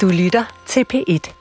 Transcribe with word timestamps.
Du 0.00 0.08
lytter 0.08 0.44
til 0.66 0.84
P1. 0.94 1.32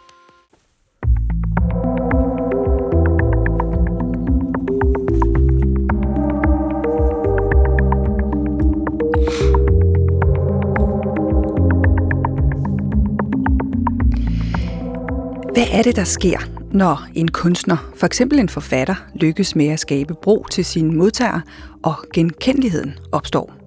Hvad 15.53 15.67
er 15.71 15.81
det, 15.83 15.95
der 15.95 16.03
sker, 16.03 16.37
når 16.71 17.07
en 17.15 17.27
kunstner, 17.27 17.91
for 17.95 18.05
eksempel 18.05 18.39
en 18.39 18.49
forfatter, 18.49 18.95
lykkes 19.15 19.55
med 19.55 19.67
at 19.67 19.79
skabe 19.79 20.13
bro 20.13 20.45
til 20.51 20.65
sine 20.65 20.93
modtagere, 20.93 21.41
og 21.83 21.95
genkendeligheden 22.13 22.93
opstår? 23.11 23.62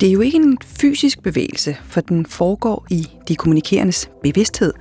Det 0.00 0.08
er 0.08 0.12
jo 0.12 0.20
ikke 0.20 0.36
en 0.36 0.58
fysisk 0.64 1.22
bevægelse, 1.22 1.76
for 1.84 2.00
den 2.00 2.26
foregår 2.26 2.86
i 2.90 3.06
de 3.28 3.36
kommunikerendes 3.36 4.10
bevidsthed, 4.22 4.72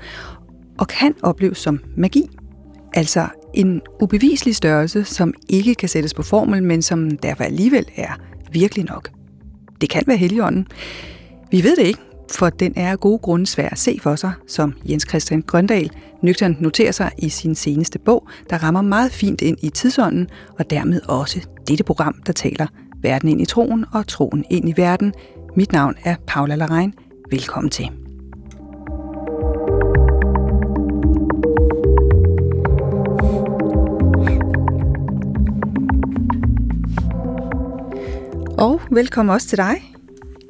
og 0.77 0.87
kan 0.87 1.15
opleves 1.23 1.57
som 1.57 1.79
magi. 1.95 2.29
Altså 2.93 3.27
en 3.53 3.81
ubeviselig 4.01 4.55
størrelse, 4.55 5.03
som 5.03 5.33
ikke 5.49 5.75
kan 5.75 5.89
sættes 5.89 6.13
på 6.13 6.23
formel, 6.23 6.63
men 6.63 6.81
som 6.81 7.17
derfor 7.17 7.43
alligevel 7.43 7.85
er 7.95 8.19
virkelig 8.51 8.85
nok. 8.85 9.09
Det 9.81 9.89
kan 9.89 10.03
være 10.07 10.17
heligånden. 10.17 10.67
Vi 11.51 11.63
ved 11.63 11.75
det 11.75 11.87
ikke, 11.87 11.99
for 12.31 12.49
den 12.49 12.73
er 12.75 12.91
af 12.91 12.99
gode 12.99 13.19
grunde 13.19 13.47
svær 13.47 13.69
at 13.69 13.79
se 13.79 13.99
for 14.01 14.15
sig, 14.15 14.31
som 14.47 14.73
Jens 14.89 15.05
Christian 15.09 15.41
Grøndal 15.41 15.91
nøgternt 16.21 16.61
noterer 16.61 16.91
sig 16.91 17.11
i 17.17 17.29
sin 17.29 17.55
seneste 17.55 17.99
bog, 17.99 18.27
der 18.49 18.57
rammer 18.57 18.81
meget 18.81 19.11
fint 19.11 19.41
ind 19.41 19.57
i 19.61 19.69
tidsånden, 19.69 20.27
og 20.59 20.69
dermed 20.69 21.01
også 21.07 21.47
dette 21.67 21.83
program, 21.83 22.15
der 22.25 22.33
taler 22.33 22.67
verden 23.01 23.29
ind 23.29 23.41
i 23.41 23.45
troen 23.45 23.85
og 23.91 24.07
troen 24.07 24.45
ind 24.51 24.69
i 24.69 24.73
verden. 24.77 25.13
Mit 25.55 25.71
navn 25.71 25.95
er 26.05 26.15
Paula 26.27 26.55
Larein. 26.55 26.93
Velkommen 27.31 27.69
til. 27.69 27.89
Og 38.57 38.81
velkommen 38.91 39.33
også 39.33 39.47
til 39.47 39.57
dig, 39.57 39.75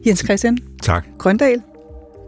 Jens 0.06 0.20
Christian. 0.20 0.58
Tak. 0.82 1.06
Grøndal, 1.18 1.62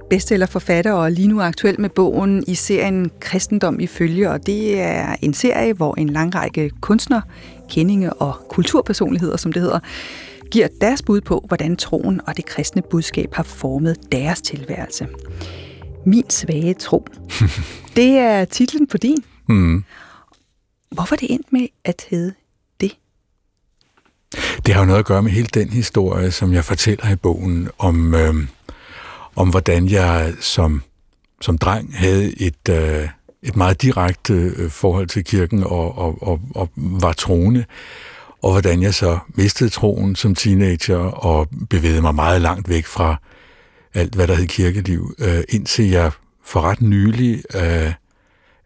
bestseller 0.10 0.46
forfatter 0.46 0.92
og 0.92 1.12
lige 1.12 1.28
nu 1.28 1.42
aktuel 1.42 1.82
med 1.82 1.90
bogen 1.90 2.44
i 2.48 2.56
serien 2.56 3.12
Kristendom 3.20 3.80
ifølge, 3.80 4.30
og 4.30 4.46
det 4.46 4.82
er 4.82 5.16
en 5.22 5.34
serie, 5.34 5.74
hvor 5.74 5.96
en 5.98 6.10
lang 6.10 6.36
række 6.36 6.72
kunstnere, 6.82 7.22
kendinge 7.70 8.14
og 8.14 8.36
kulturpersonligheder, 8.50 9.38
som 9.38 9.54
det 9.54 9.62
hedder, 9.62 9.80
giver 10.52 10.68
deres 10.82 11.02
bud 11.02 11.22
på, 11.22 11.44
hvordan 11.48 11.76
troen 11.76 12.22
og 12.28 12.38
det 12.38 12.46
kristne 12.46 12.82
budskab 12.82 13.34
har 13.34 13.44
formet 13.44 13.98
deres 14.12 14.42
tilværelse. 14.42 15.08
Min 16.06 16.30
svage 16.30 16.74
tro. 16.74 17.08
det 17.96 18.10
er 18.18 18.46
titlen 18.46 18.88
på 18.88 18.98
din. 18.98 19.24
Mm. 19.50 19.84
Hvorfor 20.92 21.16
det 21.16 21.32
endt 21.32 21.54
med 21.54 21.68
at 21.84 22.06
hedde 22.10 22.34
det? 22.82 22.98
Det 24.66 24.74
har 24.74 24.82
jo 24.82 24.86
noget 24.86 25.00
at 25.00 25.06
gøre 25.06 25.24
med 25.24 25.32
hele 25.32 25.48
den 25.54 25.70
historie, 25.70 26.32
som 26.32 26.54
jeg 26.54 26.66
fortæller 26.66 27.12
i 27.12 27.16
bogen, 27.16 27.70
om, 27.78 28.16
øh, 28.16 28.34
om 29.36 29.50
hvordan 29.50 29.90
jeg 29.90 30.34
som, 30.40 30.82
som 31.42 31.58
dreng 31.58 31.98
havde 31.98 32.42
et, 32.42 32.70
øh, 32.70 33.10
et 33.44 33.56
meget 33.56 33.82
direkte 33.82 34.34
øh, 34.34 34.70
forhold 34.70 35.08
til 35.08 35.24
kirken 35.24 35.64
og, 35.64 35.98
og, 35.98 36.28
og, 36.28 36.42
og 36.56 36.70
var 36.76 37.14
troende, 37.14 37.66
og 38.42 38.52
hvordan 38.52 38.82
jeg 38.82 38.94
så 38.94 39.20
mistede 39.36 39.70
troen 39.70 40.16
som 40.16 40.36
teenager 40.36 40.98
og 40.98 41.48
bevægede 41.70 42.02
mig 42.02 42.16
meget 42.16 42.42
langt 42.42 42.70
væk 42.70 42.86
fra 42.86 43.16
alt, 43.94 44.16
hvad 44.16 44.28
der 44.28 44.36
hed 44.36 44.48
kirkeliv, 44.48 45.16
øh, 45.20 45.44
indtil 45.50 45.90
jeg 45.90 46.12
for 46.44 46.62
ret 46.62 46.82
nylig 46.82 47.44
øh, 47.56 47.94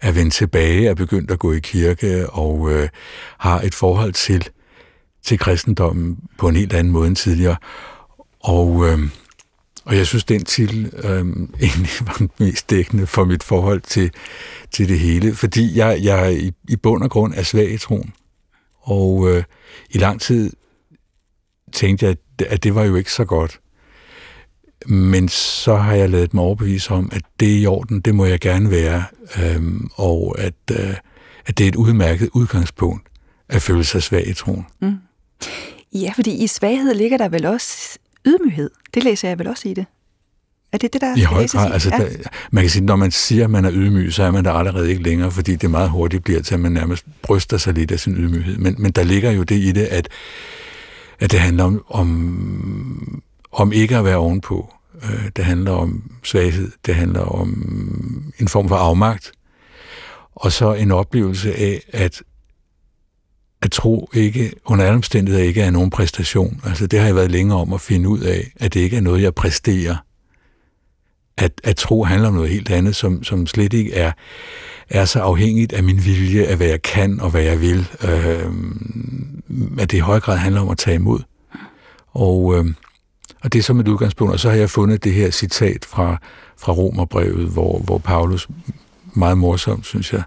er 0.01 0.11
vendt 0.11 0.33
tilbage, 0.33 0.87
er 0.87 0.93
begyndt 0.93 1.31
at 1.31 1.39
gå 1.39 1.53
i 1.53 1.59
kirke 1.59 2.29
og 2.29 2.71
øh, 2.71 2.89
har 3.37 3.61
et 3.61 3.75
forhold 3.75 4.13
til, 4.13 4.49
til 5.23 5.39
kristendommen 5.39 6.17
på 6.37 6.47
en 6.47 6.55
helt 6.55 6.73
anden 6.73 6.93
måde 6.93 7.07
end 7.07 7.15
tidligere. 7.15 7.55
Og, 8.39 8.89
øh, 8.89 8.99
og 9.83 9.97
jeg 9.97 10.07
synes, 10.07 10.23
den 10.23 10.45
titel 10.45 10.93
øh, 11.03 11.25
egentlig 11.67 11.91
var 12.01 12.15
den 12.17 12.29
mest 12.39 12.69
dækkende 12.69 13.07
for 13.07 13.25
mit 13.25 13.43
forhold 13.43 13.81
til, 13.81 14.11
til 14.71 14.89
det 14.89 14.99
hele, 14.99 15.35
fordi 15.35 15.77
jeg, 15.77 15.99
jeg 16.03 16.33
i, 16.33 16.51
i 16.69 16.75
bund 16.75 17.03
og 17.03 17.09
grund 17.09 17.33
er 17.35 17.43
svag 17.43 17.71
i 17.71 17.77
troen. 17.77 18.13
Og 18.81 19.29
øh, 19.29 19.43
i 19.89 19.97
lang 19.97 20.21
tid 20.21 20.51
tænkte 21.71 22.05
jeg, 22.05 22.15
at 22.47 22.63
det 22.63 22.75
var 22.75 22.83
jo 22.83 22.95
ikke 22.95 23.11
så 23.11 23.25
godt. 23.25 23.59
Men 24.85 25.29
så 25.29 25.75
har 25.75 25.93
jeg 25.93 26.09
lavet 26.09 26.33
mig 26.33 26.43
overbevise 26.43 26.91
om, 26.91 27.09
at 27.13 27.21
det 27.39 27.55
er 27.55 27.57
i 27.57 27.65
orden, 27.65 28.01
det 28.01 28.15
må 28.15 28.25
jeg 28.25 28.39
gerne 28.39 28.71
være, 28.71 29.03
øhm, 29.39 29.89
og 29.95 30.35
at, 30.39 30.53
øh, 30.71 30.95
at 31.45 31.57
det 31.57 31.63
er 31.63 31.67
et 31.67 31.75
udmærket 31.75 32.29
udgangspunkt 32.33 33.07
at 33.49 33.61
føle 33.61 33.83
sig 33.83 34.03
svag 34.03 34.27
i 34.27 34.33
troen. 34.33 34.65
Mm. 34.81 34.95
Ja, 35.93 36.11
fordi 36.15 36.43
i 36.43 36.47
svaghed 36.47 36.93
ligger 36.93 37.17
der 37.17 37.29
vel 37.29 37.45
også 37.45 37.99
ydmyghed. 38.25 38.69
Det 38.93 39.03
læser 39.03 39.27
jeg 39.27 39.39
vel 39.39 39.47
også 39.47 39.69
i 39.69 39.73
det. 39.73 39.85
Er 40.71 40.77
det 40.77 40.93
det, 40.93 41.01
der 41.01 41.17
I 41.17 41.21
høj 41.21 41.47
grad. 41.47 41.71
Altså, 41.71 41.89
der, 41.89 42.29
man 42.51 42.63
kan 42.63 42.69
sige, 42.69 42.85
når 42.85 42.95
man 42.95 43.11
siger, 43.11 43.43
at 43.43 43.49
man 43.49 43.65
er 43.65 43.71
ydmyg, 43.73 44.13
så 44.13 44.23
er 44.23 44.31
man 44.31 44.45
der 44.45 44.51
allerede 44.51 44.89
ikke 44.89 45.03
længere, 45.03 45.31
fordi 45.31 45.55
det 45.55 45.71
meget 45.71 45.89
hurtigt 45.89 46.23
bliver 46.23 46.41
til, 46.41 46.53
at 46.53 46.59
man 46.59 46.71
nærmest 46.71 47.05
bryster 47.21 47.57
sig 47.57 47.73
lidt 47.73 47.91
af 47.91 47.99
sin 47.99 48.15
ydmyghed. 48.15 48.57
Men, 48.57 48.75
men 48.79 48.91
der 48.91 49.03
ligger 49.03 49.31
jo 49.31 49.43
det 49.43 49.55
i 49.55 49.71
det, 49.71 49.85
at, 49.85 50.09
at 51.19 51.31
det 51.31 51.39
handler 51.39 51.63
om, 51.63 51.83
om, 51.87 53.21
om 53.51 53.71
ikke 53.71 53.97
at 53.97 54.05
være 54.05 54.17
ovenpå. 54.17 54.73
Øh, 55.03 55.29
det 55.35 55.45
handler 55.45 55.71
om 55.71 56.11
svaghed. 56.23 56.71
Det 56.85 56.95
handler 56.95 57.21
om 57.21 57.49
en 58.39 58.47
form 58.47 58.67
for 58.67 58.75
afmagt. 58.75 59.31
Og 60.35 60.51
så 60.51 60.73
en 60.73 60.91
oplevelse 60.91 61.55
af, 61.55 61.81
at 61.93 62.21
at 63.63 63.71
tro 63.71 64.09
ikke, 64.13 64.51
under 64.65 64.85
alle 64.85 64.95
omstændigheder 64.95 65.45
ikke 65.45 65.61
er 65.61 65.71
nogen 65.71 65.89
præstation. 65.89 66.61
Altså 66.65 66.87
det 66.87 66.99
har 66.99 67.05
jeg 67.05 67.15
været 67.15 67.31
længere 67.31 67.59
om 67.59 67.73
at 67.73 67.81
finde 67.81 68.09
ud 68.09 68.19
af, 68.19 68.51
at 68.59 68.73
det 68.73 68.79
ikke 68.79 68.97
er 68.97 69.01
noget, 69.01 69.21
jeg 69.21 69.35
præsterer 69.35 69.95
at, 71.37 71.61
at 71.63 71.75
tro 71.75 72.03
handler 72.03 72.27
om 72.27 72.33
noget 72.33 72.49
helt 72.49 72.71
andet, 72.71 72.95
som, 72.95 73.23
som 73.23 73.47
slet 73.47 73.73
ikke 73.73 73.93
er, 73.93 74.11
er 74.89 75.05
så 75.05 75.19
afhængigt 75.19 75.73
af 75.73 75.83
min 75.83 76.05
vilje, 76.05 76.43
af 76.43 76.57
hvad 76.57 76.67
jeg 76.67 76.81
kan 76.81 77.19
og 77.19 77.29
hvad 77.29 77.41
jeg 77.41 77.61
vil. 77.61 77.87
Øh, 78.03 78.51
at 79.79 79.91
det 79.91 79.97
i 79.97 79.99
høj 79.99 80.19
grad 80.19 80.37
handler 80.37 80.61
om 80.61 80.69
at 80.69 80.77
tage 80.77 80.95
imod. 80.95 81.19
Og, 82.11 82.55
øh, 82.57 82.65
og 83.43 83.53
det 83.53 83.59
er 83.59 83.63
som 83.63 83.79
et 83.79 83.87
udgangspunkt. 83.87 84.33
Og 84.33 84.39
så 84.39 84.49
har 84.49 84.57
jeg 84.57 84.69
fundet 84.69 85.03
det 85.03 85.13
her 85.13 85.29
citat 85.31 85.85
fra, 85.85 86.17
fra 86.57 86.73
Romerbrevet, 86.73 87.47
hvor, 87.47 87.79
hvor 87.79 87.97
Paulus 87.97 88.47
meget 89.13 89.37
morsomt, 89.37 89.85
synes 89.85 90.13
jeg, 90.13 90.23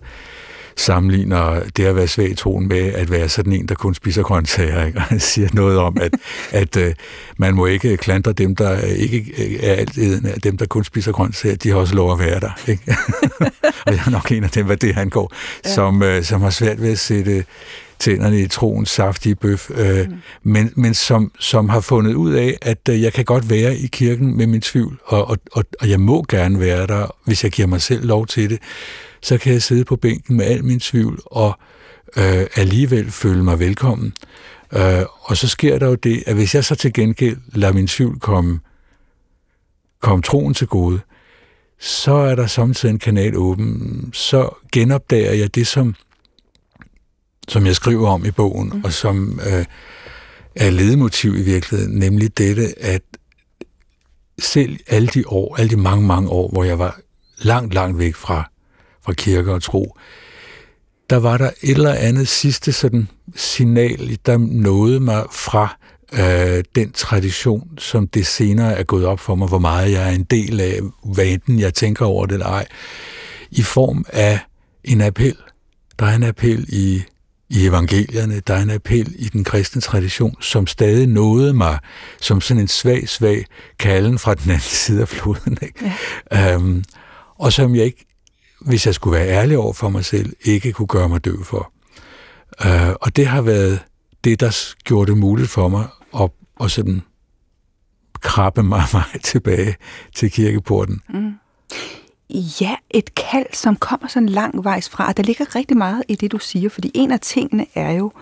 sammenligner 0.76 1.60
det 1.76 1.84
at 1.84 1.96
være 1.96 2.08
svag 2.08 2.30
i 2.30 2.34
troen 2.34 2.68
med 2.68 2.78
at 2.78 3.10
være 3.10 3.28
sådan 3.28 3.52
en, 3.52 3.66
der 3.66 3.74
kun 3.74 3.94
spiser 3.94 4.22
grøntsager. 4.22 4.86
Ikke? 4.86 4.98
Og 5.00 5.02
han 5.02 5.20
siger 5.20 5.48
noget 5.52 5.78
om, 5.78 5.96
at, 6.00 6.14
at 6.50 6.76
uh, 6.76 6.92
man 7.36 7.54
må 7.54 7.66
ikke 7.66 7.96
klandre 7.96 8.32
dem, 8.32 8.56
der 8.56 8.80
ikke 8.80 9.58
er 9.62 9.74
altid 9.74 10.20
dem, 10.20 10.56
der 10.56 10.66
kun 10.66 10.84
spiser 10.84 11.12
grøntsager, 11.12 11.56
de 11.56 11.68
har 11.68 11.76
også 11.76 11.94
lov 11.94 12.12
at 12.12 12.18
være 12.18 12.40
der. 12.40 12.50
Ikke? 12.66 12.82
og 13.86 13.92
jeg 13.92 14.00
er 14.06 14.10
nok 14.10 14.32
en 14.32 14.44
af 14.44 14.50
dem, 14.50 14.66
hvad 14.66 14.76
det 14.76 14.94
han 14.94 15.10
går, 15.10 15.32
ja. 15.64 15.74
som, 15.74 16.02
uh, 16.02 16.22
som 16.22 16.42
har 16.42 16.50
svært 16.50 16.82
ved 16.82 16.92
at 16.92 16.98
sætte 16.98 17.44
tænderne 17.98 18.40
i 18.40 18.46
troens 18.46 18.90
saftige 18.90 19.34
bøf, 19.34 19.70
øh, 19.70 20.06
mm. 20.06 20.14
men, 20.42 20.72
men 20.76 20.94
som, 20.94 21.32
som 21.38 21.68
har 21.68 21.80
fundet 21.80 22.14
ud 22.14 22.32
af, 22.32 22.58
at 22.62 22.88
øh, 22.90 23.02
jeg 23.02 23.12
kan 23.12 23.24
godt 23.24 23.50
være 23.50 23.76
i 23.76 23.86
kirken 23.86 24.36
med 24.36 24.46
min 24.46 24.60
tvivl, 24.60 24.98
og, 25.04 25.30
og, 25.30 25.38
og, 25.52 25.64
og 25.80 25.90
jeg 25.90 26.00
må 26.00 26.24
gerne 26.28 26.60
være 26.60 26.86
der, 26.86 27.14
hvis 27.24 27.44
jeg 27.44 27.52
giver 27.52 27.68
mig 27.68 27.82
selv 27.82 28.06
lov 28.06 28.26
til 28.26 28.50
det 28.50 28.58
så 29.22 29.38
kan 29.38 29.52
jeg 29.52 29.62
sidde 29.62 29.84
på 29.84 29.96
bænken 29.96 30.36
med 30.36 30.44
al 30.44 30.64
min 30.64 30.80
tvivl 30.80 31.20
og 31.26 31.58
øh, 32.16 32.46
alligevel 32.56 33.10
føle 33.10 33.44
mig 33.44 33.58
velkommen. 33.58 34.12
Øh, 34.72 35.02
og 35.20 35.36
så 35.36 35.48
sker 35.48 35.78
der 35.78 35.86
jo 35.86 35.94
det, 35.94 36.22
at 36.26 36.34
hvis 36.34 36.54
jeg 36.54 36.64
så 36.64 36.74
til 36.74 36.92
gengæld 36.92 37.36
lader 37.52 37.72
min 37.72 37.86
tvivl 37.86 38.20
komme, 38.20 38.60
komme 40.00 40.22
troen 40.22 40.54
til 40.54 40.66
gode, 40.66 41.00
så 41.78 42.12
er 42.12 42.34
der 42.34 42.46
samtidig 42.46 42.92
en 42.92 42.98
kanal 42.98 43.36
åben. 43.36 44.10
Så 44.12 44.50
genopdager 44.72 45.32
jeg 45.32 45.54
det, 45.54 45.66
som, 45.66 45.94
som 47.48 47.66
jeg 47.66 47.76
skriver 47.76 48.08
om 48.08 48.24
i 48.24 48.30
bogen, 48.30 48.68
mm. 48.74 48.84
og 48.84 48.92
som 48.92 49.40
øh, 49.46 49.64
er 50.56 50.70
ledemotiv 50.70 51.36
i 51.36 51.42
virkeligheden, 51.42 51.98
nemlig 51.98 52.38
dette, 52.38 52.82
at 52.82 53.02
selv 54.38 54.78
alle 54.86 55.08
de 55.08 55.24
år, 55.26 55.56
alle 55.56 55.70
de 55.70 55.76
mange, 55.76 56.06
mange 56.06 56.28
år, 56.28 56.48
hvor 56.48 56.64
jeg 56.64 56.78
var 56.78 57.00
langt, 57.38 57.74
langt 57.74 57.98
væk 57.98 58.14
fra 58.14 58.50
fra 59.06 59.12
kirke 59.12 59.52
og 59.52 59.62
tro, 59.62 59.96
der 61.10 61.16
var 61.16 61.38
der 61.38 61.50
et 61.62 61.70
eller 61.70 61.92
andet 61.92 62.28
sidste 62.28 62.72
sådan 62.72 63.08
signal, 63.36 64.18
der 64.26 64.38
nåede 64.38 65.00
mig 65.00 65.24
fra 65.32 65.76
øh, 66.12 66.64
den 66.74 66.92
tradition, 66.92 67.68
som 67.78 68.08
det 68.08 68.26
senere 68.26 68.78
er 68.78 68.82
gået 68.82 69.06
op 69.06 69.20
for 69.20 69.34
mig, 69.34 69.48
hvor 69.48 69.58
meget 69.58 69.92
jeg 69.92 70.08
er 70.10 70.14
en 70.14 70.24
del 70.24 70.60
af, 70.60 70.80
hvad 71.04 71.26
enten 71.26 71.60
jeg 71.60 71.74
tænker 71.74 72.06
over 72.06 72.26
det 72.26 72.32
eller 72.32 72.46
ej, 72.46 72.66
i 73.50 73.62
form 73.62 74.04
af 74.12 74.40
en 74.84 75.00
appel. 75.00 75.36
Der 75.98 76.06
er 76.06 76.16
en 76.16 76.22
appel 76.22 76.66
i, 76.68 77.02
i 77.50 77.66
evangelierne, 77.66 78.40
der 78.40 78.54
er 78.54 78.62
en 78.62 78.70
appel 78.70 79.14
i 79.18 79.28
den 79.28 79.44
kristne 79.44 79.80
tradition, 79.80 80.42
som 80.42 80.66
stadig 80.66 81.06
nåede 81.06 81.52
mig 81.52 81.78
som 82.20 82.40
sådan 82.40 82.60
en 82.60 82.68
svag, 82.68 83.08
svag 83.08 83.44
kalden 83.78 84.18
fra 84.18 84.34
den 84.34 84.50
anden 84.50 84.60
side 84.84 85.00
af 85.00 85.08
floden. 85.08 85.58
Ikke? 85.62 85.92
Ja. 86.32 86.54
Øhm, 86.54 86.84
og 87.38 87.52
som 87.52 87.74
jeg 87.74 87.84
ikke, 87.84 88.05
hvis 88.60 88.86
jeg 88.86 88.94
skulle 88.94 89.18
være 89.18 89.28
ærlig 89.28 89.58
over 89.58 89.72
for 89.72 89.88
mig 89.88 90.04
selv, 90.04 90.32
ikke 90.44 90.72
kunne 90.72 90.86
gøre 90.86 91.08
mig 91.08 91.24
døv 91.24 91.44
for. 91.44 91.72
Øh, 92.66 92.94
og 93.00 93.16
det 93.16 93.26
har 93.26 93.42
været 93.42 93.80
det, 94.24 94.40
der 94.40 94.74
gjorde 94.84 95.10
det 95.10 95.18
muligt 95.18 95.50
for 95.50 95.68
mig 95.68 95.86
at, 96.20 96.30
at 96.60 96.70
sådan 96.70 97.02
krabbe 98.20 98.62
mig, 98.62 98.82
mig 98.92 99.04
tilbage 99.22 99.76
til 100.14 100.30
kirkeporten. 100.30 101.00
Mm. 101.08 101.32
Ja, 102.60 102.76
et 102.90 103.14
kald, 103.14 103.46
som 103.52 103.76
kommer 103.76 104.08
sådan 104.08 104.28
lang 104.28 104.64
vejs 104.64 104.88
fra. 104.88 105.12
Der 105.12 105.22
ligger 105.22 105.54
rigtig 105.54 105.76
meget 105.76 106.02
i 106.08 106.14
det, 106.14 106.32
du 106.32 106.38
siger, 106.38 106.70
fordi 106.70 106.90
en 106.94 107.12
af 107.12 107.20
tingene 107.20 107.66
er 107.74 107.90
jo 107.90 108.12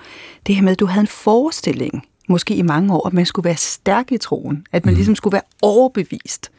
det 0.47 0.55
her 0.55 0.63
med, 0.63 0.73
at 0.73 0.81
du 0.81 0.87
havde 0.87 1.01
en 1.01 1.07
forestilling, 1.07 2.07
måske 2.29 2.55
i 2.55 2.63
mange 2.63 2.95
år, 2.95 3.07
at 3.07 3.13
man 3.13 3.27
skulle 3.27 3.45
være 3.45 3.57
stærk 3.57 4.13
i 4.13 4.19
troen, 4.19 4.67
at 4.73 4.85
man 4.85 4.95
mm. 4.95 4.97
ligesom 4.97 5.15
skulle 5.15 5.33
være 5.33 5.43
overbevist 5.63 6.51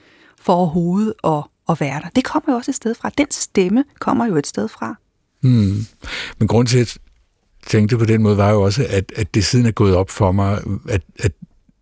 for 0.42 0.54
overhovedet 0.54 1.14
at, 1.24 1.44
at 1.70 1.80
være 1.80 2.02
der. 2.02 2.10
Det 2.16 2.24
kommer 2.24 2.54
jo 2.54 2.58
også 2.58 2.72
et 2.72 2.76
sted 2.76 2.96
fra. 2.96 3.12
Den 3.18 3.28
stemme 3.32 3.84
kommer 4.00 4.26
jo 4.26 4.36
et 4.36 4.48
sted 4.48 4.68
fra. 4.68 4.96
Hmm. 5.42 5.86
Men 6.40 6.48
grund 6.48 6.68
til, 6.68 6.78
at 6.78 6.98
jeg 6.98 7.02
tænkte 7.68 7.98
på 7.98 8.06
den 8.06 8.22
måde, 8.22 8.38
var 8.38 8.52
jo 8.52 8.62
også, 8.62 8.86
at, 8.90 9.12
at 9.16 9.36
det 9.36 9.46
siden 9.46 9.66
er 9.66 9.72
gået 9.72 9.96
op 9.96 10.10
for 10.10 10.32
mig, 10.32 10.62
at, 10.90 11.02
at 11.20 11.32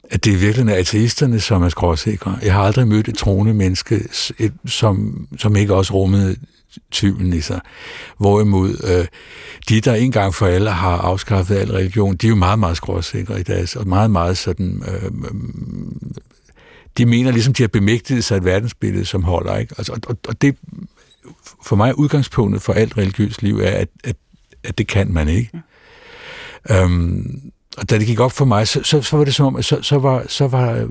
at 0.10 0.26
det 0.26 0.42
virkelig 0.42 0.74
er 0.74 0.78
ateisterne, 0.78 1.40
som 1.40 1.64
er 1.64 1.70
skråsikre. 1.70 2.38
Jeg 2.42 2.54
har 2.54 2.62
aldrig 2.62 2.88
mødt 2.88 3.08
et 3.08 3.18
troende 3.18 3.54
menneske, 3.54 4.08
et, 4.40 4.54
som, 4.66 5.28
som 5.38 5.56
ikke 5.56 5.76
også 5.76 5.94
rummede 5.94 6.36
tvivlen 6.92 7.34
i 7.34 7.42
sig. 7.42 7.62
Hvorimod 8.18 8.70
øh, 8.70 9.06
de, 9.70 9.82
der 9.82 9.94
engang 9.96 10.36
for 10.36 10.46
alle 10.46 10.70
har 10.70 10.98
afskaffet 10.98 11.56
al 11.56 11.72
religion, 11.72 12.16
de 12.16 12.28
er 12.28 12.30
jo 12.30 12.36
meget, 12.36 12.60
meget 12.60 12.78
skråsikre 12.78 13.40
i 13.40 13.44
deres, 13.44 13.76
og 13.76 13.88
meget, 13.88 14.12
meget 14.12 14.38
sådan... 14.38 14.84
Øh, 14.88 15.12
de 16.98 17.06
mener 17.06 17.32
ligesom, 17.32 17.54
de 17.54 17.64
har 17.64 17.68
bemægtiget 17.68 18.24
sig 18.24 18.38
et 18.38 18.46
verdensbillede, 18.46 19.06
som 19.06 19.24
holder. 19.24 19.58
Ikke? 19.58 19.76
Altså, 19.78 20.00
og, 20.08 20.18
og 20.28 20.42
det, 20.42 20.58
for 21.64 21.76
mig, 21.76 22.00
udgangspunktet 22.00 22.62
for 22.62 22.74
alt 22.74 22.98
religiøst 22.98 23.44
liv 23.44 23.60
er, 23.60 23.70
at, 23.72 23.88
at, 24.04 24.16
at 24.64 24.78
det 24.78 24.88
kan 24.88 25.14
man 25.14 25.28
ikke. 25.28 25.50
Mm. 25.54 25.60
Øhm, 26.76 27.42
og 27.78 27.90
da 27.90 27.98
det 27.98 28.08
gik 28.08 28.20
op 28.20 28.32
for 28.32 28.46
mig, 28.46 28.68
så, 28.68 28.84
så, 28.84 29.02
så 29.02 29.18
var 29.18 29.24
det 29.24 29.36
som 29.36 29.46
om, 29.46 29.62
så, 29.62 29.82
så, 29.82 29.98
var, 29.98 30.26
så, 30.28 30.48
var, 30.48 30.90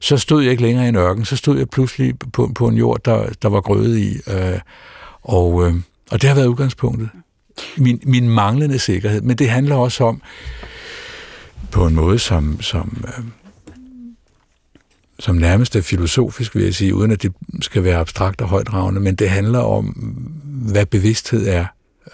så 0.00 0.16
stod 0.16 0.42
jeg 0.42 0.50
ikke 0.50 0.62
længere 0.62 0.84
i 0.84 0.88
en 0.88 0.96
ørken, 0.96 1.24
så 1.24 1.36
stod 1.36 1.58
jeg 1.58 1.68
pludselig 1.68 2.18
på, 2.32 2.52
på 2.54 2.68
en 2.68 2.76
jord, 2.76 3.00
der, 3.04 3.28
der 3.42 3.48
var 3.48 3.60
grøde 3.60 4.00
i. 4.00 4.16
Øh, 4.28 4.60
og, 5.22 5.66
øh, 5.66 5.74
og 6.10 6.22
det 6.22 6.28
har 6.28 6.36
været 6.36 6.46
udgangspunktet. 6.46 7.10
Min, 7.76 8.00
min 8.04 8.28
manglende 8.28 8.78
sikkerhed. 8.78 9.20
Men 9.20 9.38
det 9.38 9.50
handler 9.50 9.76
også 9.76 10.04
om, 10.04 10.22
på 11.70 11.86
en 11.86 11.94
måde, 11.94 12.18
som, 12.18 12.60
som, 12.60 13.04
øh, 13.08 13.24
som 15.18 15.36
nærmest 15.36 15.76
er 15.76 15.80
filosofisk, 15.80 16.54
vil 16.54 16.64
jeg 16.64 16.74
sige, 16.74 16.94
uden 16.94 17.10
at 17.10 17.22
det 17.22 17.32
skal 17.60 17.84
være 17.84 17.98
abstrakt 17.98 18.40
og 18.40 18.48
højdragende, 18.48 19.00
men 19.00 19.14
det 19.14 19.30
handler 19.30 19.58
om, 19.58 19.84
hvad 20.44 20.86
bevidsthed 20.86 21.48
er. 21.48 21.66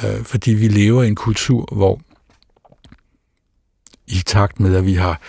Øh, 0.05 0.25
fordi 0.25 0.51
vi 0.55 0.69
lever 0.69 1.03
i 1.03 1.09
en 1.09 1.15
kultur, 1.15 1.69
hvor 1.73 2.01
i 4.07 4.23
takt 4.27 4.61
med, 4.61 4.77
at 4.77 4.87
vi 4.87 4.95
har 4.95 5.21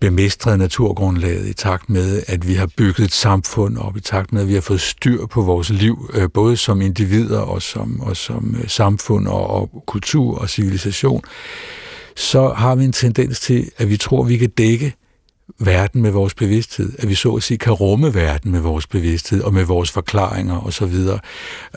bemestret 0.00 0.58
naturgrundlaget, 0.58 1.48
i 1.48 1.52
takt 1.52 1.90
med, 1.90 2.22
at 2.26 2.48
vi 2.48 2.54
har 2.54 2.68
bygget 2.76 3.04
et 3.04 3.12
samfund 3.12 3.78
op, 3.78 3.96
i 3.96 4.00
takt 4.00 4.32
med, 4.32 4.42
at 4.42 4.48
vi 4.48 4.54
har 4.54 4.60
fået 4.60 4.80
styr 4.80 5.26
på 5.26 5.42
vores 5.42 5.70
liv, 5.70 6.10
øh, 6.14 6.30
både 6.34 6.56
som 6.56 6.80
individer 6.80 7.38
og 7.38 7.62
som, 7.62 8.00
og 8.00 8.16
som 8.16 8.56
øh, 8.58 8.68
samfund 8.68 9.28
og, 9.28 9.46
og 9.46 9.82
kultur 9.86 10.38
og 10.38 10.50
civilisation, 10.50 11.22
så 12.16 12.48
har 12.48 12.74
vi 12.74 12.84
en 12.84 12.92
tendens 12.92 13.40
til, 13.40 13.70
at 13.78 13.88
vi 13.88 13.96
tror, 13.96 14.22
at 14.22 14.28
vi 14.28 14.36
kan 14.36 14.50
dække 14.50 14.94
verden 15.58 16.02
med 16.02 16.10
vores 16.10 16.34
bevidsthed, 16.34 16.92
at 16.98 17.08
vi 17.08 17.14
så 17.14 17.34
at 17.34 17.42
sige 17.42 17.58
kan 17.58 17.72
rumme 17.72 18.14
verden 18.14 18.52
med 18.52 18.60
vores 18.60 18.86
bevidsthed 18.86 19.42
og 19.42 19.54
med 19.54 19.64
vores 19.64 19.90
forklaringer 19.90 20.66
osv. 20.66 20.94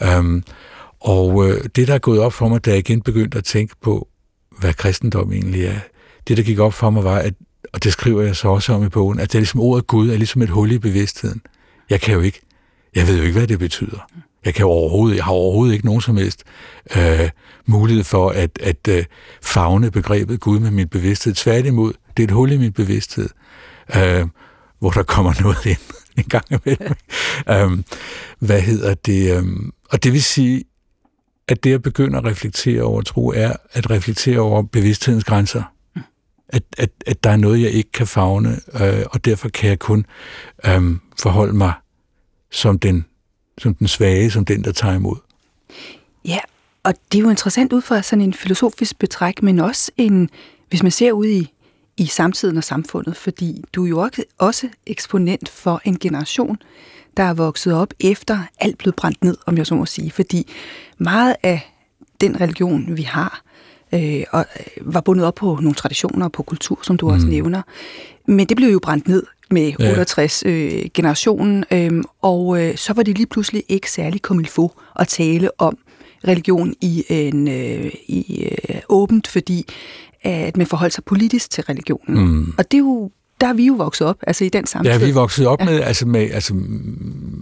Øhm, 0.03 0.43
og 0.99 1.49
øh, 1.49 1.63
det, 1.75 1.87
der 1.87 1.93
er 1.93 1.99
gået 1.99 2.19
op 2.19 2.33
for 2.33 2.47
mig, 2.47 2.65
da 2.65 2.69
jeg 2.69 2.79
igen 2.79 3.01
begyndte 3.01 3.37
at 3.37 3.43
tænke 3.43 3.75
på, 3.81 4.07
hvad 4.59 4.73
kristendom 4.73 5.31
egentlig 5.31 5.65
er, 5.65 5.79
det, 6.27 6.37
der 6.37 6.43
gik 6.43 6.59
op 6.59 6.73
for 6.73 6.89
mig, 6.89 7.03
var, 7.03 7.17
at, 7.17 7.33
og 7.73 7.83
det 7.83 7.93
skriver 7.93 8.21
jeg 8.21 8.35
så 8.35 8.47
også 8.47 8.73
om 8.73 8.83
i 8.83 8.89
bogen, 8.89 9.19
at 9.19 9.31
det 9.31 9.37
er 9.37 9.39
ligesom 9.39 9.59
ordet 9.59 9.87
Gud 9.87 10.09
er 10.09 10.17
ligesom 10.17 10.41
et 10.41 10.49
hul 10.49 10.71
i 10.71 10.77
bevidstheden. 10.77 11.41
Jeg 11.89 12.01
kan 12.01 12.13
jo 12.13 12.21
ikke, 12.21 12.41
jeg 12.95 13.07
ved 13.07 13.17
jo 13.17 13.23
ikke, 13.23 13.37
hvad 13.37 13.47
det 13.47 13.59
betyder. 13.59 14.07
Jeg 14.45 14.53
kan 14.53 14.65
overhovedet, 14.65 15.15
jeg 15.15 15.23
har 15.23 15.31
overhovedet 15.31 15.73
ikke 15.73 15.85
nogen 15.85 16.01
som 16.01 16.17
helst 16.17 16.43
øh, 16.97 17.29
mulighed 17.65 18.03
for 18.03 18.29
at, 18.29 18.59
at 18.61 18.87
øh, 18.89 19.05
fagne 19.43 19.91
begrebet 19.91 20.39
Gud 20.39 20.59
med 20.59 20.71
min 20.71 20.87
bevidsthed. 20.87 21.33
Tværtimod, 21.33 21.93
det 22.17 22.23
er 22.23 22.27
et 22.27 22.31
hul 22.31 22.51
i 22.51 22.57
min 22.57 22.73
bevidsthed, 22.73 23.29
øh, 23.29 23.46
øh, 23.95 24.27
hvor 24.79 24.89
der 24.89 25.03
kommer 25.03 25.33
noget 25.43 25.65
ind 25.65 25.77
en 26.17 26.23
gang 26.23 26.45
imellem. 26.49 26.95
øh, 27.49 27.83
hvad 28.39 28.61
hedder 28.61 28.93
det? 28.93 29.37
Øh, 29.37 29.45
og 29.89 30.03
det 30.03 30.13
vil 30.13 30.23
sige, 30.23 30.63
at 31.47 31.63
det 31.63 31.73
at 31.73 31.81
begynde 31.81 32.17
at 32.17 32.25
reflektere 32.25 32.81
over 32.81 33.01
tro, 33.01 33.27
er 33.27 33.53
at 33.71 33.89
reflektere 33.89 34.39
over 34.39 34.61
bevidsthedens 34.61 35.23
grænser 35.23 35.63
at, 36.49 36.63
at, 36.77 36.89
at 37.05 37.23
der 37.23 37.29
er 37.29 37.37
noget, 37.37 37.61
jeg 37.61 37.71
ikke 37.71 37.91
kan 37.91 38.07
fagne, 38.07 38.59
øh, 38.81 39.05
og 39.11 39.25
derfor 39.25 39.49
kan 39.49 39.69
jeg 39.69 39.79
kun 39.79 40.05
øh, 40.65 40.95
forholde 41.19 41.53
mig 41.53 41.73
som 42.51 42.79
den, 42.79 43.05
som 43.57 43.75
den 43.75 43.87
svage, 43.87 44.31
som 44.31 44.45
den, 44.45 44.63
der 44.63 44.71
tager 44.71 44.95
imod. 44.95 45.15
Ja, 46.25 46.39
og 46.83 46.93
det 47.11 47.17
er 47.17 47.21
jo 47.21 47.29
interessant 47.29 47.73
ud 47.73 47.81
fra 47.81 48.01
sådan 48.01 48.21
en 48.21 48.33
filosofisk 48.33 48.99
betræk, 48.99 49.43
men 49.43 49.59
også 49.59 49.91
en, 49.97 50.29
hvis 50.69 50.83
man 50.83 50.91
ser 50.91 51.11
ud 51.11 51.25
i, 51.25 51.53
i 51.97 52.05
samtiden 52.05 52.57
og 52.57 52.63
samfundet, 52.63 53.17
fordi 53.17 53.63
du 53.73 53.85
er 53.85 53.89
jo 53.89 54.09
også 54.37 54.67
eksponent 54.87 55.49
for 55.49 55.81
en 55.85 55.99
generation, 55.99 56.57
der 57.17 57.23
er 57.23 57.33
vokset 57.33 57.73
op 57.73 57.93
efter 57.99 58.39
alt 58.59 58.77
blev 58.77 58.93
brændt 58.93 59.23
ned, 59.23 59.37
om 59.45 59.57
jeg 59.57 59.67
så 59.67 59.75
må 59.75 59.85
sige, 59.85 60.11
fordi 60.11 60.51
meget 60.97 61.35
af 61.43 61.71
den 62.21 62.41
religion, 62.41 62.97
vi 62.97 63.01
har, 63.01 63.41
øh, 63.93 64.23
og 64.31 64.45
øh, 64.59 64.93
var 64.93 65.01
bundet 65.01 65.25
op 65.25 65.35
på 65.35 65.55
nogle 65.61 65.73
traditioner 65.73 66.25
og 66.25 66.31
på 66.31 66.43
kultur, 66.43 66.79
som 66.83 66.97
du 66.97 67.07
mm. 67.07 67.13
også 67.13 67.27
nævner. 67.27 67.61
Men 68.25 68.47
det 68.47 68.57
blev 68.57 68.69
jo 68.69 68.79
brændt 68.79 69.07
ned 69.07 69.23
med 69.51 69.73
68-generationen, 69.79 71.63
øh, 71.71 71.85
øh, 71.85 72.03
og 72.21 72.63
øh, 72.63 72.77
så 72.77 72.93
var 72.93 73.03
det 73.03 73.17
lige 73.17 73.27
pludselig 73.27 73.63
ikke 73.69 73.91
særlig 73.91 74.21
komilfo 74.21 74.71
at 74.99 75.07
tale 75.07 75.49
om 75.57 75.77
religion 76.27 76.73
i 76.81 77.03
en 77.09 77.47
øh, 77.47 77.91
i, 78.07 78.49
øh, 78.69 78.81
åbent, 78.89 79.27
fordi 79.27 79.65
at 80.27 80.57
man 80.57 80.67
forholdt 80.67 80.93
sig 80.93 81.03
politisk 81.03 81.49
til 81.49 81.63
religionen. 81.63 82.25
Mm. 82.25 82.53
Og 82.57 82.71
det 82.71 82.77
er 82.77 82.81
jo 82.81 83.11
der 83.41 83.47
er 83.47 83.53
vi 83.53 83.65
jo 83.65 83.73
vokset 83.73 84.07
op, 84.07 84.17
altså 84.27 84.45
i 84.45 84.49
den 84.49 84.65
samtid. 84.65 84.91
Ja, 84.91 84.97
vi 84.97 85.09
er 85.09 85.13
vokset 85.13 85.47
op 85.47 85.59
ja. 85.59 85.65
med, 85.65 85.81
altså 85.81 86.07
med, 86.07 86.31
altså 86.31 86.53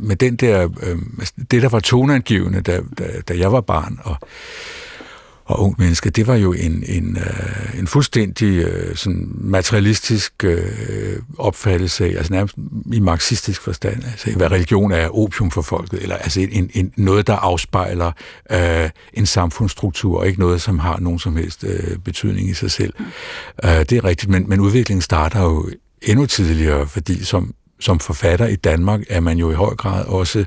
med 0.02 0.16
den 0.16 0.36
der, 0.36 0.70
øh, 0.84 0.98
det 1.52 1.62
der 1.62 1.70
var 1.70 1.80
toneangivende, 1.80 2.62
da, 2.62 2.80
da, 2.98 3.04
da 3.28 3.38
jeg 3.38 3.52
var 3.52 3.62
barn, 3.62 4.00
og 4.04 4.16
og 5.46 5.62
ung 5.62 5.76
menneske, 5.78 6.10
det 6.10 6.28
var 6.28 6.36
jo 6.36 6.54
en, 6.54 6.84
en, 6.88 7.18
øh, 7.18 7.80
en 7.80 7.88
fuldstændig 7.88 8.58
øh, 8.58 8.96
sådan 8.96 9.32
materialistisk 9.36 10.34
øh, 10.44 11.20
opfattelse, 11.38 12.06
altså 12.06 12.34
nærmest 12.34 12.56
i 12.94 13.00
marxistisk 13.00 13.62
forstand, 13.62 14.04
altså 14.04 14.32
hvad 14.32 14.52
religion 14.52 14.92
er 14.92 15.18
opium 15.18 15.52
for 15.52 15.62
folket, 15.62 16.02
eller 16.02 16.16
altså 16.16 16.40
en, 16.40 16.70
en, 16.74 16.94
noget, 16.98 17.28
der 17.28 17.36
afspejler 17.36 18.12
øh, 18.52 18.90
en 19.14 19.26
samfundsstruktur, 19.26 20.20
og 20.20 20.28
ikke 20.28 20.40
noget, 20.40 20.62
som 20.62 20.80
har 20.80 21.00
nogen 21.00 21.20
som 21.20 21.36
helst 21.36 21.64
øh, 21.64 21.98
betydning 21.98 22.50
i 22.50 22.54
sig 22.54 22.72
selv. 22.72 22.94
Mm. 23.00 23.06
Øh, 23.64 23.80
det 23.80 23.92
er 23.92 24.04
rigtigt, 24.04 24.32
men, 24.32 24.50
men 24.50 24.60
udviklingen 24.60 25.02
starter 25.02 25.42
jo 25.42 25.70
endnu 26.02 26.26
tidligere, 26.26 26.88
fordi 26.88 27.24
som, 27.24 27.54
som 27.80 28.00
forfatter 28.00 28.48
i 28.48 28.56
Danmark 28.56 29.02
er 29.10 29.20
man 29.20 29.38
jo 29.38 29.52
i 29.52 29.54
høj 29.54 29.76
grad 29.76 30.06
også 30.06 30.46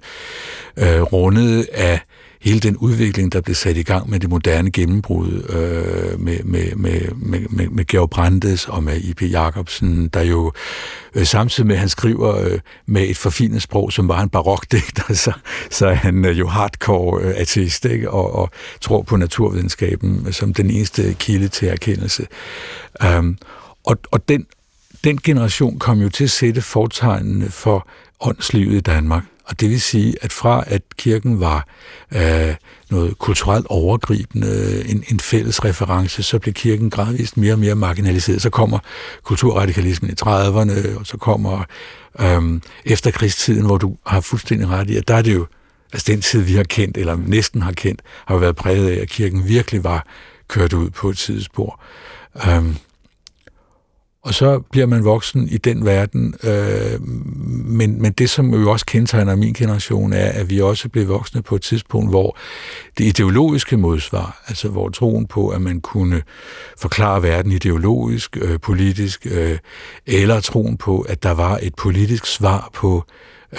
øh, 0.77 1.03
rundet 1.03 1.67
af 1.73 2.01
hele 2.41 2.61
den 2.61 2.77
udvikling, 2.77 3.33
der 3.33 3.41
blev 3.41 3.55
sat 3.55 3.77
i 3.77 3.83
gang 3.83 4.11
med 4.11 4.21
det 4.21 4.31
moderne 4.31 4.71
gennembrud 4.71 5.43
øh, 5.49 6.21
med, 6.21 6.39
med, 6.45 6.75
med, 6.77 7.01
med, 7.51 7.69
med 7.69 7.85
Georg 7.85 8.11
Brandes 8.11 8.69
og 8.69 8.85
med 8.85 8.97
I.P. 8.97 9.23
Jacobsen, 9.23 10.09
der 10.09 10.23
jo 10.23 10.53
øh, 11.15 11.27
samtidig 11.27 11.67
med, 11.67 11.75
at 11.75 11.81
han 11.81 11.89
skriver 11.89 12.39
øh, 12.39 12.61
med 12.87 13.09
et 13.09 13.17
forfinet 13.17 13.63
sprog, 13.63 13.93
som 13.93 14.09
var 14.09 14.23
en 14.23 14.29
barokdigter, 14.29 15.15
så, 15.25 15.33
så 15.71 15.87
er 15.87 15.95
han 15.95 16.25
øh, 16.25 16.39
jo 16.39 16.49
hardcore 16.49 17.23
øh, 17.23 17.35
ateist 17.37 17.85
ikke? 17.85 18.11
Og, 18.11 18.35
og 18.35 18.51
tror 18.81 19.03
på 19.03 19.17
naturvidenskaben 19.17 20.33
som 20.33 20.55
den 20.55 20.71
eneste 20.71 21.15
kilde 21.15 21.49
til 21.49 21.69
erkendelse. 21.69 22.27
Um, 23.19 23.39
og, 23.85 23.97
og 24.11 24.29
den, 24.29 24.47
den 25.05 25.19
generation 25.19 25.79
kom 25.79 26.01
jo 26.01 26.09
til 26.09 26.25
at 26.25 26.31
sætte 26.31 26.63
fortegnene 26.63 27.51
for 27.51 27.89
åndslivet 28.21 28.75
i 28.75 28.81
Danmark. 28.81 29.25
Og 29.49 29.61
det 29.61 29.71
vil 29.71 29.81
sige, 29.81 30.15
at 30.21 30.33
fra 30.33 30.65
at 30.67 30.83
kirken 30.97 31.41
var 31.41 31.67
øh, 32.15 32.55
noget 32.91 33.19
kulturelt 33.19 33.67
overgribende, 33.67 34.85
en, 34.89 35.05
en 35.09 35.21
fælles 35.21 35.65
reference, 35.65 36.23
så 36.23 36.39
blev 36.39 36.55
kirken 36.55 36.91
gradvist 36.91 37.37
mere 37.37 37.53
og 37.53 37.59
mere 37.59 37.75
marginaliseret. 37.75 38.43
Så 38.43 38.51
kommer 38.51 38.79
kulturradikalismen 39.23 40.11
i 40.11 40.15
30'erne, 40.23 40.99
og 40.99 41.07
så 41.07 41.17
kommer 41.21 41.65
øh, 42.21 42.61
efterkrigstiden, 42.85 43.67
hvor 43.67 43.79
du 43.79 43.97
har 44.07 44.21
fuldstændig 44.21 44.69
ret 44.69 44.91
i, 44.91 44.97
at 44.97 45.09
der 45.09 45.15
er 45.15 45.23
det 45.23 45.35
jo, 45.35 45.47
altså 45.93 46.13
den 46.13 46.21
tid, 46.21 46.41
vi 46.41 46.55
har 46.55 46.65
kendt, 46.65 46.97
eller 46.97 47.17
næsten 47.17 47.63
har 47.63 47.73
kendt, 47.73 48.03
har 48.27 48.35
jo 48.35 48.39
været 48.39 48.57
præget 48.57 48.91
af, 48.91 49.03
at 49.03 49.09
kirken 49.09 49.49
virkelig 49.49 49.85
var 49.85 50.07
kørt 50.49 50.73
ud 50.73 50.91
på 50.91 51.11
et 51.11 51.19
sidespor. 51.19 51.81
Øh, 52.47 52.75
og 54.29 54.35
så 54.35 54.59
bliver 54.59 54.87
man 54.87 55.05
voksen 55.05 55.49
i 55.49 55.59
den 55.59 55.85
verden. 55.85 56.35
Øh, 56.43 57.03
men, 57.03 58.03
men 58.03 58.13
det, 58.13 58.31
som 58.31 58.55
jo 58.55 58.71
også 58.71 58.87
kendetegner 58.87 59.37
min 59.37 59.53
generation, 59.53 60.13
er, 60.13 60.33
at 60.33 60.51
vi 60.51 60.61
også 60.61 60.89
blev 60.89 61.09
voksne 61.09 61.43
på 61.43 61.55
et 61.55 61.63
tidspunkt, 61.63 62.11
hvor 62.11 62.37
det 62.99 63.05
ideologiske 63.05 63.77
modsvar, 63.77 64.45
altså 64.49 64.69
hvor 64.69 64.89
troen 64.89 65.27
på, 65.27 65.49
at 65.49 65.61
man 65.61 65.81
kunne 65.81 66.23
forklare 66.79 67.23
verden 67.23 67.53
ideologisk, 67.53 68.37
øh, 68.41 68.61
politisk, 68.61 69.27
øh, 69.31 69.59
eller 70.07 70.41
troen 70.41 70.77
på, 70.77 71.01
at 71.01 71.23
der 71.23 71.31
var 71.31 71.59
et 71.63 71.75
politisk 71.75 72.27
svar 72.27 72.71
på 72.75 73.05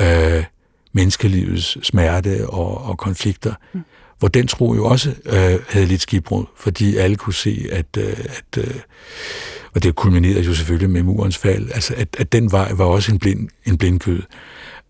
øh, 0.02 0.44
menneskelivets 0.94 1.88
smerte 1.88 2.50
og, 2.50 2.84
og 2.84 2.98
konflikter, 2.98 3.54
mm. 3.74 3.82
hvor 4.20 4.28
den 4.28 4.48
tro 4.48 4.76
jo 4.76 4.86
også 4.86 5.10
øh, 5.26 5.60
havde 5.70 5.86
lidt 5.86 6.02
skibbrud, 6.02 6.46
fordi 6.56 6.98
alle 6.98 7.16
kunne 7.16 7.34
se, 7.34 7.68
at, 7.72 7.98
øh, 7.98 8.18
at 8.20 8.58
øh, 8.58 8.76
og 9.76 9.84
det 9.84 9.96
kulminerede 9.96 10.42
jo 10.42 10.54
selvfølgelig 10.54 10.90
med 10.90 11.04
murens 11.04 11.38
fald, 11.38 11.70
altså 11.72 11.94
at, 11.98 12.16
at 12.20 12.32
den 12.32 12.52
vej 12.52 12.72
var 12.74 12.86
også 12.86 13.12
en, 13.12 13.20
blind, 13.20 13.50
en 13.66 13.78
blindkød. 13.78 14.22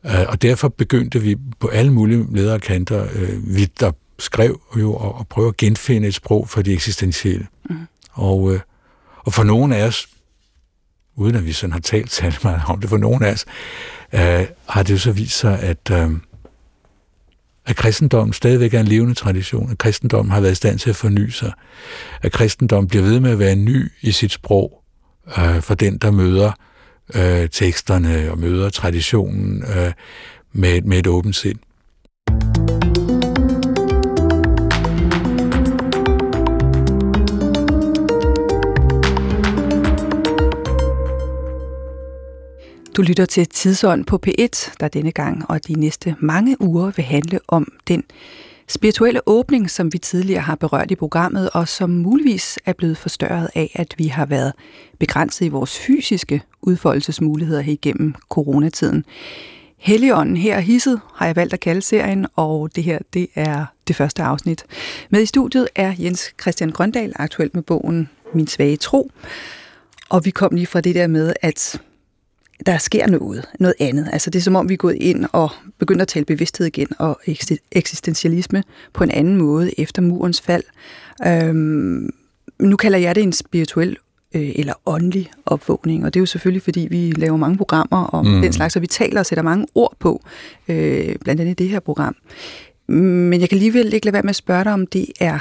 Uh, 0.04 0.12
og 0.28 0.42
derfor 0.42 0.68
begyndte 0.68 1.22
vi 1.22 1.36
på 1.60 1.68
alle 1.68 1.94
mulige 1.94 2.28
lederkanter, 2.32 3.04
uh, 3.04 3.56
vi 3.56 3.66
der 3.80 3.92
skrev 4.20 4.62
jo 4.80 4.94
og, 4.94 5.16
og 5.16 5.28
prøve 5.28 5.48
at 5.48 5.58
genfinde 5.58 6.08
et 6.08 6.16
sprog 6.16 6.50
for 6.50 6.62
det 6.62 6.74
eksistentielle. 6.74 7.48
Mm. 7.70 7.78
Og, 8.12 8.42
uh, 8.42 8.60
og 9.18 9.34
for 9.34 9.44
nogle 9.44 9.76
af 9.76 9.88
os, 9.88 10.08
uden 11.16 11.36
at 11.36 11.46
vi 11.46 11.52
sådan 11.52 11.74
har 11.74 11.80
talt 11.80 12.12
særlig 12.12 12.40
meget 12.44 12.62
om 12.68 12.80
det, 12.80 12.90
for 12.90 12.98
nogle 12.98 13.28
af 13.28 13.34
os, 13.34 13.46
uh, 14.14 14.20
har 14.66 14.84
det 14.84 14.90
jo 14.90 14.98
så 14.98 15.12
vist 15.12 15.40
sig, 15.40 15.60
at, 15.60 15.92
uh, 15.92 16.12
at 17.70 17.76
kristendommen 17.76 18.34
stadigvæk 18.34 18.74
er 18.74 18.80
en 18.80 18.88
levende 18.88 19.14
tradition, 19.14 19.72
at 19.72 19.78
kristendommen 19.78 20.32
har 20.32 20.42
været 20.42 20.52
i 20.52 20.56
stand 20.56 20.80
til 20.80 20.90
at 20.90 20.96
forny 20.96 21.30
sig, 21.30 21.52
at 22.22 22.32
kristendommen 22.32 22.88
bliver 22.88 23.04
ved 23.04 23.20
med 23.20 23.32
at 23.32 23.40
være 23.40 23.56
ny 23.56 23.92
i 24.02 24.12
sit 24.12 24.32
sprog 24.32 24.84
øh, 25.38 25.62
for 25.62 25.76
den, 25.76 25.98
der 25.98 26.12
møder 26.12 26.52
øh, 27.16 27.50
teksterne 27.50 28.32
og 28.32 28.40
møder 28.40 28.70
traditionen 28.70 29.64
øh, 29.64 29.92
med, 30.54 30.82
med 30.82 31.00
et 31.00 31.08
åbent 31.08 31.36
sind. 31.36 31.60
Du 43.00 43.03
lytter 43.03 43.25
til 43.25 43.48
Tidsånd 43.48 44.06
på 44.06 44.20
P1, 44.27 44.74
der 44.79 44.88
denne 44.88 45.12
gang 45.12 45.50
og 45.50 45.68
de 45.68 45.74
næste 45.74 46.15
mange 46.20 46.62
uger 46.62 46.91
vil 46.96 47.06
handle 47.06 47.39
om 47.48 47.72
den 47.88 48.03
spirituelle 48.68 49.22
åbning, 49.25 49.70
som 49.70 49.94
vi 49.94 49.98
tidligere 49.98 50.41
har 50.41 50.56
berørt 50.56 50.91
i 50.91 50.96
programmet, 50.96 51.50
og 51.50 51.68
som 51.68 51.89
muligvis 51.89 52.60
er 52.65 52.74
blevet 52.74 52.98
forstørret 52.98 53.50
af, 53.56 53.72
at 53.75 53.96
vi 53.98 54.08
har 54.08 54.25
været 54.25 54.53
begrænset 55.00 55.46
i 55.46 55.50
vores 55.50 55.79
fysiske 55.79 56.41
udfoldelsesmuligheder 56.62 57.62
her 57.62 57.74
igennem 57.74 58.15
coronatiden. 58.29 59.06
Helligånden 59.77 60.38
her 60.38 60.60
hisset 60.60 61.01
har 61.15 61.25
jeg 61.25 61.36
valgt 61.36 61.53
at 61.53 61.60
kalde 61.60 61.82
serien, 61.82 62.25
og 62.36 62.70
det 62.75 62.84
her 62.84 63.00
det 63.13 63.27
er 63.36 63.65
det 63.88 63.96
første 63.96 64.24
afsnit. 64.24 64.65
Med 65.10 65.22
i 65.22 65.25
studiet 65.25 65.68
er 65.75 65.94
Jens 66.00 66.34
Christian 66.41 66.70
Grøndal, 66.70 67.13
aktuelt 67.15 67.53
med 67.56 67.63
bogen 67.63 68.10
Min 68.34 68.48
svage 68.48 68.77
tro. 68.77 69.12
Og 70.10 70.25
vi 70.25 70.29
kom 70.29 70.56
lige 70.56 70.68
fra 70.68 70.82
det 70.82 70.96
der 70.96 71.08
med, 71.08 71.34
at 71.41 71.82
der 72.66 72.78
sker 72.78 73.08
noget, 73.08 73.46
noget 73.60 73.75
andet. 73.80 74.10
Altså 74.13 74.30
det 74.30 74.39
er 74.39 74.44
som 74.44 74.56
om, 74.56 74.70
vi 74.70 74.74
er 74.74 74.78
gået 74.78 74.96
ind 74.96 75.25
og 75.32 75.50
begynder 75.78 76.01
at 76.01 76.08
tale 76.08 76.25
bevidsthed 76.25 76.66
igen 76.68 76.88
og 77.00 77.22
eksistentialisme 77.72 78.63
på 78.94 79.04
en 79.04 79.12
anden 79.12 79.36
måde 79.36 79.80
efter 79.80 80.01
murens 80.01 80.42
fald. 80.42 80.63
Øhm, 81.28 82.10
nu 82.60 82.75
kalder 82.75 82.98
jeg 82.98 83.16
det 83.16 83.24
en 83.24 83.34
spirituel 83.34 83.98
øh, 84.36 84.51
eller 84.56 84.74
åndelig 84.86 85.32
opvågning, 85.46 86.06
og 86.06 86.13
det 86.13 86.20
er 86.20 86.22
jo 86.22 86.25
selvfølgelig, 86.25 86.62
fordi 86.62 86.88
vi 86.92 87.12
laver 87.12 87.38
mange 87.38 87.58
programmer 87.58 88.06
om 88.06 88.25
mm. 88.25 88.42
den 88.42 88.54
slags, 88.54 88.75
og 88.75 88.82
vi 88.82 88.88
taler 88.88 89.20
og 89.20 89.25
sætter 89.25 89.44
mange 89.44 89.68
ord 89.75 89.96
på, 90.00 90.24
øh, 90.68 91.16
blandt 91.24 91.42
andet 91.42 91.51
i 91.51 91.63
det 91.63 91.70
her 91.70 91.80
program. 91.80 92.16
Men 92.88 93.42
jeg 93.42 93.50
kan 93.50 93.56
alligevel 93.56 93.94
ikke 93.94 94.06
lade 94.06 94.13
være 94.13 94.24
med 94.24 94.30
at 94.30 94.36
spørge 94.36 94.63
dig, 94.63 94.74
om 94.74 94.88
det 94.88 95.06
er 95.20 95.39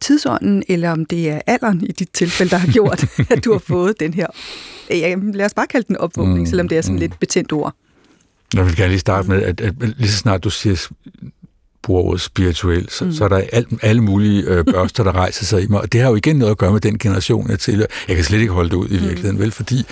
tidsånden, 0.00 0.62
eller 0.68 0.90
om 0.90 1.04
det 1.04 1.30
er 1.30 1.40
alderen 1.46 1.84
i 1.84 1.92
dit 1.92 2.10
tilfælde, 2.12 2.50
der 2.50 2.56
har 2.56 2.72
gjort, 2.72 3.04
at 3.30 3.44
du 3.44 3.52
har 3.52 3.58
fået 3.58 4.00
den 4.00 4.14
her, 4.14 4.26
ja, 4.90 5.14
lad 5.32 5.46
os 5.46 5.54
bare 5.54 5.66
kalde 5.66 5.86
den 5.88 5.96
opvågning, 5.96 6.38
mm, 6.38 6.46
selvom 6.46 6.68
det 6.68 6.78
er 6.78 6.82
sådan 6.82 6.94
mm. 6.94 7.00
lidt 7.00 7.20
betændt 7.20 7.52
ord. 7.52 7.74
Jeg 8.54 8.66
vil 8.66 8.76
gerne 8.76 8.88
lige 8.88 9.00
starte 9.00 9.28
med, 9.28 9.42
at, 9.42 9.60
at 9.60 9.74
lige 9.80 10.10
så 10.10 10.18
snart 10.18 10.44
du 10.44 10.50
siger 10.50 10.88
bruger 11.88 12.02
ordet 12.02 12.20
spirituel, 12.20 12.88
så, 12.90 13.04
mm. 13.04 13.12
så 13.12 13.24
er 13.24 13.28
der 13.28 13.42
alt, 13.52 13.68
alle 13.82 14.02
mulige 14.02 14.42
øh, 14.42 14.64
børster, 14.64 15.04
der 15.04 15.12
rejser 15.12 15.44
sig 15.44 15.62
i 15.62 15.66
mig. 15.66 15.80
Og 15.80 15.92
det 15.92 16.00
har 16.00 16.08
jo 16.08 16.16
igen 16.16 16.36
noget 16.36 16.50
at 16.50 16.58
gøre 16.58 16.72
med 16.72 16.80
den 16.80 16.98
generation, 16.98 17.50
jeg 17.50 17.58
tilhører. 17.58 17.86
Jeg 18.08 18.16
kan 18.16 18.24
slet 18.24 18.40
ikke 18.40 18.52
holde 18.52 18.70
det 18.70 18.76
ud 18.76 18.88
i 18.88 18.96
mm. 18.96 19.02
virkeligheden, 19.02 19.36
mm. 19.36 19.42
vel? 19.42 19.50
Fordi, 19.50 19.84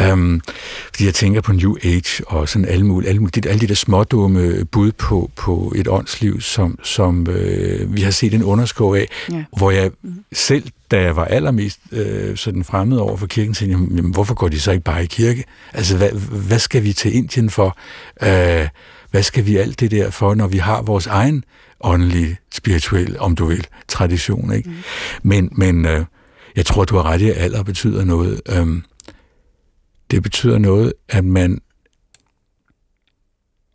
øhm, 0.00 0.40
fordi 0.86 1.04
jeg 1.04 1.14
tænker 1.14 1.40
på 1.40 1.52
New 1.52 1.76
Age 1.84 2.24
og 2.26 2.48
sådan 2.48 2.68
alle 2.68 2.86
mulige, 2.86 3.08
alle, 3.08 3.20
mulige, 3.20 3.48
alle 3.48 3.60
de 3.60 3.66
der 3.66 3.74
smådumme 3.74 4.64
bud 4.64 4.92
på, 4.92 5.30
på 5.36 5.72
et 5.76 5.88
åndsliv, 5.88 6.40
som, 6.40 6.78
som 6.82 7.26
øh, 7.30 7.96
vi 7.96 8.02
har 8.02 8.10
set 8.10 8.34
en 8.34 8.42
underskov 8.42 8.94
af, 8.94 9.08
ja. 9.32 9.44
hvor 9.56 9.70
jeg 9.70 9.90
mm. 10.02 10.14
selv 10.32 10.64
da 10.90 11.00
jeg 11.00 11.16
var 11.16 11.24
allermest 11.24 11.78
øh, 11.92 12.36
sådan 12.36 12.64
fremmed 12.64 12.98
over 12.98 13.16
for 13.16 13.26
kirken, 13.26 13.54
tænkte 13.54 13.78
jeg, 13.78 13.96
jamen, 13.96 14.12
hvorfor 14.12 14.34
går 14.34 14.48
de 14.48 14.60
så 14.60 14.70
ikke 14.70 14.84
bare 14.84 15.02
i 15.02 15.06
kirke? 15.06 15.44
Altså, 15.72 15.96
hvad, 15.96 16.10
hvad 16.48 16.58
skal 16.58 16.82
vi 16.82 16.92
til 16.92 17.14
Indien 17.16 17.50
for? 17.50 17.78
Øh, 18.22 18.68
hvad 19.16 19.22
skal 19.22 19.46
vi 19.46 19.56
alt 19.56 19.80
det 19.80 19.90
der 19.90 20.10
for, 20.10 20.34
når 20.34 20.46
vi 20.46 20.58
har 20.58 20.82
vores 20.82 21.06
egen 21.06 21.44
åndelige, 21.80 22.36
spirituelle, 22.52 23.20
om 23.20 23.34
du 23.34 23.46
vil, 23.46 23.66
tradition, 23.88 24.52
ikke? 24.52 24.68
Mm. 24.68 24.76
Men, 25.22 25.48
men 25.52 25.86
øh, 25.86 26.04
jeg 26.56 26.66
tror, 26.66 26.84
du 26.84 26.96
har 26.96 27.02
ret 27.02 27.20
i, 27.20 27.30
at 27.30 27.36
alder 27.36 27.62
betyder 27.62 28.04
noget. 28.04 28.40
Øhm, 28.48 28.84
det 30.10 30.22
betyder 30.22 30.58
noget, 30.58 30.92
at 31.08 31.24
man 31.24 31.60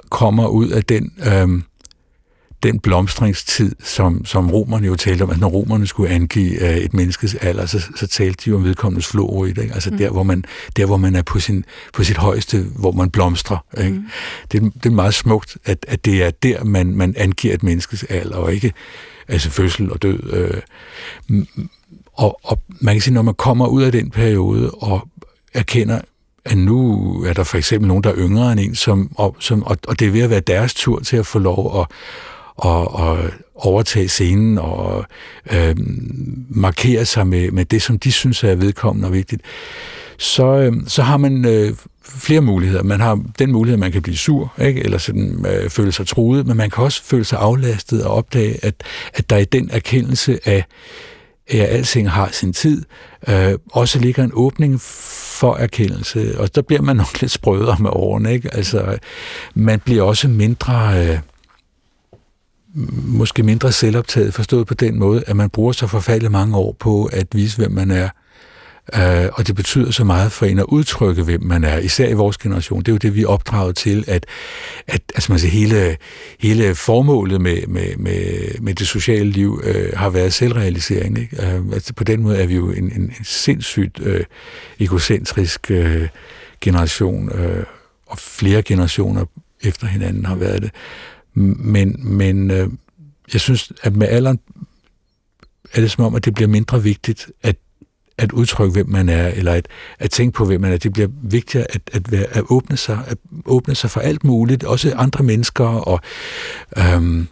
kommer 0.09 0.47
ud 0.47 0.69
af 0.69 0.83
den 0.83 1.13
øhm, 1.27 1.63
den 2.63 2.79
blomstringstid, 2.79 3.75
som, 3.83 4.25
som 4.25 4.51
romerne 4.51 4.87
jo 4.87 4.95
talte 4.95 5.23
om, 5.23 5.29
at 5.29 5.39
når 5.39 5.47
romerne 5.47 5.87
skulle 5.87 6.09
angive 6.09 6.61
uh, 6.61 6.69
et 6.69 6.93
menneskes 6.93 7.35
alder, 7.35 7.65
så, 7.65 7.79
så 7.95 8.07
talte 8.07 8.45
de 8.45 8.49
jo 8.49 8.55
om 8.55 8.63
vedkommendes 8.63 9.07
floroid, 9.07 9.57
ikke? 9.57 9.73
altså 9.73 9.91
mm. 9.91 9.97
der, 9.97 10.09
hvor 10.09 10.23
man, 10.23 10.43
der, 10.75 10.85
hvor 10.85 10.97
man 10.97 11.15
er 11.15 11.21
på, 11.21 11.39
sin, 11.39 11.65
på 11.93 12.03
sit 12.03 12.17
højeste, 12.17 12.65
hvor 12.75 12.91
man 12.91 13.09
blomstrer. 13.09 13.57
Ikke? 13.77 13.91
Mm. 13.91 14.05
Det, 14.51 14.61
det 14.73 14.85
er 14.85 14.89
meget 14.89 15.13
smukt, 15.13 15.57
at, 15.65 15.85
at 15.87 16.05
det 16.05 16.23
er 16.23 16.31
der, 16.31 16.63
man, 16.63 16.95
man 16.95 17.13
angiver 17.17 17.53
et 17.53 17.63
menneskes 17.63 18.03
alder, 18.03 18.35
og 18.35 18.53
ikke 18.53 18.73
altså 19.27 19.49
fødsel 19.49 19.91
og 19.91 20.01
død. 20.01 20.33
Øh. 20.33 20.61
Og, 22.13 22.39
og 22.43 22.61
man 22.69 22.95
kan 22.95 23.01
sige, 23.01 23.13
når 23.13 23.21
man 23.21 23.33
kommer 23.33 23.67
ud 23.67 23.83
af 23.83 23.91
den 23.91 24.09
periode 24.09 24.71
og 24.71 25.07
erkender, 25.53 26.01
at 26.45 26.57
nu 26.57 27.11
er 27.23 27.33
der 27.33 27.43
for 27.43 27.57
eksempel 27.57 27.87
nogen, 27.87 28.03
der 28.03 28.09
er 28.09 28.17
yngre 28.17 28.51
end 28.51 28.59
en, 28.59 28.75
som, 28.75 29.11
og, 29.15 29.35
som, 29.39 29.63
og, 29.63 29.77
og 29.87 29.99
det 29.99 30.07
er 30.07 30.11
ved 30.11 30.21
at 30.21 30.29
være 30.29 30.39
deres 30.39 30.73
tur 30.73 30.99
til 30.99 31.17
at 31.17 31.25
få 31.25 31.39
lov 31.39 31.81
at, 31.81 31.87
og, 32.61 32.95
og 32.95 33.19
overtage 33.55 34.07
scenen 34.07 34.57
og 34.57 35.05
øh, 35.51 35.75
markere 36.49 37.05
sig 37.05 37.27
med, 37.27 37.51
med 37.51 37.65
det, 37.65 37.81
som 37.81 37.99
de 37.99 38.11
synes 38.11 38.43
er 38.43 38.55
vedkommende 38.55 39.07
og 39.07 39.13
vigtigt, 39.13 39.41
så, 40.17 40.45
øh, 40.45 40.73
så 40.87 41.03
har 41.03 41.17
man 41.17 41.45
øh, 41.45 41.73
flere 42.03 42.41
muligheder. 42.41 42.83
Man 42.83 42.99
har 42.99 43.19
den 43.39 43.51
mulighed, 43.51 43.73
at 43.73 43.79
man 43.79 43.91
kan 43.91 44.01
blive 44.01 44.17
sur, 44.17 44.53
ikke? 44.61 44.83
eller 44.83 44.97
sådan, 44.97 45.45
øh, 45.49 45.69
føle 45.69 45.91
sig 45.91 46.07
truet, 46.07 46.47
men 46.47 46.57
man 46.57 46.69
kan 46.69 46.83
også 46.83 47.03
føle 47.03 47.23
sig 47.23 47.39
aflastet 47.39 48.05
og 48.05 48.13
opdage, 48.13 48.65
at, 48.65 48.75
at 49.13 49.29
der 49.29 49.37
i 49.37 49.45
den 49.45 49.69
erkendelse 49.73 50.39
af, 50.45 50.65
at 51.47 51.59
alting 51.59 52.11
har 52.11 52.29
sin 52.31 52.53
tid, 52.53 52.83
øh, 53.27 53.53
også 53.71 53.99
ligger 53.99 54.23
en 54.23 54.31
åbning 54.33 54.81
for 54.81 55.55
erkendelse, 55.55 56.39
og 56.39 56.55
der 56.55 56.61
bliver 56.61 56.81
man 56.81 56.95
nok 56.95 57.21
lidt 57.21 57.31
sprødere 57.31 57.77
med 57.79 57.89
årene. 57.93 58.33
Ikke? 58.33 58.55
Altså, 58.55 58.97
man 59.55 59.79
bliver 59.79 60.03
også 60.03 60.27
mindre... 60.27 61.07
Øh, 61.07 61.19
måske 63.03 63.43
mindre 63.43 63.71
selvoptaget, 63.71 64.33
forstået 64.33 64.67
på 64.67 64.73
den 64.73 64.99
måde, 64.99 65.23
at 65.27 65.35
man 65.35 65.49
bruger 65.49 65.71
så 65.71 65.87
forfærdeligt 65.87 66.31
mange 66.31 66.57
år 66.57 66.75
på 66.79 67.05
at 67.05 67.27
vise, 67.33 67.57
hvem 67.57 67.71
man 67.71 67.91
er. 67.91 68.09
Øh, 68.95 69.29
og 69.33 69.47
det 69.47 69.55
betyder 69.55 69.91
så 69.91 70.03
meget 70.03 70.31
for 70.31 70.45
en 70.45 70.59
at 70.59 70.65
udtrykke, 70.65 71.23
hvem 71.23 71.43
man 71.43 71.63
er, 71.63 71.77
især 71.77 72.07
i 72.07 72.13
vores 72.13 72.37
generation. 72.37 72.79
Det 72.79 72.87
er 72.87 72.91
jo 72.91 72.97
det, 72.97 73.15
vi 73.15 73.21
er 73.21 73.27
opdraget 73.27 73.75
til, 73.75 74.03
at, 74.07 74.25
at 74.87 75.01
altså 75.15 75.31
man 75.31 75.39
siger, 75.39 75.51
hele, 75.51 75.97
hele 76.39 76.75
formålet 76.75 77.41
med, 77.41 77.67
med, 77.67 77.95
med, 77.97 78.59
med 78.61 78.73
det 78.73 78.87
sociale 78.87 79.29
liv 79.29 79.61
øh, 79.63 79.89
har 79.93 80.09
været 80.09 80.33
selvrealisering. 80.33 81.19
Ikke? 81.19 81.45
Øh, 81.45 81.61
altså 81.73 81.93
på 81.93 82.03
den 82.03 82.21
måde 82.21 82.37
er 82.37 82.45
vi 82.45 82.55
jo 82.55 82.71
en, 82.71 82.83
en, 82.83 83.01
en 83.01 83.13
sindssygt 83.23 83.99
øh, 83.99 84.23
egocentrisk 84.79 85.71
øh, 85.71 86.07
generation, 86.61 87.31
øh, 87.39 87.63
og 88.07 88.17
flere 88.17 88.61
generationer 88.61 89.25
efter 89.63 89.87
hinanden 89.87 90.25
har 90.25 90.35
været 90.35 90.61
det. 90.61 90.71
Men, 91.33 92.15
men 92.15 92.51
øh, 92.51 92.69
jeg 93.33 93.41
synes, 93.41 93.73
at 93.83 93.95
med 93.95 94.07
alderen 94.07 94.39
er 95.73 95.81
det 95.81 95.91
som 95.91 96.05
om, 96.05 96.15
at 96.15 96.25
det 96.25 96.33
bliver 96.33 96.47
mindre 96.47 96.83
vigtigt 96.83 97.31
at, 97.41 97.55
at 98.17 98.31
udtrykke, 98.31 98.73
hvem 98.73 98.89
man 98.89 99.09
er, 99.09 99.27
eller 99.27 99.53
at, 99.53 99.67
at 99.99 100.11
tænke 100.11 100.33
på, 100.33 100.45
hvem 100.45 100.61
man 100.61 100.73
er. 100.73 100.77
Det 100.77 100.93
bliver 100.93 101.07
vigtigere 101.21 101.65
at, 101.69 101.81
at, 101.93 102.11
være, 102.11 102.25
at, 102.25 102.43
åbne, 102.49 102.77
sig, 102.77 102.99
at 103.07 103.17
åbne 103.45 103.75
sig 103.75 103.89
for 103.89 104.01
alt 104.01 104.23
muligt, 104.23 104.63
også 104.63 104.93
andre 104.95 105.23
mennesker 105.23 105.65
og 105.65 105.99
øhm, 106.77 107.27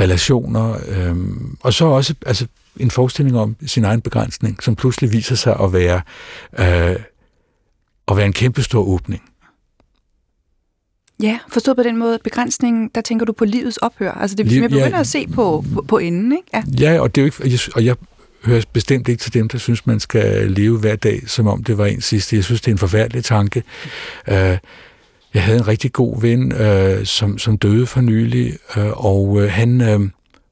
relationer. 0.00 0.76
Øhm, 0.88 1.56
og 1.60 1.74
så 1.74 1.84
også 1.84 2.14
altså, 2.26 2.46
en 2.76 2.90
forestilling 2.90 3.38
om 3.38 3.56
sin 3.66 3.84
egen 3.84 4.00
begrænsning, 4.00 4.62
som 4.62 4.76
pludselig 4.76 5.12
viser 5.12 5.34
sig 5.34 5.60
at 5.60 5.72
være... 5.72 6.00
Øh, 6.58 6.96
at 8.08 8.16
være 8.16 8.26
en 8.26 8.32
kæmpe 8.32 8.62
stor 8.62 8.82
åbning. 8.82 9.22
Ja, 11.22 11.38
forstået 11.48 11.76
på 11.76 11.82
den 11.82 11.96
måde, 11.96 12.18
begrænsningen, 12.24 12.90
der 12.94 13.00
tænker 13.00 13.26
du 13.26 13.32
på 13.32 13.44
livets 13.44 13.76
ophør. 13.76 14.12
Altså 14.12 14.36
det, 14.36 14.46
Liv, 14.46 14.60
jeg 14.60 14.70
begynder 14.70 14.88
ja, 14.88 15.00
at 15.00 15.06
se 15.06 15.26
på, 15.26 15.64
på, 15.74 15.84
på 15.88 15.98
enden, 15.98 16.32
ikke? 16.32 16.48
Ja. 16.54 16.62
ja, 16.80 17.00
og 17.00 17.14
det 17.14 17.20
er 17.20 17.22
jo 17.22 17.42
ikke, 17.44 17.60
og 17.74 17.84
jeg 17.84 17.96
hører 18.44 18.62
bestemt 18.72 19.08
ikke 19.08 19.20
til 19.20 19.34
dem, 19.34 19.48
der 19.48 19.58
synes, 19.58 19.86
man 19.86 20.00
skal 20.00 20.50
leve 20.50 20.78
hver 20.78 20.96
dag, 20.96 21.22
som 21.26 21.46
om 21.46 21.64
det 21.64 21.78
var 21.78 21.86
en 21.86 22.00
sidste. 22.00 22.36
Jeg 22.36 22.44
synes, 22.44 22.60
det 22.60 22.68
er 22.68 22.72
en 22.72 22.78
forfærdelig 22.78 23.24
tanke. 23.24 23.62
Uh, 24.28 24.34
jeg 25.34 25.42
havde 25.42 25.58
en 25.58 25.68
rigtig 25.68 25.92
god 25.92 26.20
ven, 26.20 26.52
uh, 26.52 27.04
som, 27.04 27.38
som 27.38 27.58
døde 27.58 27.86
for 27.86 28.00
nylig, 28.00 28.56
uh, 28.76 29.04
og 29.04 29.52
han 29.52 29.80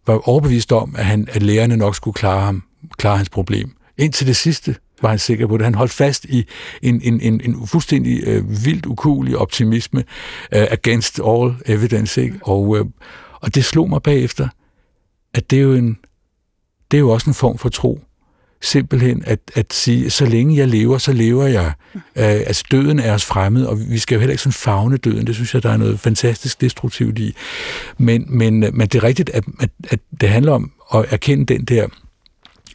var 0.06 0.28
overbevist 0.28 0.72
om, 0.72 0.94
at, 0.98 1.04
han, 1.04 1.28
at 1.30 1.42
lærerne 1.42 1.76
nok 1.76 1.96
skulle 1.96 2.14
klare, 2.14 2.40
ham, 2.40 2.62
klare 2.98 3.16
hans 3.16 3.28
problem. 3.28 3.70
Indtil 3.98 4.26
det 4.26 4.36
sidste 4.36 4.76
var 5.02 5.08
han 5.08 5.18
sikker 5.18 5.46
på 5.46 5.56
det. 5.56 5.64
Han 5.64 5.74
holdt 5.74 5.92
fast 5.92 6.24
i 6.24 6.44
en, 6.82 7.00
en, 7.04 7.20
en, 7.20 7.40
en 7.44 7.66
fuldstændig 7.66 8.36
uh, 8.36 8.64
vildt 8.64 8.86
ukulig 8.86 9.38
optimisme 9.38 10.04
uh, 10.56 10.62
against 10.70 11.20
all 11.26 11.54
evidence. 11.66 12.22
Ikke? 12.22 12.38
Og, 12.42 12.68
uh, 12.68 12.86
og 13.40 13.54
det 13.54 13.64
slog 13.64 13.88
mig 13.88 14.02
bagefter, 14.02 14.48
at 15.34 15.50
det 15.50 15.58
er 15.58 15.62
jo 15.62 15.74
en 15.74 15.98
det 16.92 16.98
er 16.98 17.00
jo 17.00 17.10
også 17.10 17.30
en 17.30 17.34
form 17.34 17.58
for 17.58 17.68
tro. 17.68 18.00
Simpelthen 18.60 19.22
at, 19.26 19.38
at 19.54 19.72
sige, 19.72 20.10
så 20.10 20.26
længe 20.26 20.56
jeg 20.56 20.68
lever, 20.68 20.98
så 20.98 21.12
lever 21.12 21.46
jeg. 21.46 21.72
Mm. 21.94 22.00
Øh, 22.16 22.24
altså 22.24 22.64
døden 22.70 22.98
er 22.98 23.14
os 23.14 23.24
fremmed, 23.24 23.64
og 23.66 23.80
vi 23.90 23.98
skal 23.98 24.14
jo 24.14 24.20
heller 24.20 24.32
ikke 24.32 24.42
sådan 24.42 24.52
fagne 24.52 24.96
døden. 24.96 25.26
Det 25.26 25.34
synes 25.34 25.54
jeg, 25.54 25.62
der 25.62 25.70
er 25.70 25.76
noget 25.76 26.00
fantastisk 26.00 26.60
destruktivt 26.60 27.18
i. 27.18 27.34
Men, 27.98 28.24
men, 28.28 28.60
men 28.60 28.80
det 28.80 28.94
er 28.94 29.02
rigtigt, 29.02 29.30
at, 29.30 29.44
at, 29.60 29.70
at 29.90 29.98
det 30.20 30.28
handler 30.28 30.52
om 30.52 30.72
at 30.94 31.04
erkende 31.10 31.54
den 31.54 31.64
der 31.64 31.86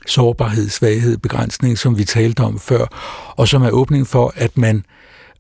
sårbarhed, 0.08 0.70
svaghed, 0.70 1.18
begrænsning, 1.18 1.78
som 1.78 1.98
vi 1.98 2.04
talte 2.04 2.42
om 2.42 2.60
før, 2.60 2.86
og 3.38 3.48
som 3.48 3.64
er 3.64 3.70
åbning 3.70 4.08
for, 4.08 4.34
at 4.36 4.58
man 4.58 4.86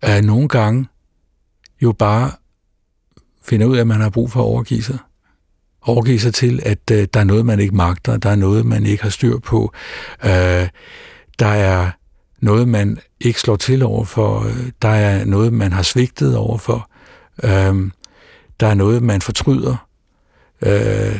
øh, 0.05 0.21
nogle 0.21 0.47
gange 0.47 0.87
jo 1.81 1.91
bare 1.91 2.31
finder 3.43 3.67
ud 3.67 3.75
af, 3.75 3.81
at 3.81 3.87
man 3.87 4.01
har 4.01 4.09
brug 4.09 4.31
for 4.31 4.39
at 4.39 4.45
overgive 4.45 4.83
sig. 4.83 4.97
Overgive 5.81 6.19
sig 6.19 6.33
til, 6.33 6.59
at 6.65 6.91
øh, 6.91 7.07
der 7.13 7.19
er 7.19 7.23
noget, 7.23 7.45
man 7.45 7.59
ikke 7.59 7.75
magter, 7.75 8.17
der 8.17 8.29
er 8.29 8.35
noget, 8.35 8.65
man 8.65 8.85
ikke 8.85 9.03
har 9.03 9.09
styr 9.09 9.39
på, 9.39 9.73
øh, 10.23 10.67
der 11.39 11.47
er 11.47 11.91
noget, 12.41 12.67
man 12.67 12.99
ikke 13.19 13.39
slår 13.39 13.55
til 13.55 13.83
overfor, 13.83 14.51
der 14.81 14.89
er 14.89 15.25
noget, 15.25 15.53
man 15.53 15.73
har 15.73 15.81
svigtet 15.81 16.37
overfor, 16.37 16.89
øh, 17.43 17.91
der 18.59 18.67
er 18.67 18.73
noget, 18.73 19.03
man 19.03 19.21
fortryder, 19.21 19.87
øh, 20.61 21.19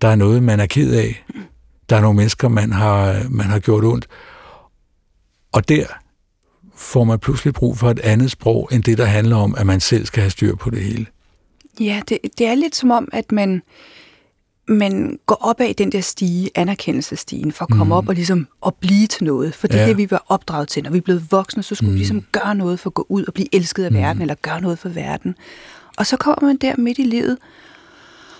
der 0.00 0.08
er 0.08 0.16
noget, 0.16 0.42
man 0.42 0.60
er 0.60 0.66
ked 0.66 0.94
af, 0.94 1.24
der 1.90 1.96
er 1.96 2.00
nogle 2.00 2.16
mennesker, 2.16 2.48
man 2.48 2.72
har, 2.72 3.26
man 3.30 3.46
har 3.46 3.58
gjort 3.58 3.84
ondt, 3.84 4.08
og 5.52 5.68
der 5.68 5.86
får 6.76 7.04
man 7.04 7.18
pludselig 7.18 7.54
brug 7.54 7.78
for 7.78 7.90
et 7.90 7.98
andet 7.98 8.30
sprog, 8.30 8.68
end 8.72 8.82
det, 8.82 8.98
der 8.98 9.04
handler 9.04 9.36
om, 9.36 9.54
at 9.58 9.66
man 9.66 9.80
selv 9.80 10.06
skal 10.06 10.20
have 10.20 10.30
styr 10.30 10.56
på 10.56 10.70
det 10.70 10.80
hele. 10.82 11.06
Ja, 11.80 12.02
det, 12.08 12.18
det 12.38 12.46
er 12.46 12.54
lidt 12.54 12.76
som 12.76 12.90
om, 12.90 13.08
at 13.12 13.32
man, 13.32 13.62
man 14.68 15.18
går 15.26 15.34
op 15.34 15.60
af 15.60 15.74
den 15.74 15.92
der 15.92 16.00
stige, 16.00 16.50
anerkendelsestigen, 16.54 17.52
for 17.52 17.64
at 17.64 17.70
komme 17.70 17.84
mm. 17.84 17.92
op 17.92 18.08
og 18.08 18.14
ligesom 18.14 18.48
at 18.66 18.74
blive 18.74 19.06
til 19.06 19.24
noget. 19.24 19.54
For 19.54 19.66
det 19.66 19.78
ja. 19.78 19.88
det, 19.88 19.96
vi 19.96 20.10
var 20.10 20.24
opdraget 20.28 20.68
til. 20.68 20.82
Når 20.82 20.90
vi 20.90 20.98
er 20.98 21.02
blevet 21.02 21.32
voksne, 21.32 21.62
så 21.62 21.74
skulle 21.74 21.88
mm. 21.88 21.94
vi 21.94 21.98
ligesom 21.98 22.24
gøre 22.32 22.54
noget 22.54 22.80
for 22.80 22.90
at 22.90 22.94
gå 22.94 23.06
ud 23.08 23.24
og 23.24 23.34
blive 23.34 23.54
elsket 23.54 23.84
af 23.84 23.90
mm. 23.90 23.96
verden, 23.96 24.22
eller 24.22 24.34
gøre 24.42 24.60
noget 24.60 24.78
for 24.78 24.88
verden. 24.88 25.34
Og 25.96 26.06
så 26.06 26.16
kommer 26.16 26.48
man 26.48 26.56
der 26.56 26.74
midt 26.78 26.98
i 26.98 27.02
livet 27.02 27.38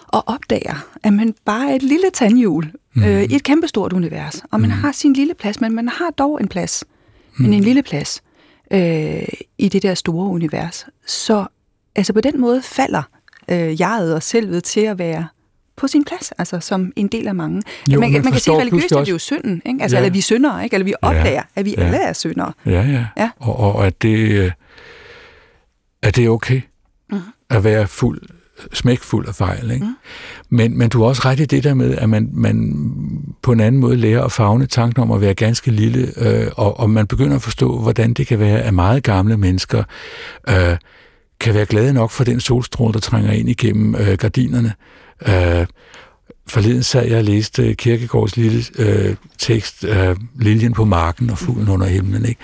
og 0.09 0.29
opdager, 0.29 0.87
at 1.03 1.13
man 1.13 1.35
bare 1.45 1.71
er 1.71 1.75
et 1.75 1.83
lille 1.83 2.11
tandhjul 2.15 2.73
mm. 2.97 3.05
øh, 3.05 3.23
i 3.23 3.35
et 3.35 3.43
kæmpestort 3.43 3.93
univers. 3.93 4.43
Og 4.51 4.61
man 4.61 4.71
mm. 4.71 4.77
har 4.77 4.93
sin 4.93 5.13
lille 5.13 5.35
plads, 5.35 5.61
men 5.61 5.75
man 5.75 5.89
har 5.89 6.11
dog 6.11 6.41
en 6.41 6.49
plads. 6.49 6.85
Mm. 7.37 7.45
Men 7.45 7.53
en 7.53 7.65
lille 7.65 7.83
plads 7.83 8.23
øh, 8.71 9.23
i 9.59 9.69
det 9.69 9.83
der 9.83 9.95
store 9.95 10.29
univers. 10.29 10.87
Så 11.07 11.47
altså 11.97 12.13
på 12.13 12.21
den 12.21 12.41
måde 12.41 12.63
falder 12.63 13.03
øh, 13.51 13.81
jeget 13.81 14.15
og 14.15 14.23
selvet 14.23 14.65
til 14.65 14.81
at 14.81 14.99
være 14.99 15.27
på 15.77 15.87
sin 15.87 16.05
plads, 16.05 16.33
altså 16.39 16.61
som 16.61 16.93
en 16.97 17.09
del 17.09 17.29
af 17.29 17.35
mange. 17.35 17.63
Jo, 17.89 18.01
man, 18.01 18.13
man, 18.13 18.23
man 18.23 18.33
kan 18.33 18.41
sige, 18.41 18.55
at 18.55 18.61
religiøst 18.61 18.93
er 18.93 19.05
det 19.05 19.11
jo 19.11 19.19
synden, 19.19 19.63
ikke? 19.67 19.83
Altså, 19.83 19.97
ja. 19.97 20.03
eller 20.03 20.13
vi 20.13 20.21
syndere, 20.21 20.65
ikke? 20.65 20.75
Eller 20.75 20.85
vi 20.85 20.95
opdager, 21.03 21.31
ja. 21.31 21.43
at 21.55 21.65
vi 21.65 21.75
ja. 21.79 21.85
alle 21.85 21.97
er 21.97 22.13
syndere. 22.13 22.53
Ja, 22.67 22.83
ja. 22.83 23.07
ja. 23.17 23.31
Og, 23.37 23.57
og 23.57 23.87
at, 23.87 24.03
det, 24.03 24.19
øh, 24.19 24.53
at 26.03 26.17
det 26.17 26.25
er 26.25 26.29
okay 26.29 26.61
mm. 27.11 27.21
at 27.51 27.65
være 27.65 27.87
fuld, 27.87 28.23
smækfuld 28.73 29.29
af 29.29 29.35
fejl, 29.35 29.71
ikke? 29.71 29.87
Mm. 29.87 29.95
Men, 30.51 30.79
men 30.79 30.89
du 30.89 31.01
har 31.01 31.09
også 31.09 31.23
ret 31.25 31.41
i 31.41 31.45
det 31.45 31.65
der 31.65 31.75
med, 31.75 31.95
at 31.95 32.09
man, 32.09 32.29
man 32.33 32.77
på 33.43 33.53
en 33.53 33.61
anden 33.61 33.81
måde 33.81 33.97
lærer 33.97 34.25
at 34.25 34.33
fagne 34.33 34.67
tanken 34.67 35.03
om 35.03 35.13
at 35.13 35.21
være 35.21 35.35
ganske 35.35 35.71
lille, 35.71 36.13
øh, 36.17 36.51
og, 36.57 36.81
og 36.81 36.91
man 36.91 37.07
begynder 37.07 37.37
at 37.37 37.43
forstå, 37.43 37.79
hvordan 37.79 38.15
det 38.15 38.27
kan 38.27 38.39
være, 38.39 38.63
at 38.63 38.75
meget 38.75 39.03
gamle 39.03 39.37
mennesker 39.37 39.85
øh, 40.49 40.77
kan 41.41 41.55
være 41.55 41.67
glade 41.67 41.93
nok 41.93 42.11
for 42.11 42.25
den 42.25 42.41
solstråle, 42.41 42.93
der 42.93 43.01
trænger 43.01 43.33
ind 43.33 43.49
igennem 43.49 43.95
øh, 43.95 44.19
gardinerne. 44.19 44.73
Øh, 45.29 45.67
forleden 46.47 46.83
sad 46.83 47.07
jeg 47.07 47.19
og 47.19 47.25
læste 47.25 47.75
Kirkegårds 47.75 48.37
lille 48.37 48.65
øh, 48.79 49.17
tekst, 49.39 49.85
øh, 49.85 50.17
Liljen 50.41 50.73
på 50.73 50.85
marken 50.85 51.31
og 51.31 51.39
fuglen 51.39 51.69
under 51.69 51.87
himlen, 51.87 52.25
ikke? 52.25 52.41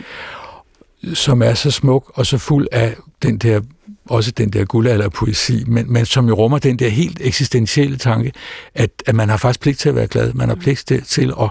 som 1.14 1.42
er 1.42 1.54
så 1.54 1.70
smuk 1.70 2.12
og 2.14 2.26
så 2.26 2.38
fuld 2.38 2.66
af 2.72 2.96
den 3.22 3.38
der 3.38 3.60
også 4.08 4.30
den 4.30 4.50
der 4.50 4.64
guldalder 4.64 5.08
poesi, 5.08 5.64
men, 5.66 5.92
men 5.92 6.06
som 6.06 6.28
jo 6.28 6.34
rummer 6.34 6.58
den 6.58 6.78
der 6.78 6.88
helt 6.88 7.18
eksistentielle 7.20 7.96
tanke, 7.96 8.32
at, 8.74 8.90
at 9.06 9.14
man 9.14 9.28
har 9.28 9.36
faktisk 9.36 9.60
pligt 9.60 9.78
til 9.78 9.88
at 9.88 9.94
være 9.94 10.06
glad. 10.06 10.32
Man 10.32 10.48
har 10.48 10.56
pligt 10.56 10.86
til, 10.86 11.02
til 11.02 11.34
at, 11.40 11.50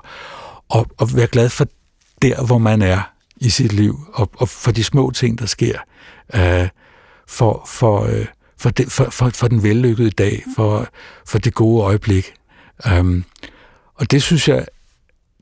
at, 0.75 0.85
at 1.01 1.15
være 1.15 1.27
glad 1.27 1.49
for 1.49 1.65
der, 2.21 2.45
hvor 2.45 2.57
man 2.57 2.81
er 2.81 3.01
i 3.37 3.49
sit 3.49 3.73
liv, 3.73 3.99
og, 4.13 4.31
og 4.33 4.49
for 4.49 4.71
de 4.71 4.83
små 4.83 5.11
ting, 5.11 5.39
der 5.39 5.45
sker. 5.45 5.77
Uh, 6.33 6.67
for, 7.27 7.63
for, 7.67 8.03
øh, 8.03 8.25
for, 8.57 8.69
det, 8.69 8.91
for, 8.91 9.09
for, 9.09 9.29
for 9.29 9.47
den 9.47 9.63
vellykkede 9.63 10.11
dag, 10.11 10.43
for, 10.55 10.87
for 11.27 11.39
det 11.39 11.53
gode 11.53 11.83
øjeblik. 11.83 12.33
Um, 12.99 13.25
og 13.95 14.11
det 14.11 14.23
synes 14.23 14.47
jeg, 14.47 14.65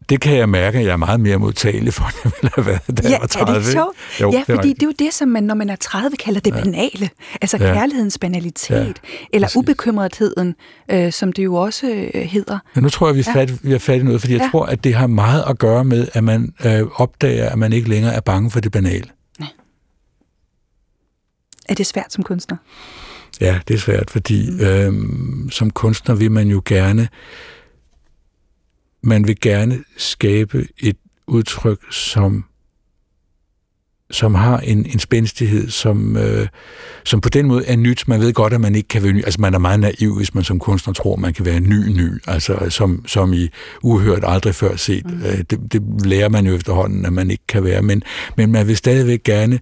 det 0.09 0.21
kan 0.21 0.37
jeg 0.37 0.49
mærke, 0.49 0.77
at 0.77 0.85
jeg 0.85 0.91
er 0.91 0.97
meget 0.97 1.19
mere 1.19 1.37
modtagelig 1.37 1.93
for, 1.93 2.03
end 2.09 2.15
jeg 2.23 2.31
ville 2.41 2.51
have 2.55 2.65
været, 2.65 2.97
da 2.97 3.07
ja, 3.07 3.09
jeg 3.09 3.17
var 3.21 3.27
30. 3.27 3.55
Er 3.55 3.61
det 3.61 3.71
sjovt? 3.71 3.97
Jo, 4.21 4.31
ja, 4.31 4.55
fordi 4.55 4.73
det 4.73 4.83
er 4.83 4.87
jo 4.87 4.93
det, 4.99 5.13
som 5.13 5.27
man, 5.27 5.43
når 5.43 5.55
man 5.55 5.69
er 5.69 5.75
30, 5.75 6.17
kalder 6.17 6.39
det 6.39 6.55
ja. 6.55 6.63
banale. 6.63 7.09
Altså 7.41 7.57
ja. 7.57 7.73
kærlighedens 7.73 8.17
banalitet, 8.17 8.69
ja. 8.69 8.93
eller 9.33 9.47
Præcis. 9.47 9.57
ubekymretheden, 9.57 10.55
øh, 10.91 11.11
som 11.11 11.33
det 11.33 11.43
jo 11.43 11.55
også 11.55 12.09
øh, 12.13 12.21
hedder. 12.21 12.59
Men 12.75 12.83
nu 12.83 12.89
tror 12.89 13.07
jeg, 13.07 13.15
vi 13.15 13.19
er, 13.19 13.23
ja. 13.27 13.41
fat, 13.41 13.63
vi 13.63 13.73
er 13.73 13.79
fat 13.79 13.99
i 13.99 14.03
noget, 14.03 14.21
fordi 14.21 14.33
jeg 14.33 14.41
ja. 14.41 14.49
tror, 14.51 14.65
at 14.65 14.83
det 14.83 14.95
har 14.95 15.07
meget 15.07 15.43
at 15.49 15.57
gøre 15.57 15.83
med, 15.85 16.07
at 16.13 16.23
man 16.23 16.53
øh, 16.65 16.81
opdager, 16.95 17.49
at 17.49 17.57
man 17.57 17.73
ikke 17.73 17.89
længere 17.89 18.13
er 18.13 18.21
bange 18.21 18.51
for 18.51 18.59
det 18.59 18.71
banale. 18.71 19.05
Er 21.69 21.73
det 21.73 21.85
svært 21.85 22.13
som 22.13 22.23
kunstner? 22.23 22.57
Ja, 23.41 23.59
det 23.67 23.73
er 23.73 23.77
svært, 23.79 24.09
fordi 24.09 24.49
mm. 24.51 24.59
øhm, 24.59 25.49
som 25.51 25.69
kunstner 25.69 26.15
vil 26.15 26.31
man 26.31 26.47
jo 26.47 26.61
gerne, 26.65 27.07
man 29.01 29.27
vil 29.27 29.39
gerne 29.39 29.83
skabe 29.97 30.67
et 30.79 30.97
udtryk, 31.27 31.79
som 31.91 32.45
som 34.11 34.35
har 34.35 34.57
en, 34.59 34.85
en 34.85 34.99
spændstighed, 34.99 35.69
som, 35.69 36.17
øh, 36.17 36.47
som 37.05 37.21
på 37.21 37.29
den 37.29 37.47
måde 37.47 37.65
er 37.65 37.75
nyt. 37.75 38.07
Man 38.07 38.19
ved 38.19 38.33
godt, 38.33 38.53
at 38.53 38.61
man 38.61 38.75
ikke 38.75 38.87
kan 38.87 39.03
være 39.03 39.13
ny. 39.13 39.23
Altså, 39.25 39.41
man 39.41 39.53
er 39.53 39.59
meget 39.59 39.79
naiv, 39.79 40.15
hvis 40.17 40.35
man 40.35 40.43
som 40.43 40.59
kunstner 40.59 40.93
tror, 40.93 41.15
man 41.15 41.33
kan 41.33 41.45
være 41.45 41.59
ny, 41.59 41.87
ny. 41.87 42.21
Altså, 42.27 42.69
som, 42.69 43.03
som 43.07 43.33
i 43.33 43.49
uhørt 43.83 44.23
aldrig 44.27 44.55
før 44.55 44.75
set. 44.75 45.05
Mm. 45.05 45.21
Øh, 45.25 45.37
det, 45.37 45.73
det 45.73 45.83
lærer 46.05 46.29
man 46.29 46.47
jo 46.47 46.55
efterhånden, 46.55 47.05
at 47.05 47.13
man 47.13 47.31
ikke 47.31 47.43
kan 47.47 47.63
være. 47.63 47.81
Men, 47.81 48.03
men 48.37 48.51
man 48.51 48.67
vil 48.67 48.77
stadigvæk 48.77 49.23
gerne 49.23 49.59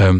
øh, 0.00 0.14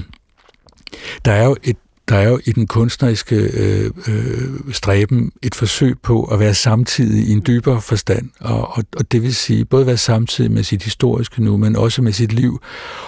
der 1.24 1.32
er 1.32 1.44
jo 1.44 1.56
et 1.62 1.76
der 2.08 2.16
er 2.16 2.28
jo 2.28 2.40
i 2.44 2.52
den 2.52 2.66
kunstneriske 2.66 3.36
øh, 3.36 3.90
øh, 4.08 4.72
stræben 4.72 5.32
et 5.42 5.54
forsøg 5.54 5.98
på 6.02 6.24
at 6.24 6.40
være 6.40 6.54
samtidig 6.54 7.28
i 7.28 7.32
en 7.32 7.42
dybere 7.46 7.80
forstand, 7.80 8.30
og, 8.40 8.76
og, 8.76 8.84
og 8.96 9.12
det 9.12 9.22
vil 9.22 9.34
sige 9.34 9.64
både 9.64 9.86
være 9.86 9.96
samtidig 9.96 10.50
med 10.50 10.62
sit 10.62 10.82
historiske 10.82 11.44
nu, 11.44 11.56
men 11.56 11.76
også 11.76 12.02
med 12.02 12.12
sit 12.12 12.32
liv, 12.32 12.60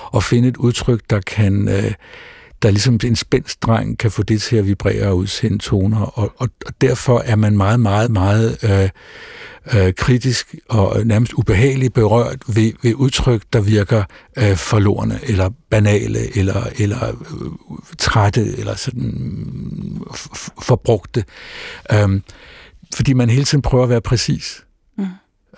og 0.05 0.23
finde 0.23 0.49
et 0.49 0.57
udtryk, 0.57 1.01
der 1.11 1.21
kan 1.21 1.69
øh, 1.69 1.93
der 2.63 2.71
ligesom 2.71 2.99
en 3.05 3.17
spændstreng 3.17 3.99
kan 3.99 4.11
få 4.11 4.23
det 4.23 4.43
til 4.43 4.57
at 4.57 4.67
vibrere 4.67 5.09
og 5.09 5.17
udsende 5.17 5.59
toner, 5.59 6.01
og, 6.01 6.33
og, 6.37 6.49
og 6.67 6.73
derfor 6.81 7.23
er 7.25 7.37
man 7.37 7.57
meget, 7.57 7.81
meget, 7.81 8.11
meget 8.11 8.65
øh, 8.65 8.89
øh, 9.75 9.95
kritisk 9.95 10.55
og 10.69 11.07
nærmest 11.07 11.33
ubehageligt 11.33 11.95
berørt 11.95 12.43
ved, 12.49 12.73
ved 12.83 12.95
udtryk, 12.95 13.43
der 13.53 13.61
virker 13.61 14.05
øh, 14.39 14.57
forlorene, 14.57 15.21
eller 15.23 15.51
banale, 15.71 16.39
eller, 16.39 16.67
eller 16.79 17.09
øh, 17.09 17.79
trætte, 17.99 18.59
eller 18.59 18.75
sådan 18.75 20.03
forbrugte. 20.63 21.25
Øh, 21.93 22.21
fordi 22.95 23.13
man 23.13 23.31
hele 23.31 23.45
tiden 23.45 23.63
prøver 23.63 23.85
at 23.85 23.91
være 23.91 24.01
præcis. 24.01 24.65
Mm. 24.99 25.07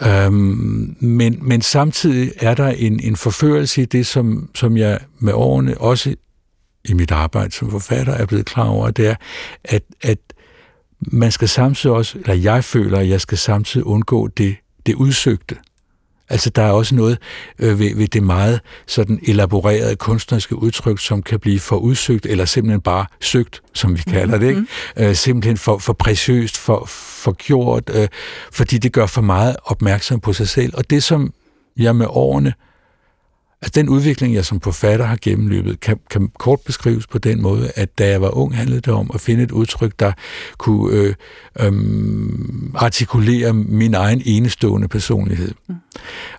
Øhm, 0.02 0.96
men, 1.00 1.38
men 1.42 1.62
samtidig 1.62 2.32
er 2.36 2.54
der 2.54 2.68
en, 2.68 3.00
en 3.00 3.16
forførelse 3.16 3.82
i 3.82 3.84
det, 3.84 4.06
som, 4.06 4.50
som 4.54 4.76
jeg 4.76 4.98
med 5.18 5.32
årene 5.32 5.78
også 5.78 6.14
i 6.84 6.92
mit 6.92 7.10
arbejde 7.10 7.52
som 7.52 7.70
forfatter 7.70 8.12
er 8.12 8.26
blevet 8.26 8.46
klar 8.46 8.68
over, 8.68 8.90
det 8.90 9.06
er, 9.06 9.14
at, 9.64 9.82
at 10.02 10.18
man 11.00 11.32
skal 11.32 11.48
samtidig 11.48 11.96
også, 11.96 12.18
eller 12.18 12.34
jeg 12.34 12.64
føler, 12.64 12.98
at 12.98 13.08
jeg 13.08 13.20
skal 13.20 13.38
samtidig 13.38 13.86
undgå 13.86 14.28
det, 14.28 14.56
det 14.86 14.94
udsøgte. 14.94 15.56
Altså, 16.30 16.50
der 16.50 16.62
er 16.62 16.70
også 16.70 16.94
noget 16.94 17.18
øh, 17.58 17.78
ved, 17.78 17.96
ved 17.96 18.08
det 18.08 18.22
meget 18.22 18.60
sådan 18.86 19.20
elaborerede 19.22 19.96
kunstneriske 19.96 20.56
udtryk, 20.56 21.00
som 21.00 21.22
kan 21.22 21.40
blive 21.40 21.60
for 21.60 21.76
udsøgt, 21.76 22.26
eller 22.26 22.44
simpelthen 22.44 22.80
bare 22.80 23.06
søgt, 23.20 23.62
som 23.74 23.96
vi 23.96 24.02
kalder 24.02 24.38
det, 24.38 24.48
ikke? 24.48 24.60
Mm-hmm. 24.60 25.04
Øh, 25.04 25.14
simpelthen 25.14 25.56
for, 25.56 25.78
for 25.78 25.92
præciøst, 25.92 26.58
for, 26.58 26.84
for 26.86 27.32
gjort, 27.32 27.90
øh, 27.94 28.08
fordi 28.52 28.78
det 28.78 28.92
gør 28.92 29.06
for 29.06 29.22
meget 29.22 29.56
opmærksom 29.64 30.20
på 30.20 30.32
sig 30.32 30.48
selv. 30.48 30.72
Og 30.76 30.90
det, 30.90 31.02
som 31.02 31.32
jeg 31.76 31.96
med 31.96 32.06
årene 32.08 32.52
Altså 33.62 33.80
den 33.80 33.88
udvikling, 33.88 34.34
jeg 34.34 34.44
som 34.44 34.60
forfatter 34.60 35.06
har 35.06 35.18
gennemløbet, 35.22 35.80
kan, 35.80 35.98
kan 36.10 36.30
kort 36.38 36.60
beskrives 36.60 37.06
på 37.06 37.18
den 37.18 37.42
måde, 37.42 37.72
at 37.74 37.98
da 37.98 38.08
jeg 38.08 38.20
var 38.20 38.30
ung, 38.30 38.56
handlede 38.56 38.80
det 38.80 38.92
om 38.94 39.10
at 39.14 39.20
finde 39.20 39.42
et 39.42 39.50
udtryk, 39.50 39.92
der 39.98 40.12
kunne 40.58 40.96
øh, 40.96 41.14
øh, 41.60 41.72
artikulere 42.74 43.52
min 43.52 43.94
egen 43.94 44.22
enestående 44.24 44.88
personlighed. 44.88 45.54
Mm. 45.68 45.74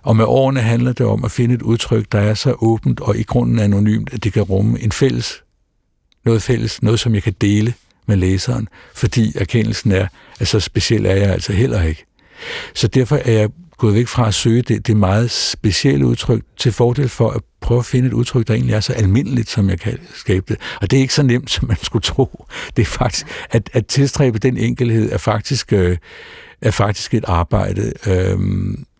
Og 0.02 0.16
med 0.16 0.24
årene 0.24 0.60
handler 0.60 0.92
det 0.92 1.06
om 1.06 1.24
at 1.24 1.30
finde 1.30 1.54
et 1.54 1.62
udtryk, 1.62 2.06
der 2.12 2.20
er 2.20 2.34
så 2.34 2.54
åbent 2.58 3.00
og 3.00 3.16
i 3.16 3.22
grunden 3.22 3.58
anonymt, 3.58 4.10
at 4.12 4.24
det 4.24 4.32
kan 4.32 4.42
rumme 4.42 4.80
en 4.80 4.92
fælles, 4.92 5.42
noget 6.24 6.42
fælles, 6.42 6.82
noget 6.82 7.00
som 7.00 7.14
jeg 7.14 7.22
kan 7.22 7.34
dele 7.40 7.74
med 8.06 8.16
læseren, 8.16 8.68
fordi 8.94 9.32
erkendelsen 9.38 9.92
er, 9.92 10.06
at 10.40 10.48
så 10.48 10.60
speciel 10.60 11.06
er 11.06 11.14
jeg 11.14 11.30
altså 11.30 11.52
heller 11.52 11.82
ikke. 11.82 12.04
Så 12.74 12.88
derfor 12.88 13.16
er 13.16 13.32
jeg 13.32 13.50
gået 13.80 13.94
væk 13.94 14.08
fra 14.08 14.28
at 14.28 14.34
søge 14.34 14.62
det, 14.62 14.86
det 14.86 14.96
meget 14.96 15.30
specielle 15.30 16.06
udtryk 16.06 16.42
til 16.56 16.72
fordel 16.72 17.08
for 17.08 17.30
at 17.30 17.40
prøve 17.60 17.78
at 17.78 17.84
finde 17.84 18.06
et 18.06 18.12
udtryk, 18.12 18.48
der 18.48 18.54
egentlig 18.54 18.74
er 18.74 18.80
så 18.80 18.92
almindeligt, 18.92 19.50
som 19.50 19.70
jeg 19.70 19.80
kan 19.80 19.98
skabe 20.14 20.44
det. 20.48 20.56
Og 20.80 20.90
det 20.90 20.96
er 20.96 21.00
ikke 21.00 21.14
så 21.14 21.22
nemt, 21.22 21.50
som 21.50 21.68
man 21.68 21.76
skulle 21.82 22.02
tro. 22.02 22.46
Det 22.76 22.82
er 22.82 22.86
faktisk, 22.86 23.26
at, 23.50 23.70
at 23.72 23.86
tilstræbe 23.86 24.38
den 24.38 24.56
enkelhed 24.56 25.12
er 25.12 25.18
faktisk, 25.18 25.72
øh, 25.72 25.96
er 26.60 26.70
faktisk 26.70 27.14
et 27.14 27.24
arbejde, 27.26 27.92
øh, 28.06 28.38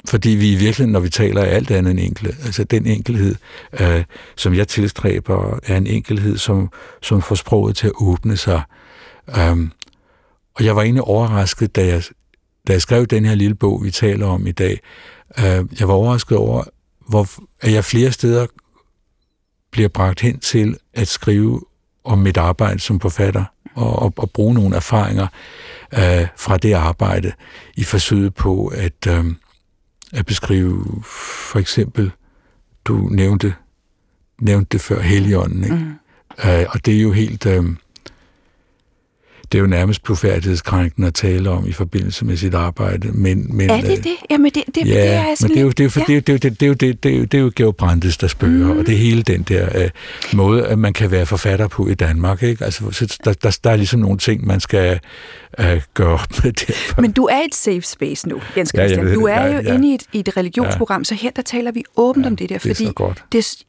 fordi 0.08 0.30
vi 0.30 0.52
i 0.52 0.56
virkeligheden, 0.56 0.92
når 0.92 1.00
vi 1.00 1.08
taler 1.08 1.42
af 1.42 1.54
alt 1.54 1.70
andet 1.70 1.90
end 1.90 2.00
enkle, 2.00 2.36
altså 2.44 2.64
den 2.64 2.86
enkelhed, 2.86 3.34
øh, 3.80 4.04
som 4.36 4.54
jeg 4.54 4.68
tilstræber, 4.68 5.58
er 5.66 5.76
en 5.76 5.86
enkelhed, 5.86 6.38
som, 6.38 6.70
som 7.02 7.22
får 7.22 7.34
sproget 7.34 7.76
til 7.76 7.86
at 7.86 7.92
åbne 8.00 8.36
sig. 8.36 8.62
Øh, 9.28 9.56
og 10.54 10.64
jeg 10.64 10.76
var 10.76 10.82
egentlig 10.82 11.04
overrasket, 11.04 11.76
da 11.76 11.86
jeg 11.86 12.02
da 12.70 12.74
jeg 12.74 12.82
skrev 12.82 13.06
den 13.06 13.24
her 13.24 13.34
lille 13.34 13.54
bog, 13.54 13.84
vi 13.84 13.90
taler 13.90 14.26
om 14.26 14.46
i 14.46 14.52
dag, 14.52 14.80
øh, 15.38 15.80
jeg 15.80 15.88
var 15.88 15.94
overrasket 15.94 16.38
over, 16.38 16.64
hvor, 17.08 17.26
at 17.60 17.72
jeg 17.72 17.84
flere 17.84 18.12
steder 18.12 18.46
bliver 19.70 19.88
bragt 19.88 20.20
hen 20.20 20.38
til 20.38 20.76
at 20.94 21.08
skrive 21.08 21.60
om 22.04 22.18
mit 22.18 22.36
arbejde 22.36 22.80
som 22.80 23.00
forfatter, 23.00 23.44
og, 23.74 23.98
og, 23.98 24.12
og 24.16 24.30
bruge 24.30 24.54
nogle 24.54 24.76
erfaringer 24.76 25.26
øh, 25.94 26.26
fra 26.36 26.56
det 26.56 26.72
arbejde 26.72 27.32
i 27.76 27.84
forsøget 27.84 28.34
på 28.34 28.66
at, 28.66 29.06
øh, 29.08 29.24
at 30.12 30.26
beskrive 30.26 31.02
for 31.50 31.58
eksempel, 31.58 32.10
du 32.84 33.08
nævnte, 33.10 33.54
nævnte 34.40 34.68
det 34.72 34.80
før, 34.80 35.00
Helligånden, 35.00 35.64
ikke? 35.64 35.76
Mm. 35.76 36.50
Øh, 36.50 36.66
og 36.68 36.86
det 36.86 36.96
er 36.96 37.00
jo 37.00 37.12
helt... 37.12 37.46
Øh, 37.46 37.64
det 39.52 39.58
er 39.58 39.62
jo 39.62 39.66
nærmest 39.66 40.02
blodfærdighedskrænkende 40.02 41.08
at 41.08 41.14
tale 41.14 41.50
om 41.50 41.66
i 41.66 41.72
forbindelse 41.72 42.24
med 42.24 42.36
sit 42.36 42.54
arbejde. 42.54 43.08
Men, 43.12 43.56
men, 43.56 43.70
er 43.70 43.80
det 43.80 44.04
det? 44.04 44.16
Jamen, 44.30 44.50
det, 44.54 44.62
det, 44.74 44.86
ja, 44.86 44.92
det 44.92 45.14
er 45.14 45.36
men 45.42 45.50
det 45.50 45.58
er 45.58 45.62
jo 45.62 45.70
det, 45.70 45.92
for, 45.92 46.00
ja. 46.00 46.14
det, 46.14 46.26
det, 46.26 46.42
det, 46.42 46.60
det, 46.60 46.80
det, 46.80 47.02
det, 47.02 47.32
det 47.32 47.38
er 47.38 47.42
jo 47.42 47.52
Georg 47.56 47.76
Brandes, 47.76 48.16
der 48.16 48.26
spørger, 48.26 48.72
mm. 48.72 48.78
og 48.78 48.86
det 48.86 48.94
er 48.94 48.98
hele 48.98 49.22
den 49.22 49.42
der 49.42 49.84
uh, 49.84 50.36
måde, 50.36 50.66
at 50.66 50.78
man 50.78 50.92
kan 50.92 51.10
være 51.10 51.26
forfatter 51.26 51.68
på 51.68 51.88
i 51.88 51.94
Danmark. 51.94 52.42
Ikke? 52.42 52.64
Altså, 52.64 52.90
så 52.90 53.18
der, 53.24 53.32
der, 53.32 53.58
der 53.64 53.70
er 53.70 53.76
ligesom 53.76 54.00
nogle 54.00 54.18
ting, 54.18 54.46
man 54.46 54.60
skal 54.60 55.00
uh, 55.58 55.64
gøre 55.94 56.12
op 56.12 56.44
med 56.44 56.52
det. 56.52 56.94
Men 56.98 57.12
du 57.12 57.24
er 57.24 57.40
et 57.46 57.54
safe 57.54 57.82
space 57.82 58.28
nu, 58.28 58.40
Jens 58.56 58.72
Christian. 58.76 59.08
Ja, 59.08 59.14
du 59.14 59.26
er 59.26 59.40
ja, 59.40 59.54
jo 59.54 59.60
ja. 59.60 59.74
inde 59.74 59.90
i 59.90 59.94
et, 59.94 60.02
i 60.12 60.18
et 60.18 60.36
religionsprogram, 60.36 61.00
ja. 61.00 61.04
så 61.04 61.14
her 61.14 61.30
der 61.30 61.42
taler 61.42 61.72
vi 61.72 61.84
åbent 61.96 62.24
ja, 62.24 62.30
om 62.30 62.36
det 62.36 62.48
der, 62.48 62.58
fordi 62.58 62.84
det, 62.84 63.00
er 63.00 63.14
det, 63.32 63.64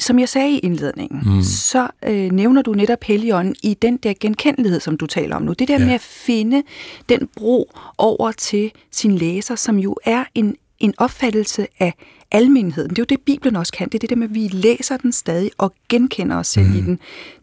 som 0.00 0.18
jeg 0.18 0.28
sagde 0.28 0.50
i 0.50 0.58
indledningen, 0.58 1.20
mm. 1.24 1.42
så 1.42 1.88
øh, 2.06 2.32
nævner 2.32 2.62
du 2.62 2.72
netop 2.72 3.04
Helligånden 3.04 3.54
i 3.62 3.74
den 3.82 3.96
der 3.96 4.14
genkendelighed, 4.20 4.80
som 4.80 4.96
du 4.96 5.06
taler 5.14 5.36
om 5.36 5.42
nu. 5.42 5.52
Det 5.52 5.68
der 5.68 5.78
ja. 5.78 5.84
med 5.84 5.94
at 5.94 6.00
finde 6.00 6.62
den 7.08 7.28
bro 7.36 7.70
over 7.98 8.32
til 8.32 8.72
sin 8.90 9.18
læser, 9.18 9.54
som 9.54 9.78
jo 9.78 9.96
er 10.04 10.24
en, 10.34 10.56
en 10.78 10.94
opfattelse 10.98 11.66
af 11.78 11.94
almenheden. 12.30 12.90
Det 12.90 12.98
er 12.98 13.02
jo 13.02 13.16
det, 13.16 13.20
Bibelen 13.20 13.56
også 13.56 13.72
kan. 13.72 13.88
Det 13.88 13.94
er 13.94 13.98
det 13.98 14.10
der 14.10 14.16
med, 14.16 14.28
at 14.28 14.34
vi 14.34 14.48
læser 14.48 14.96
den 14.96 15.12
stadig 15.12 15.50
og 15.58 15.72
genkender 15.88 16.36
os 16.36 16.46
selv 16.46 16.68
mm. 16.68 16.76
i 16.76 16.80
den. 16.80 16.98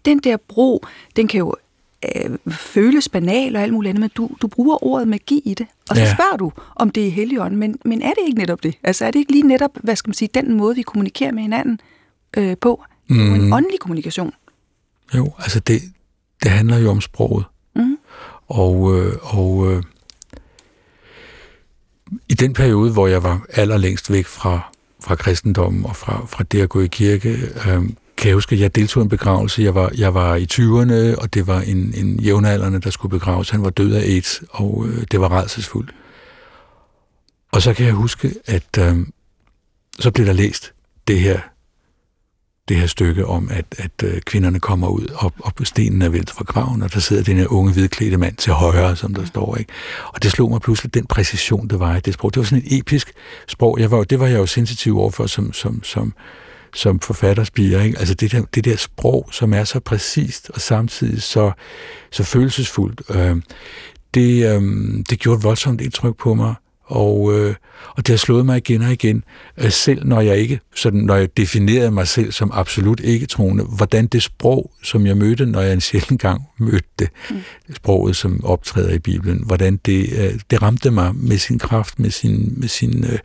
Den 0.05 0.19
der 0.19 0.37
bro, 0.37 0.85
den 1.15 1.27
kan 1.27 1.37
jo 1.37 1.55
øh, 2.15 2.53
føles 2.53 3.09
banal 3.09 3.55
og 3.55 3.61
alt 3.61 3.73
muligt 3.73 3.89
andet, 3.89 3.99
men 3.99 4.09
du, 4.15 4.29
du 4.41 4.47
bruger 4.47 4.83
ordet 4.83 5.07
magi 5.07 5.41
i 5.45 5.53
det. 5.53 5.67
Og 5.89 5.95
så 5.95 6.01
ja. 6.01 6.13
spørger 6.13 6.37
du, 6.37 6.51
om 6.75 6.89
det 6.89 7.07
er 7.07 7.11
helligånden, 7.11 7.59
men, 7.59 7.79
men 7.85 8.01
er 8.01 8.09
det 8.09 8.27
ikke 8.27 8.39
netop 8.39 8.63
det? 8.63 8.77
Altså 8.83 9.05
er 9.05 9.11
det 9.11 9.19
ikke 9.19 9.31
lige 9.31 9.47
netop, 9.47 9.71
hvad 9.83 9.95
skal 9.95 10.09
man 10.09 10.13
sige, 10.13 10.29
den 10.33 10.53
måde, 10.53 10.75
vi 10.75 10.81
kommunikerer 10.81 11.31
med 11.31 11.41
hinanden 11.41 11.79
øh, 12.37 12.57
på? 12.61 12.83
Mm. 13.09 13.33
En 13.33 13.53
åndelig 13.53 13.79
kommunikation. 13.79 14.33
Jo, 15.15 15.33
altså 15.39 15.59
det, 15.59 15.81
det 16.43 16.51
handler 16.51 16.77
jo 16.77 16.89
om 16.89 17.01
sproget. 17.01 17.45
Og, 18.51 18.97
øh, 18.97 19.17
og 19.21 19.71
øh, 19.71 19.83
i 22.29 22.33
den 22.33 22.53
periode, 22.53 22.91
hvor 22.91 23.07
jeg 23.07 23.23
var 23.23 23.45
allerlængst 23.49 24.11
væk 24.11 24.25
fra, 24.25 24.71
fra 25.03 25.15
kristendommen 25.15 25.85
og 25.85 25.95
fra, 25.95 26.25
fra 26.27 26.43
det 26.43 26.61
at 26.61 26.69
gå 26.69 26.81
i 26.81 26.87
kirke, 26.87 27.29
øh, 27.29 27.83
kan 28.17 28.27
jeg 28.27 28.33
huske, 28.33 28.55
at 28.55 28.61
jeg 28.61 28.75
deltog 28.75 29.01
i 29.01 29.03
en 29.03 29.09
begravelse. 29.09 29.63
Jeg 29.63 29.75
var, 29.75 29.91
jeg 29.97 30.13
var 30.13 30.35
i 30.35 30.47
20'erne, 30.53 31.21
og 31.21 31.33
det 31.33 31.47
var 31.47 31.61
en, 31.61 31.93
en 31.97 32.19
jævnaldrende, 32.19 32.81
der 32.81 32.89
skulle 32.89 33.09
begraves. 33.19 33.49
Han 33.49 33.63
var 33.63 33.69
død 33.69 33.93
af 33.93 34.01
AIDS, 34.01 34.43
og 34.49 34.85
øh, 34.87 35.03
det 35.11 35.21
var 35.21 35.31
redselsfuldt. 35.31 35.91
Og 37.51 37.61
så 37.61 37.73
kan 37.73 37.85
jeg 37.85 37.93
huske, 37.93 38.33
at 38.45 38.77
øh, 38.79 38.97
så 39.99 40.11
blev 40.11 40.25
der 40.25 40.33
læst 40.33 40.73
det 41.07 41.19
her 41.19 41.39
det 42.71 42.79
her 42.79 42.87
stykke 42.87 43.25
om, 43.25 43.49
at, 43.51 43.65
at 43.77 43.91
øh, 44.03 44.21
kvinderne 44.21 44.59
kommer 44.59 44.87
ud, 44.87 45.07
og, 45.15 45.33
og 45.39 45.53
stenen 45.63 46.01
er 46.01 46.09
væltet 46.09 46.35
fra 46.35 46.43
graven, 46.43 46.81
og 46.81 46.93
der 46.93 46.99
sidder 46.99 47.23
den 47.23 47.37
her 47.37 47.47
unge 47.47 47.73
hvidklædte 47.73 48.17
mand 48.17 48.35
til 48.35 48.53
højre, 48.53 48.95
som 48.95 49.13
der 49.13 49.25
står. 49.25 49.55
Ikke? 49.55 49.73
Og 50.07 50.23
det 50.23 50.31
slog 50.31 50.49
mig 50.49 50.61
pludselig, 50.61 50.93
den 50.93 51.05
præcision, 51.05 51.67
der 51.67 51.77
var 51.77 51.95
i 51.95 51.99
det 51.99 52.13
sprog. 52.13 52.33
Det 52.33 52.39
var 52.39 52.43
sådan 52.43 52.63
et 52.65 52.77
episk 52.77 53.13
sprog. 53.47 53.79
Jeg 53.79 53.91
var, 53.91 54.03
det 54.03 54.19
var 54.19 54.27
jeg 54.27 54.39
jo 54.39 54.45
sensitiv 54.45 54.99
overfor 54.99 55.25
som, 55.25 55.53
som, 55.53 55.83
som, 55.83 56.13
som 56.73 56.99
forfatterspiger. 56.99 57.81
Ikke? 57.81 57.99
Altså 57.99 58.13
det 58.13 58.31
der, 58.31 58.43
det 58.55 58.65
der 58.65 58.75
sprog, 58.75 59.29
som 59.31 59.53
er 59.53 59.63
så 59.63 59.79
præcist, 59.79 60.51
og 60.53 60.61
samtidig 60.61 61.21
så, 61.21 61.51
så 62.11 62.23
følelsesfuldt, 62.23 63.01
øh, 63.09 63.35
det, 64.13 64.55
øh, 64.55 64.61
det 65.09 65.19
gjorde 65.19 65.37
et 65.37 65.43
voldsomt 65.43 65.81
indtryk 65.81 66.17
på 66.17 66.33
mig. 66.33 66.55
Og, 66.91 67.39
øh, 67.39 67.55
og 67.95 68.07
det 68.07 68.13
har 68.13 68.17
slået 68.17 68.45
mig 68.45 68.57
igen 68.57 68.81
og 68.81 68.91
igen, 68.91 69.23
øh, 69.57 69.71
selv 69.71 70.05
når 70.05 70.21
jeg 70.21 70.37
ikke, 70.37 70.59
sådan, 70.75 70.99
når 70.99 71.15
jeg 71.15 71.37
definerede 71.37 71.91
mig 71.91 72.07
selv 72.07 72.31
som 72.31 72.51
absolut 72.53 72.99
ikke 72.99 73.25
troende, 73.25 73.63
hvordan 73.63 74.07
det 74.07 74.23
sprog, 74.23 74.71
som 74.83 75.05
jeg 75.05 75.17
mødte, 75.17 75.45
når 75.45 75.61
jeg 75.61 75.73
en 75.73 75.81
sjældent 75.81 76.21
gang 76.21 76.41
mødte 76.57 76.87
det, 76.99 77.09
mm. 77.29 77.35
sproget, 77.75 78.15
som 78.15 78.45
optræder 78.45 78.93
i 78.93 78.99
Bibelen, 78.99 79.43
hvordan 79.45 79.79
det, 79.85 80.09
øh, 80.17 80.39
det 80.51 80.61
ramte 80.61 80.91
mig 80.91 81.15
med 81.15 81.37
sin 81.37 81.59
kraft, 81.59 81.99
med 81.99 82.09
sin, 82.09 82.53
med 82.57 82.67
sin, 82.67 83.05
øh, 83.05 83.19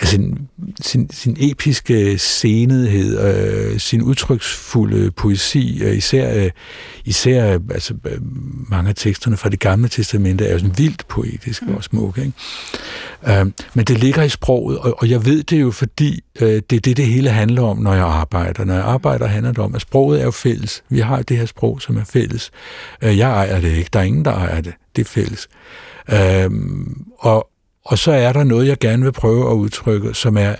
altså 0.00 0.16
sin, 0.16 0.38
sin, 0.80 1.10
sin 1.10 1.36
episke 1.40 2.18
scenethed, 2.18 3.20
øh, 3.20 3.78
sin 3.78 4.02
udtryksfulde 4.02 5.10
poesi, 5.10 5.82
øh, 5.82 5.96
især, 5.96 6.44
øh, 6.44 6.50
især 7.04 7.58
altså, 7.70 7.94
øh, 8.06 8.18
mange 8.70 8.88
af 8.88 8.94
teksterne 8.94 9.36
fra 9.36 9.48
det 9.48 9.60
gamle 9.60 9.88
testamente 9.88 10.46
er 10.46 10.52
jo 10.52 10.58
sådan 10.58 10.78
vildt 10.78 11.08
poetiske 11.08 11.66
mm. 11.66 11.74
og 11.74 11.84
smukke. 11.84 12.20
Ikke? 12.20 12.32
Øh, 13.28 13.46
men 13.74 13.84
det 13.84 13.98
ligger 13.98 14.22
i 14.22 14.28
sproget, 14.28 14.78
og, 14.78 14.94
og 14.98 15.10
jeg 15.10 15.24
ved 15.24 15.42
det 15.42 15.60
jo, 15.60 15.70
fordi 15.70 16.20
øh, 16.40 16.62
det 16.70 16.72
er 16.72 16.80
det, 16.80 16.96
det 16.96 17.06
hele 17.06 17.30
handler 17.30 17.62
om, 17.62 17.78
når 17.78 17.94
jeg 17.94 18.04
arbejder. 18.04 18.64
Når 18.64 18.74
jeg 18.74 18.84
arbejder, 18.84 19.26
handler 19.26 19.52
det 19.52 19.58
om, 19.58 19.74
at 19.74 19.80
sproget 19.80 20.20
er 20.20 20.24
jo 20.24 20.30
fælles. 20.30 20.84
Vi 20.88 20.98
har 20.98 21.22
det 21.22 21.38
her 21.38 21.46
sprog, 21.46 21.82
som 21.82 21.96
er 21.96 22.04
fælles. 22.04 22.50
Øh, 23.02 23.18
jeg 23.18 23.30
ejer 23.30 23.60
det 23.60 23.70
ikke. 23.70 23.90
Der 23.92 23.98
er 23.98 24.04
ingen, 24.04 24.24
der 24.24 24.32
ejer 24.32 24.60
det. 24.60 24.74
Det 24.96 25.04
er 25.04 25.08
fælles. 25.08 25.48
Øh, 26.12 26.50
og, 27.18 27.48
og 27.84 27.98
så 27.98 28.12
er 28.12 28.32
der 28.32 28.44
noget, 28.44 28.66
jeg 28.66 28.78
gerne 28.78 29.02
vil 29.02 29.12
prøve 29.12 29.50
at 29.50 29.54
udtrykke, 29.54 30.14
som 30.14 30.36
er 30.36 30.54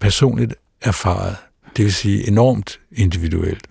personligt 0.00 0.54
erfaret. 0.82 1.36
Det 1.76 1.84
vil 1.84 1.94
sige 1.94 2.28
enormt 2.28 2.80
individuelt. 2.92 3.66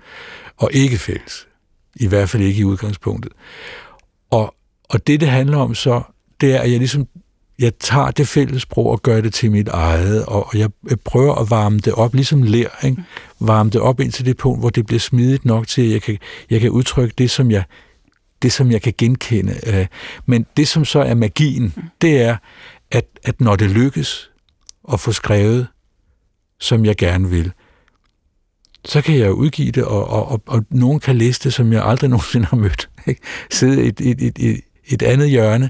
Og 0.58 0.70
ikke 0.74 0.98
fælles. 0.98 1.48
I 1.96 2.08
hvert 2.08 2.30
fald 2.30 2.44
ikke 2.44 2.60
i 2.60 2.64
udgangspunktet. 2.64 3.32
Og, 4.32 4.56
og 4.90 5.08
det, 5.08 5.20
det 5.20 5.30
handler 5.30 5.58
om 5.58 5.76
så, 5.76 6.02
det 6.42 6.56
er, 6.56 6.60
at 6.60 6.72
jeg 6.72 6.78
ligesom 6.80 7.08
jeg 7.60 7.76
tager 7.80 8.12
det 8.12 8.28
fælles 8.28 8.62
sprog 8.62 8.86
og 8.86 9.02
gør 9.02 9.22
det 9.22 9.34
til 9.34 9.52
mit 9.52 9.68
eget, 9.68 10.26
og 10.26 10.50
jeg 10.54 10.70
prøver 11.04 11.36
at 11.36 11.50
varme 11.50 11.80
det 11.80 11.94
op, 11.94 12.14
ligesom 12.14 12.44
lær, 12.44 12.86
ikke? 12.86 13.04
varme 13.40 13.70
det 13.70 13.82
op 13.82 14.00
ind 14.00 14.12
til 14.12 14.26
det 14.26 14.38
punkt, 14.38 14.60
hvor 14.60 14.70
det 14.70 14.86
bliver 14.86 15.00
smidigt 15.00 15.46
nok 15.46 15.68
til, 15.68 15.82
at 15.82 15.92
jeg 15.92 16.02
kan, 16.02 16.18
jeg 16.50 16.62
kan 16.62 16.70
udtrykke 16.70 17.14
det, 17.18 17.32
som 17.32 17.52
jeg, 17.52 17.64
det, 18.42 18.52
som 18.52 18.72
jeg 18.72 18.82
kan 18.82 18.94
genkende. 18.98 19.60
Øh, 19.68 19.88
men 20.26 20.46
det, 20.58 20.68
som 20.68 20.86
så 20.86 21.00
er 21.00 21.14
magien, 21.14 21.74
det 22.02 22.22
er, 22.22 22.38
at, 22.92 23.06
at 23.24 23.42
når 23.42 23.56
det 23.56 23.72
lykkes 23.72 24.30
at 24.94 25.00
få 25.00 25.12
skrevet, 25.12 25.68
som 26.60 26.86
jeg 26.86 26.96
gerne 26.96 27.30
vil, 27.30 27.52
så 28.86 29.02
kan 29.02 29.18
jeg 29.18 29.34
udgive 29.34 29.72
det, 29.72 29.84
og, 29.84 30.08
og, 30.08 30.32
og, 30.32 30.42
og 30.48 30.66
nogen 30.70 31.00
kan 31.00 31.18
læse 31.18 31.44
det, 31.44 31.54
som 31.54 31.74
jeg 31.74 31.86
aldrig 31.86 32.10
nogensinde 32.16 32.46
har 32.46 32.58
mødt. 32.58 32.90
Ikke? 33.08 33.22
Sidde 33.52 33.86
i 33.86 33.88
et, 33.88 34.02
et, 34.02 34.22
et, 34.22 34.40
et, 34.40 34.62
et 34.86 35.02
andet 35.02 35.30
hjørne 35.30 35.70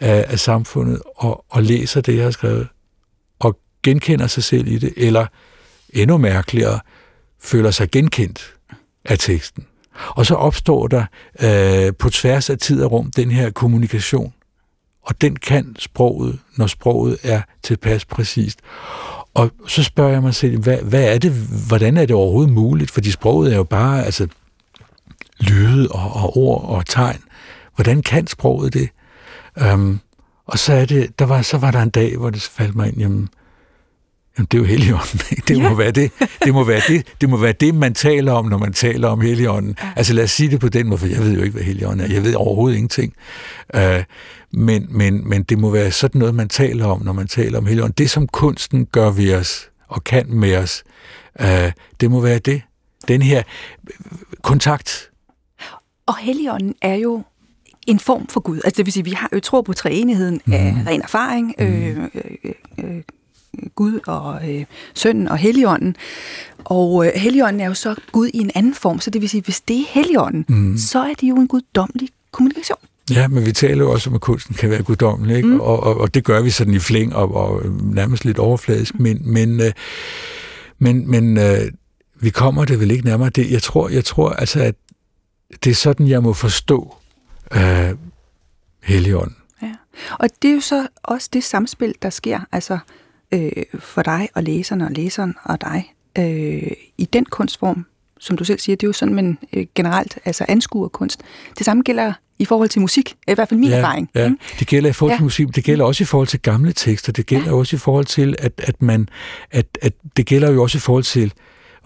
af, 0.00 0.24
af 0.28 0.38
samfundet 0.38 1.02
og, 1.16 1.44
og 1.48 1.62
læser 1.62 2.00
det, 2.00 2.16
jeg 2.16 2.24
har 2.24 2.30
skrevet, 2.30 2.68
og 3.38 3.58
genkender 3.82 4.26
sig 4.26 4.42
selv 4.42 4.68
i 4.68 4.78
det, 4.78 4.92
eller 4.96 5.26
endnu 5.90 6.16
mærkeligere, 6.16 6.80
føler 7.40 7.70
sig 7.70 7.90
genkendt 7.90 8.54
af 9.04 9.18
teksten. 9.18 9.66
Og 10.08 10.26
så 10.26 10.34
opstår 10.34 10.86
der 10.86 11.04
øh, 11.40 11.92
på 11.98 12.10
tværs 12.10 12.50
af 12.50 12.58
tid 12.58 12.82
og 12.82 12.92
rum 12.92 13.10
den 13.10 13.30
her 13.30 13.50
kommunikation. 13.50 14.32
Og 15.02 15.20
den 15.20 15.36
kan 15.36 15.76
sproget, 15.78 16.38
når 16.56 16.66
sproget 16.66 17.18
er 17.22 17.42
tilpas 17.62 18.04
præcist. 18.04 18.58
Og 19.34 19.50
så 19.66 19.82
spørger 19.82 20.10
jeg 20.10 20.22
mig 20.22 20.34
selv, 20.34 20.58
hvad, 20.58 20.78
hvad 20.78 21.14
er 21.14 21.18
det, 21.18 21.32
hvordan 21.68 21.96
er 21.96 22.06
det 22.06 22.16
overhovedet 22.16 22.52
muligt? 22.52 22.90
Fordi 22.90 23.10
sproget 23.10 23.52
er 23.52 23.56
jo 23.56 23.64
bare 23.64 24.04
altså, 24.04 24.28
lyde 25.40 25.88
og, 25.88 26.12
og 26.12 26.36
ord 26.36 26.64
og 26.64 26.86
tegn. 26.86 27.20
Hvordan 27.74 28.02
kan 28.02 28.26
sproget 28.26 28.74
det? 28.74 28.88
Um, 29.64 30.00
og 30.46 30.58
så, 30.58 30.72
er 30.72 30.84
det, 30.84 31.18
der 31.18 31.24
var, 31.24 31.42
så 31.42 31.58
var 31.58 31.70
der 31.70 31.82
en 31.82 31.90
dag, 31.90 32.16
hvor 32.16 32.30
det 32.30 32.42
faldt 32.42 32.76
mig 32.76 32.88
ind, 32.88 32.98
jamen, 32.98 33.28
jamen 34.38 34.46
det 34.50 34.54
er 34.54 34.58
jo 34.58 34.64
Helligånden. 34.64 35.18
Det 35.48 35.58
ja. 35.58 35.68
må 35.68 35.74
være 35.74 35.90
det. 35.90 36.12
Det 36.44 36.54
må 36.54 36.64
være 36.64 36.80
det. 36.88 37.06
Det 37.20 37.28
må 37.28 37.36
være 37.36 37.52
det, 37.52 37.74
man 37.74 37.94
taler 37.94 38.32
om, 38.32 38.46
når 38.46 38.58
man 38.58 38.72
taler 38.72 39.08
om 39.08 39.20
Helligånden. 39.20 39.76
Ja. 39.82 39.92
Altså 39.96 40.14
lad 40.14 40.24
os 40.24 40.30
sige 40.30 40.50
det 40.50 40.60
på 40.60 40.68
den 40.68 40.88
måde, 40.88 40.98
for 40.98 41.06
jeg 41.06 41.18
ved 41.18 41.34
jo 41.34 41.42
ikke, 41.42 41.52
hvad 41.54 41.62
Helligånden 41.62 42.06
er. 42.06 42.14
Jeg 42.14 42.24
ved 42.24 42.34
overhovedet 42.34 42.76
ingenting. 42.76 43.14
Uh, 43.74 43.80
men, 44.52 44.86
men, 44.90 45.28
men 45.28 45.42
det 45.42 45.58
må 45.58 45.70
være 45.70 45.90
sådan 45.90 46.18
noget, 46.18 46.34
man 46.34 46.48
taler 46.48 46.86
om, 46.86 47.02
når 47.02 47.12
man 47.12 47.26
taler 47.26 47.58
om 47.58 47.66
Helligånden. 47.66 47.94
Det, 47.98 48.10
som 48.10 48.26
kunsten 48.26 48.86
gør 48.86 49.10
ved 49.10 49.34
os 49.34 49.70
og 49.88 50.04
kan 50.04 50.26
med 50.28 50.56
os, 50.56 50.84
uh, 51.40 51.46
det 52.00 52.10
må 52.10 52.20
være 52.20 52.38
det. 52.38 52.62
Den 53.08 53.22
her 53.22 53.42
kontakt. 54.42 55.10
Og 56.06 56.16
Helligånden 56.16 56.74
er 56.82 56.94
jo 56.94 57.22
en 57.88 57.98
form 57.98 58.26
for 58.26 58.40
Gud. 58.40 58.60
Altså 58.64 58.76
det 58.76 58.86
vil 58.86 58.92
sige, 58.92 59.04
vi 59.04 59.10
har 59.10 59.28
jo 59.32 59.40
tro 59.40 59.60
på 59.60 59.72
treenigheden 59.72 60.40
mm. 60.44 60.52
af 60.52 60.74
ren 60.86 61.02
erfaring, 61.02 61.54
mm. 61.58 61.64
øh, 61.64 62.04
øh, 62.14 62.54
øh, 62.78 63.02
Gud 63.74 64.00
og 64.06 64.50
øh, 64.50 64.64
Sønnen 64.94 65.28
og 65.28 65.38
Helligånden. 65.38 65.96
Og 66.64 67.06
øh, 67.06 67.12
Helligånden 67.14 67.60
er 67.60 67.66
jo 67.66 67.74
så 67.74 67.94
Gud 68.12 68.30
i 68.34 68.38
en 68.38 68.50
anden 68.54 68.74
form, 68.74 69.00
så 69.00 69.10
det 69.10 69.20
vil 69.20 69.28
sige, 69.28 69.42
hvis 69.42 69.60
det 69.60 69.76
er 69.76 69.84
Helligånden, 69.88 70.44
mm. 70.48 70.78
så 70.78 70.98
er 70.98 71.14
det 71.20 71.28
jo 71.28 71.36
en 71.36 71.48
guddommelig 71.48 72.08
kommunikation. 72.32 72.78
Ja, 73.10 73.28
men 73.28 73.46
vi 73.46 73.52
taler 73.52 73.84
jo 73.84 73.92
også 73.92 74.10
om, 74.10 74.14
at 74.14 74.20
kunsten 74.20 74.54
kan 74.54 74.70
være 74.70 74.82
guddommelig, 74.82 75.36
ikke? 75.36 75.48
Mm. 75.48 75.60
Og, 75.60 75.82
og, 75.82 76.00
og 76.00 76.14
det 76.14 76.24
gør 76.24 76.42
vi 76.42 76.50
sådan 76.50 76.74
i 76.74 76.78
flæng 76.78 77.14
og, 77.14 77.34
og 77.34 77.62
nærmest 77.82 78.24
lidt 78.24 78.38
overfladisk, 78.38 78.98
men, 78.98 79.32
men, 79.32 79.60
øh, 79.60 79.72
men, 80.78 81.10
men 81.10 81.38
øh, 81.38 81.60
vi 82.20 82.30
kommer 82.30 82.64
det 82.64 82.80
vel 82.80 82.90
ikke 82.90 83.04
nærmere. 83.04 83.30
Det, 83.30 83.50
jeg 83.50 83.62
tror, 83.62 83.88
jeg 83.88 84.04
tror 84.04 84.30
altså, 84.30 84.60
at 84.60 84.74
det 85.64 85.70
er 85.70 85.74
sådan, 85.74 86.08
jeg 86.08 86.22
må 86.22 86.32
forstå 86.32 86.94
øh, 87.52 87.96
Helligånden. 88.82 89.36
Ja. 89.62 89.74
Og 90.18 90.28
det 90.42 90.50
er 90.50 90.54
jo 90.54 90.60
så 90.60 90.86
også 91.02 91.28
det 91.32 91.44
samspil, 91.44 91.94
der 92.02 92.10
sker 92.10 92.40
altså 92.52 92.78
øh, 93.32 93.50
for 93.78 94.02
dig 94.02 94.28
og 94.34 94.42
læseren 94.42 94.80
og 94.80 94.90
læseren 94.90 95.34
og 95.44 95.60
dig 95.60 95.94
øh, 96.18 96.72
i 96.98 97.08
den 97.12 97.24
kunstform, 97.24 97.86
som 98.18 98.36
du 98.36 98.44
selv 98.44 98.58
siger, 98.58 98.76
det 98.76 98.86
er 98.86 98.88
jo 98.88 98.92
sådan, 98.92 99.14
man 99.14 99.38
øh, 99.52 99.66
generelt 99.74 100.18
altså 100.24 100.44
anskuer 100.48 100.88
kunst. 100.88 101.20
Det 101.58 101.64
samme 101.66 101.82
gælder 101.82 102.12
i 102.38 102.44
forhold 102.44 102.68
til 102.68 102.80
musik, 102.80 103.16
i 103.28 103.34
hvert 103.34 103.48
fald 103.48 103.60
min 103.60 103.70
ja, 103.70 103.76
erfaring. 103.76 104.10
Ja. 104.14 104.32
Det 104.58 104.66
gælder 104.66 104.90
i 104.90 104.92
forhold 104.92 105.12
til 105.12 105.20
ja. 105.20 105.24
musik, 105.24 105.46
det 105.54 105.64
gælder 105.64 105.84
også 105.84 106.04
i 106.04 106.04
forhold 106.04 106.28
til 106.28 106.40
gamle 106.40 106.72
tekster, 106.72 107.12
det 107.12 107.26
gælder 107.26 107.46
ja. 107.46 107.54
også 107.54 107.76
i 107.76 107.78
forhold 107.78 108.04
til, 108.04 108.36
at, 108.38 108.52
at 108.58 108.82
man, 108.82 109.08
at, 109.50 109.78
at 109.82 109.92
det 110.16 110.26
gælder 110.26 110.52
jo 110.52 110.62
også 110.62 110.78
i 110.78 110.80
forhold 110.80 111.04
til 111.04 111.32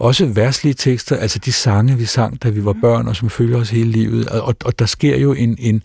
også 0.03 0.25
værslige 0.25 0.73
tekster, 0.73 1.17
altså 1.17 1.39
de 1.39 1.51
sange, 1.51 1.97
vi 1.97 2.05
sang, 2.05 2.43
da 2.43 2.49
vi 2.49 2.65
var 2.65 2.73
mm. 2.73 2.81
børn, 2.81 3.07
og 3.07 3.15
som 3.15 3.29
følger 3.29 3.57
os 3.57 3.69
hele 3.69 3.91
livet. 3.91 4.29
Og, 4.29 4.55
og 4.65 4.79
der 4.79 4.85
sker 4.85 5.17
jo 5.17 5.33
en, 5.33 5.55
en, 5.59 5.83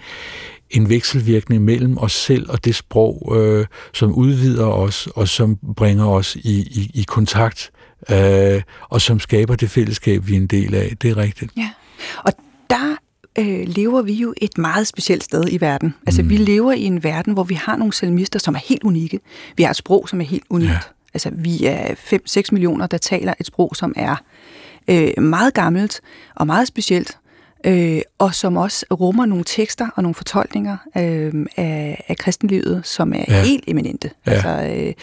en 0.71 0.89
vekselvirkning 0.89 1.65
mellem 1.65 1.99
os 1.99 2.13
selv 2.13 2.51
og 2.51 2.65
det 2.65 2.75
sprog, 2.75 3.37
øh, 3.37 3.67
som 3.93 4.15
udvider 4.15 4.67
os, 4.67 5.09
og 5.15 5.29
som 5.29 5.59
bringer 5.77 6.07
os 6.07 6.37
i, 6.37 6.61
i, 6.61 6.91
i 6.95 7.03
kontakt, 7.03 7.71
øh, 8.11 8.63
og 8.89 9.01
som 9.01 9.21
skaber 9.21 9.55
det 9.55 9.71
fællesskab, 9.71 10.27
vi 10.27 10.33
er 10.33 10.37
en 10.37 10.47
del 10.47 10.75
af. 10.75 10.95
Det 11.03 11.11
er 11.11 11.17
rigtigt. 11.17 11.53
Ja, 11.57 11.71
og 12.25 12.33
der 12.71 12.97
øh, 13.39 13.69
lever 13.69 14.03
vi 14.03 14.13
jo 14.13 14.35
et 14.37 14.59
meget 14.59 14.87
specielt 14.87 15.25
sted 15.25 15.45
i 15.51 15.61
verden. 15.61 15.95
Altså, 16.07 16.23
mm. 16.23 16.31
vi 16.31 16.37
lever 16.37 16.73
i 16.73 16.83
en 16.83 17.03
verden, 17.05 17.33
hvor 17.33 17.45
vi 17.45 17.55
har 17.55 17.77
nogle 17.77 17.93
salmister, 17.93 18.39
som 18.39 18.55
er 18.55 18.61
helt 18.69 18.83
unikke. 18.83 19.21
Vi 19.57 19.63
har 19.63 19.71
et 19.71 19.77
sprog, 19.77 20.09
som 20.09 20.21
er 20.21 20.25
helt 20.25 20.45
unikt. 20.51 20.71
Ja. 20.71 20.79
Altså, 21.15 21.31
vi 21.33 21.65
er 21.65 21.95
5-6 21.95 22.43
millioner, 22.53 22.87
der 22.87 22.99
taler 22.99 23.35
et 23.41 23.47
sprog, 23.47 23.77
som 23.77 23.93
er 23.97 24.17
øh, 24.89 25.23
meget 25.23 25.55
gammelt 25.55 26.01
og 26.35 26.47
meget 26.47 26.69
specielt, 26.69 27.19
øh, 27.67 28.01
og 28.19 28.35
som 28.35 28.57
også 28.57 28.87
rummer 28.91 29.27
nogle 29.27 29.45
tekster 29.45 29.89
og 29.97 30.03
nogle 30.03 30.15
fortolkninger 30.15 30.77
øh, 30.97 31.47
af, 31.57 32.05
af 32.09 32.17
kristenlivet, 32.17 32.87
som 32.87 33.13
er 33.13 33.25
ja. 33.29 33.43
helt 33.43 33.65
eminente. 33.67 34.11
Ja. 34.27 34.33
Altså, 34.33 34.95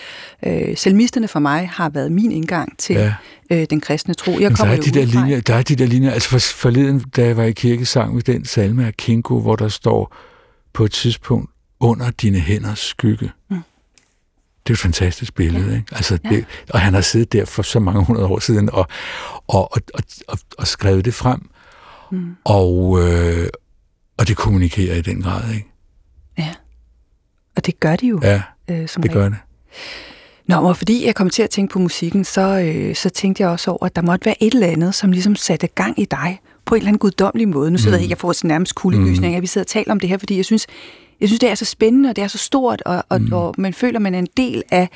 øh, 0.44 0.70
øh, 0.70 0.78
salmisterne 0.78 1.28
for 1.28 1.40
mig 1.40 1.70
har 1.70 1.90
været 1.90 2.12
min 2.12 2.32
indgang 2.32 2.78
til 2.78 2.96
ja. 2.96 3.14
øh, 3.50 3.68
den 3.70 3.82
kristne 3.82 4.14
tro. 4.14 4.32
Jeg 4.40 4.58
kommer 4.58 4.76
der, 4.76 4.82
er 4.82 4.86
de 4.86 5.00
der, 5.00 5.06
linjer, 5.06 5.42
der 5.42 5.56
er 5.56 5.62
de 5.62 5.76
der 5.76 5.86
linjer, 5.86 6.12
altså 6.12 6.30
for, 6.30 6.40
forleden, 6.40 7.04
da 7.16 7.26
jeg 7.26 7.38
var 7.38 7.44
i 7.44 7.52
kirke, 7.52 7.86
sang 7.86 8.16
vi 8.16 8.22
den 8.22 8.46
salme 8.46 8.88
af 8.88 8.98
Kinko, 8.98 9.40
hvor 9.40 9.56
der 9.56 9.68
står 9.68 10.16
på 10.74 10.86
et 10.86 10.92
tidspunkt, 10.92 11.52
under 11.80 12.12
dine 12.12 12.40
hænders 12.40 12.80
skygge. 12.80 13.32
Mm 13.50 13.58
det 14.68 14.70
er 14.70 14.74
et 14.74 14.80
fantastisk 14.80 15.36
billede. 15.36 15.70
Ja. 15.70 15.76
Ikke? 15.76 15.88
Altså, 15.92 16.18
det, 16.18 16.32
ja. 16.32 16.44
Og 16.70 16.80
han 16.80 16.94
har 16.94 17.02
siddet 17.02 17.34
der 17.34 17.46
for 17.46 17.64
så 17.64 17.80
mange 17.80 18.04
hundrede 18.06 18.28
år 18.28 18.40
siden 18.40 18.70
og, 18.70 18.88
og, 19.48 19.74
og, 19.74 19.82
og, 19.94 20.04
og, 20.28 20.38
og 20.58 20.68
skrevet 20.68 21.06
det 21.06 21.14
frem. 21.14 21.50
Mm. 22.12 22.36
Og, 22.44 23.00
øh, 23.02 23.48
og 24.18 24.28
det 24.28 24.38
kommunikerer 24.38 24.96
i 24.96 25.02
den 25.02 25.22
grad. 25.22 25.54
Ikke? 25.54 25.68
Ja, 26.38 26.54
og 27.56 27.66
det 27.66 27.80
gør 27.80 27.96
det 27.96 28.10
jo. 28.10 28.20
Ja, 28.24 28.42
øh, 28.68 28.88
som 28.88 29.02
det 29.02 29.12
regel. 29.12 29.22
gør 29.22 29.30
det. 29.30 29.38
Nå, 30.48 30.56
og 30.56 30.78
fordi 30.78 31.06
jeg 31.06 31.16
kom 31.16 31.30
til 31.30 31.44
at 31.44 31.50
tænke 31.50 31.74
på 31.74 31.80
musikken, 31.80 32.24
så, 32.24 32.42
øh, 32.42 32.96
så 32.96 33.10
tænkte 33.10 33.44
jeg 33.44 33.50
også 33.50 33.72
over, 33.72 33.86
at 33.86 33.96
der 33.96 34.02
måtte 34.02 34.26
være 34.26 34.44
et 34.44 34.54
eller 34.54 34.68
andet, 34.68 34.96
som 34.96 35.12
ligesom 35.12 35.36
satte 35.36 35.68
gang 35.68 36.00
i 36.00 36.06
dig 36.06 36.40
på 36.66 36.76
en 36.76 36.80
eller 36.80 36.88
anden 36.88 37.00
guddommelig 37.00 37.48
måde. 37.48 37.72
Nu 37.72 37.78
sidder 37.78 37.98
mm. 37.98 38.02
jeg, 38.02 38.10
jeg 38.10 38.18
får 38.18 38.32
sådan 38.32 38.48
nærmest 38.48 38.76
kuldegysning, 38.76 39.32
mm. 39.32 39.36
at 39.36 39.42
vi 39.42 39.48
sidder 39.48 39.66
og 39.66 39.68
taler 39.68 39.92
om 39.92 40.00
det 40.00 40.10
her, 40.10 40.18
fordi 40.18 40.38
jeg 40.38 40.46
synes, 40.46 40.68
jeg 41.22 41.30
synes, 41.30 41.40
det 41.40 41.50
er 41.50 41.56
så 41.56 41.66
spændende, 41.66 42.10
og 42.10 42.16
det 42.16 42.24
er 42.24 42.28
så 42.28 42.38
stort, 42.38 42.82
og, 42.86 43.04
og, 43.10 43.22
mm. 43.22 43.34
og 43.34 43.56
man 43.58 43.74
føler, 43.74 44.00
man 44.00 44.16
er 44.16 44.20
en 44.20 44.28
del 44.38 44.64
af 44.72 44.90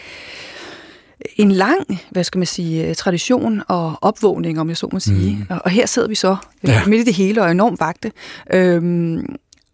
en 1.36 1.52
lang, 1.52 2.02
hvad 2.12 2.24
skal 2.24 2.40
man 2.40 2.48
sige, 2.48 2.94
tradition 2.94 3.62
og 3.68 3.94
opvågning, 4.02 4.60
om 4.60 4.70
jeg 4.70 4.78
så 4.78 4.90
må 4.94 5.00
sige. 5.00 5.36
Mm. 5.36 5.46
Og, 5.50 5.62
og 5.66 5.72
her 5.72 5.86
sidder 5.86 6.08
vi 6.08 6.16
så 6.16 6.36
øh, 6.64 6.70
ja. 6.70 6.86
midt 6.86 7.02
i 7.02 7.04
det 7.04 7.14
hele 7.14 7.42
og 7.42 7.48
er 7.48 7.52
enormt 7.52 7.80
vagte. 7.80 8.12
Øhm, 8.54 9.26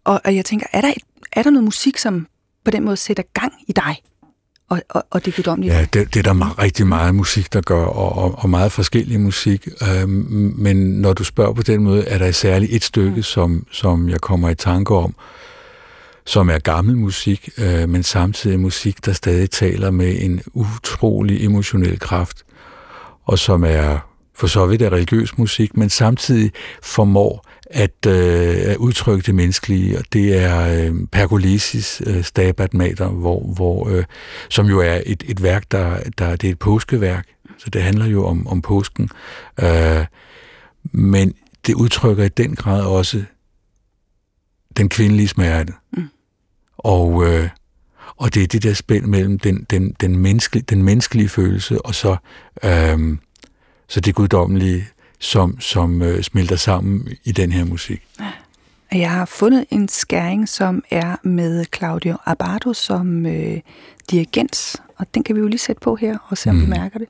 og, 0.04 0.20
og 0.24 0.36
jeg 0.36 0.44
tænker, 0.44 0.66
er 0.72 0.80
der, 0.80 0.88
et, 0.88 1.02
er 1.32 1.42
der 1.42 1.50
noget 1.50 1.64
musik, 1.64 1.98
som 1.98 2.26
på 2.64 2.70
den 2.70 2.84
måde 2.84 2.96
sætter 2.96 3.22
gang 3.34 3.52
i 3.68 3.72
dig? 3.72 3.96
Og, 4.68 4.82
og, 4.88 5.04
og 5.10 5.24
det 5.24 5.36
guddommelige? 5.36 5.74
Ja, 5.74 5.86
det, 5.92 6.14
det 6.14 6.26
er 6.26 6.32
der 6.32 6.58
rigtig 6.58 6.86
meget 6.86 7.14
musik, 7.14 7.52
der 7.52 7.60
gør, 7.60 7.84
og, 7.84 8.24
og, 8.24 8.34
og 8.38 8.50
meget 8.50 8.72
forskellig 8.72 9.20
musik. 9.20 9.68
Øhm, 9.82 10.54
men 10.58 10.76
når 10.76 11.12
du 11.12 11.24
spørger 11.24 11.52
på 11.52 11.62
den 11.62 11.82
måde, 11.82 12.04
er 12.04 12.18
der 12.18 12.30
særligt 12.30 12.72
et 12.72 12.84
stykke, 12.84 13.16
mm. 13.16 13.22
som, 13.22 13.66
som 13.72 14.08
jeg 14.08 14.20
kommer 14.20 14.48
i 14.48 14.54
tanke 14.54 14.94
om, 14.94 15.14
som 16.26 16.50
er 16.50 16.58
gammel 16.58 16.96
musik, 16.96 17.48
øh, 17.58 17.88
men 17.88 18.02
samtidig 18.02 18.60
musik, 18.60 19.04
der 19.06 19.12
stadig 19.12 19.50
taler 19.50 19.90
med 19.90 20.16
en 20.20 20.40
utrolig 20.54 21.44
emotionel 21.44 21.98
kraft, 21.98 22.44
og 23.24 23.38
som 23.38 23.64
er 23.64 23.98
for 24.34 24.46
så 24.46 24.66
vidt 24.66 24.82
er 24.82 24.92
religiøs 24.92 25.38
musik, 25.38 25.76
men 25.76 25.90
samtidig 25.90 26.52
formår 26.82 27.46
at, 27.70 28.06
øh, 28.06 28.56
at 28.70 28.76
udtrykke 28.76 29.26
det 29.26 29.34
menneskelige, 29.34 29.98
og 29.98 30.04
det 30.12 30.42
er 30.42 30.86
øh, 30.86 30.94
Pergolesis 31.12 32.02
øh, 32.06 32.24
Stabat 32.24 32.74
Mater, 32.74 33.08
hvor, 33.08 33.40
hvor, 33.40 33.88
øh, 33.88 34.04
som 34.48 34.66
jo 34.66 34.80
er 34.80 35.00
et, 35.06 35.24
et 35.26 35.42
værk, 35.42 35.64
der, 35.70 35.98
der 36.18 36.36
det 36.36 36.48
er 36.48 36.52
et 36.52 36.58
påskeværk, 36.58 37.26
så 37.58 37.70
det 37.70 37.82
handler 37.82 38.06
jo 38.06 38.26
om, 38.26 38.46
om 38.46 38.62
påsken, 38.62 39.10
øh, 39.62 40.04
men 40.92 41.34
det 41.66 41.74
udtrykker 41.74 42.24
i 42.24 42.28
den 42.28 42.56
grad 42.56 42.84
også 42.84 43.24
den 44.76 44.88
kvindelige 44.88 45.28
smerte. 45.28 45.72
Mm. 45.92 46.08
Og, 46.86 47.26
øh, 47.26 47.48
og 48.16 48.34
det 48.34 48.42
er 48.42 48.46
det 48.46 48.62
der 48.62 48.74
spænd 48.74 49.04
mellem 49.04 49.38
den, 49.38 49.66
den, 49.70 49.96
den, 50.00 50.16
menneskelige, 50.16 50.64
den 50.68 50.82
menneskelige 50.82 51.28
følelse 51.28 51.86
og 51.86 51.94
så, 51.94 52.16
øh, 52.64 53.16
så 53.88 54.00
det 54.00 54.14
guddommelige, 54.14 54.84
som, 55.18 55.60
som 55.60 56.02
øh, 56.02 56.22
smelter 56.22 56.56
sammen 56.56 57.08
i 57.24 57.32
den 57.32 57.52
her 57.52 57.64
musik. 57.64 58.02
Jeg 58.92 59.10
har 59.10 59.24
fundet 59.24 59.66
en 59.70 59.88
skæring, 59.88 60.48
som 60.48 60.84
er 60.90 61.16
med 61.22 61.64
Claudio 61.76 62.16
Abado 62.26 62.72
som 62.72 63.26
øh, 63.26 63.60
dirigent, 64.10 64.76
og 64.96 65.06
den 65.14 65.24
kan 65.24 65.34
vi 65.34 65.40
jo 65.40 65.46
lige 65.46 65.58
sætte 65.58 65.80
på 65.80 65.96
her 65.96 66.18
og 66.28 66.38
se, 66.38 66.50
om 66.50 66.56
mm. 66.56 66.62
vi 66.62 66.66
mærker 66.66 66.98
det. 66.98 67.08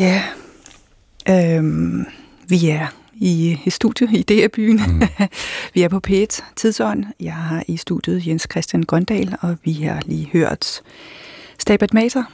Ja, 0.00 0.22
øhm, 1.28 2.06
vi 2.48 2.68
er 2.68 2.86
i, 3.14 3.58
i 3.64 3.70
studiet 3.70 4.10
i 4.12 4.22
DR-byen. 4.22 4.80
Mm. 4.88 5.02
vi 5.74 5.82
er 5.82 5.88
på 5.88 6.00
P1 6.08 6.42
Tidsånd. 6.56 7.04
Jeg 7.20 7.34
har 7.34 7.64
i 7.68 7.76
studiet 7.76 8.26
Jens 8.26 8.46
Christian 8.50 8.82
Grøndal, 8.82 9.36
og 9.40 9.56
vi 9.64 9.72
har 9.72 10.02
lige 10.06 10.30
hørt 10.32 10.82
Stabat 11.58 11.94
Mater 11.94 12.24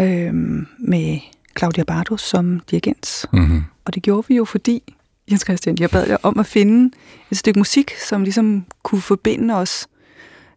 øhm, 0.00 0.66
med 0.78 1.18
Claudia 1.58 1.84
Bardo 1.84 2.16
som 2.16 2.60
dirigent. 2.70 3.26
Mm-hmm. 3.32 3.62
Og 3.84 3.94
det 3.94 4.02
gjorde 4.02 4.28
vi 4.28 4.36
jo, 4.36 4.44
fordi, 4.44 4.94
Jens 5.30 5.42
Christian, 5.42 5.76
jeg 5.80 5.90
bad 5.90 6.08
jer 6.08 6.16
om 6.22 6.38
at 6.38 6.46
finde 6.46 6.96
et 7.30 7.36
stykke 7.36 7.60
musik, 7.60 7.90
som 8.08 8.22
ligesom 8.22 8.64
kunne 8.82 9.00
forbinde 9.00 9.54
os 9.54 9.86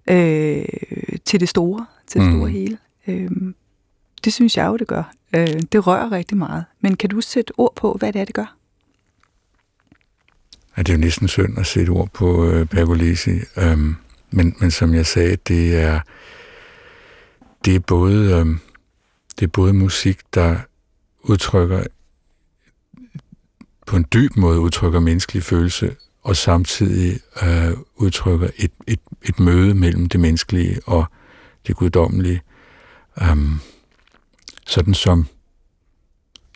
øh, 0.10 0.66
til 1.26 1.40
det 1.40 1.50
store, 1.50 1.86
til 2.08 2.22
det 2.22 2.30
mm. 2.30 2.38
store 2.38 2.50
hele. 2.50 2.78
Øh, 3.08 3.32
det 4.28 4.34
synes 4.34 4.58
jeg 4.58 4.68
jo, 4.68 4.78
det 4.78 4.88
gør. 4.88 5.14
Øh, 5.36 5.62
det 5.72 5.88
rører 5.88 6.12
rigtig 6.12 6.38
meget. 6.38 6.66
Men 6.82 6.98
kan 6.98 7.10
du 7.10 7.22
sætte 7.22 7.54
ord 7.58 7.76
på, 7.76 7.96
hvad 8.00 8.14
det 8.14 8.22
er, 8.22 8.26
det 8.26 8.36
gør? 8.36 8.56
Ja, 10.78 10.82
det 10.82 10.90
er 10.90 10.94
jo 10.94 11.00
næsten 11.00 11.28
synd 11.28 11.60
at 11.60 11.66
sætte 11.66 11.90
ord 11.90 12.10
på 12.14 12.46
øh, 12.46 12.66
Pergolesi. 12.66 13.40
Øhm, 13.58 13.96
men, 14.32 14.56
men 14.60 14.72
som 14.72 14.94
jeg 14.94 15.06
sagde, 15.06 15.36
det 15.36 15.76
er, 15.76 16.00
det 17.66 17.76
er 17.76 17.80
både, 17.80 18.34
øhm, 18.34 18.60
det 19.40 19.46
er 19.46 19.52
både 19.52 19.74
musik, 19.74 20.20
der 20.34 20.58
udtrykker 21.24 21.84
på 23.86 23.96
en 23.96 24.06
dyb 24.14 24.36
måde 24.36 24.60
udtrykker 24.60 25.00
menneskelig 25.00 25.44
følelse, 25.44 25.96
og 26.24 26.36
samtidig 26.36 27.20
øh, 27.44 27.78
udtrykker 27.96 28.50
et, 28.58 28.72
et, 28.88 29.00
et 29.24 29.40
møde 29.40 29.76
mellem 29.76 30.06
det 30.06 30.20
menneskelige 30.20 30.80
og 30.86 31.06
det 31.68 31.76
guddommelige. 31.76 32.42
Um, 33.32 33.62
sådan 34.68 34.94
som 34.94 35.28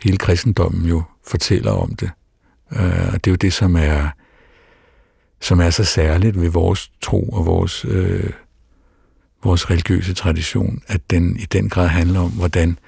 hele 0.03 0.18
kristendommen 0.18 0.89
jo 0.89 1.03
fortæller 1.28 1.72
om 1.72 1.95
det. 1.95 2.12
Øh, 2.72 3.07
og 3.14 3.14
det 3.14 3.28
er 3.28 3.32
jo 3.32 3.36
det, 3.36 3.53
som 3.53 3.76
er, 3.76 4.09
som 5.41 5.59
er 5.59 5.70
så 5.70 5.84
særligt 5.84 6.41
ved 6.41 6.49
vores 6.49 6.91
tro 7.01 7.30
og 7.30 7.45
vores, 7.45 7.86
øh, 7.86 8.30
vores 9.43 9.70
religiøse 9.70 10.14
tradition, 10.14 10.82
at 10.88 11.09
den 11.09 11.39
i 11.39 11.45
den 11.45 11.70
grad 11.70 11.88
handler 11.88 12.20
om, 12.20 12.32
hvordan 12.32 12.80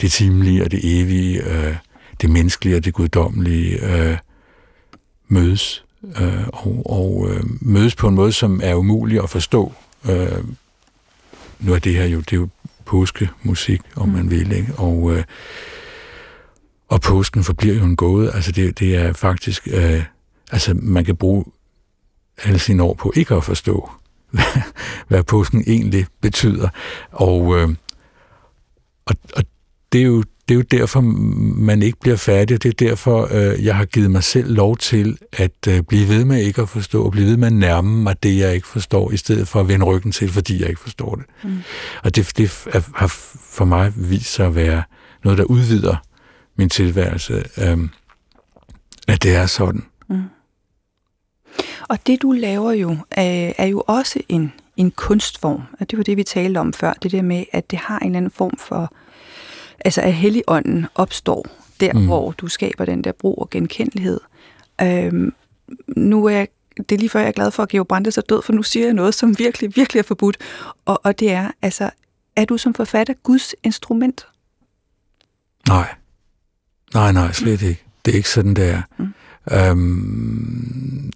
det 0.00 0.12
timelige 0.12 0.64
og 0.64 0.70
det 0.70 1.00
evige, 1.00 1.42
øh, 1.42 1.76
det 2.20 2.30
menneskelige 2.30 2.76
og 2.76 2.84
det 2.84 2.94
guddommelige 2.94 3.96
øh, 3.96 4.18
mødes 5.28 5.84
øh, 6.20 6.48
og, 6.48 6.82
og 6.86 7.30
øh, 7.30 7.42
mødes 7.60 7.94
på 7.94 8.08
en 8.08 8.14
måde, 8.14 8.32
som 8.32 8.60
er 8.62 8.74
umulig 8.74 9.22
at 9.22 9.30
forstå. 9.30 9.72
Øh, 10.10 10.44
nu 11.60 11.74
er 11.74 11.78
det 11.78 11.94
her 11.94 12.04
jo, 12.04 12.20
det 12.20 12.32
er 12.32 12.36
jo 12.36 12.48
påskemusik, 12.84 13.80
om 13.96 14.08
mm. 14.08 14.14
man 14.14 14.30
vil, 14.30 14.52
ikke? 14.52 14.74
Og, 14.76 15.16
øh, 15.16 15.24
og 16.88 17.00
påsken 17.00 17.44
forbliver 17.44 17.74
jo 17.74 17.84
en 17.84 17.96
gåde. 17.96 18.32
Altså 18.32 18.52
det, 18.52 18.78
det 18.78 18.96
er 18.96 19.12
faktisk, 19.12 19.68
øh, 19.72 20.04
altså 20.52 20.74
man 20.74 21.04
kan 21.04 21.16
bruge 21.16 21.44
alle 22.44 22.58
sine 22.58 22.82
år 22.82 22.94
på 22.94 23.12
ikke 23.16 23.34
at 23.34 23.44
forstå, 23.44 23.90
hvad, 24.30 24.44
hvad 25.08 25.22
påsken 25.22 25.64
egentlig 25.66 26.06
betyder. 26.20 26.68
Og, 27.10 27.56
øh, 27.56 27.68
og, 29.06 29.16
og 29.36 29.44
det 29.92 30.00
er 30.00 30.04
jo 30.04 30.24
det 30.48 30.54
er 30.54 30.58
jo 30.58 30.64
derfor, 30.70 31.00
man 31.00 31.82
ikke 31.82 31.98
bliver 32.00 32.16
færdig, 32.16 32.54
og 32.54 32.62
det 32.62 32.68
er 32.68 32.88
derfor, 32.88 33.28
øh, 33.30 33.64
jeg 33.64 33.76
har 33.76 33.84
givet 33.84 34.10
mig 34.10 34.24
selv 34.24 34.54
lov 34.54 34.76
til 34.76 35.18
at 35.32 35.68
øh, 35.68 35.82
blive 35.82 36.08
ved 36.08 36.24
med 36.24 36.42
ikke 36.42 36.62
at 36.62 36.68
forstå, 36.68 37.04
og 37.04 37.12
blive 37.12 37.26
ved 37.26 37.36
med 37.36 37.46
at 37.46 37.52
nærme 37.52 38.02
mig 38.02 38.22
det, 38.22 38.38
jeg 38.38 38.54
ikke 38.54 38.66
forstår, 38.66 39.10
i 39.10 39.16
stedet 39.16 39.48
for 39.48 39.60
at 39.60 39.68
vende 39.68 39.86
ryggen 39.86 40.12
til, 40.12 40.30
fordi 40.30 40.60
jeg 40.60 40.68
ikke 40.68 40.80
forstår 40.80 41.14
det. 41.14 41.24
Mm. 41.44 41.58
Og 42.02 42.16
det, 42.16 42.32
det 42.36 42.66
har 42.94 43.06
for 43.40 43.64
mig 43.64 43.92
vist 43.96 44.34
sig 44.34 44.46
at 44.46 44.54
være 44.54 44.82
noget, 45.24 45.38
der 45.38 45.44
udvider 45.44 45.96
min 46.56 46.68
tilværelse, 46.68 47.44
øh, 47.58 47.78
at 49.08 49.22
det 49.22 49.34
er 49.34 49.46
sådan. 49.46 49.84
Mm. 50.08 50.22
Og 51.88 52.06
det, 52.06 52.22
du 52.22 52.32
laver 52.32 52.72
jo, 52.72 52.96
er, 53.10 53.52
er 53.58 53.66
jo 53.66 53.82
også 53.86 54.20
en, 54.28 54.52
en 54.76 54.90
kunstform, 54.90 55.62
og 55.80 55.90
det 55.90 55.96
var 55.96 56.02
det, 56.02 56.16
vi 56.16 56.22
talte 56.22 56.58
om 56.58 56.72
før, 56.72 56.92
det 56.92 57.12
der 57.12 57.22
med, 57.22 57.44
at 57.52 57.70
det 57.70 57.78
har 57.78 57.98
en 57.98 58.06
eller 58.06 58.16
anden 58.16 58.30
form 58.30 58.56
for 58.58 58.92
altså 59.84 60.00
at 60.00 60.14
helligånden 60.14 60.86
opstår 60.94 61.46
der, 61.80 61.92
mm. 61.92 62.06
hvor 62.06 62.32
du 62.32 62.48
skaber 62.48 62.84
den 62.84 63.04
der 63.04 63.12
brug 63.12 63.38
og 63.38 63.50
genkendelighed. 63.50 64.20
Øhm, 64.82 65.34
nu 65.96 66.24
er 66.24 66.30
jeg, 66.30 66.48
det 66.76 66.92
er 66.92 66.98
lige 66.98 67.08
før, 67.08 67.20
jeg 67.20 67.28
er 67.28 67.32
glad 67.32 67.50
for, 67.50 67.62
at 67.62 67.68
Georg 67.68 67.88
Brandes 67.88 68.18
er 68.18 68.22
død, 68.22 68.42
for 68.42 68.52
nu 68.52 68.62
siger 68.62 68.86
jeg 68.86 68.94
noget, 68.94 69.14
som 69.14 69.38
virkelig, 69.38 69.76
virkelig 69.76 69.98
er 69.98 70.04
forbudt. 70.04 70.36
Og, 70.84 71.00
og 71.04 71.20
det 71.20 71.32
er, 71.32 71.50
altså, 71.62 71.90
er 72.36 72.44
du 72.44 72.56
som 72.56 72.74
forfatter 72.74 73.14
Guds 73.22 73.54
instrument? 73.62 74.26
Nej. 75.68 75.94
Nej, 76.94 77.12
nej, 77.12 77.32
slet 77.32 77.62
ikke. 77.62 77.84
Det 78.04 78.12
er 78.12 78.16
ikke 78.16 78.30
sådan, 78.30 78.54
det 78.54 78.70
er. 78.70 78.82
Mm. 78.98 79.14
Øhm, 79.52 81.12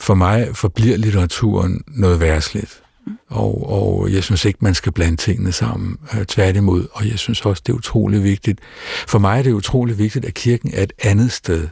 for 0.00 0.14
mig 0.14 0.56
forbliver 0.56 0.96
litteraturen 0.96 1.84
noget 1.86 2.20
værsligt. 2.20 2.83
Og, 3.28 3.70
og 3.70 4.12
jeg 4.12 4.24
synes 4.24 4.44
ikke, 4.44 4.58
man 4.62 4.74
skal 4.74 4.92
blande 4.92 5.16
tingene 5.16 5.52
sammen. 5.52 5.98
Øh, 6.14 6.24
tværtimod. 6.24 6.86
Og 6.92 7.08
jeg 7.08 7.18
synes 7.18 7.46
også, 7.46 7.62
det 7.66 7.72
er 7.72 7.76
utrolig 7.76 8.24
vigtigt. 8.24 8.60
For 9.08 9.18
mig 9.18 9.38
er 9.38 9.42
det 9.42 9.52
utrolig 9.52 9.98
vigtigt, 9.98 10.24
at 10.24 10.34
kirken 10.34 10.70
er 10.74 10.82
et 10.82 10.92
andet 11.02 11.32
sted. 11.32 11.68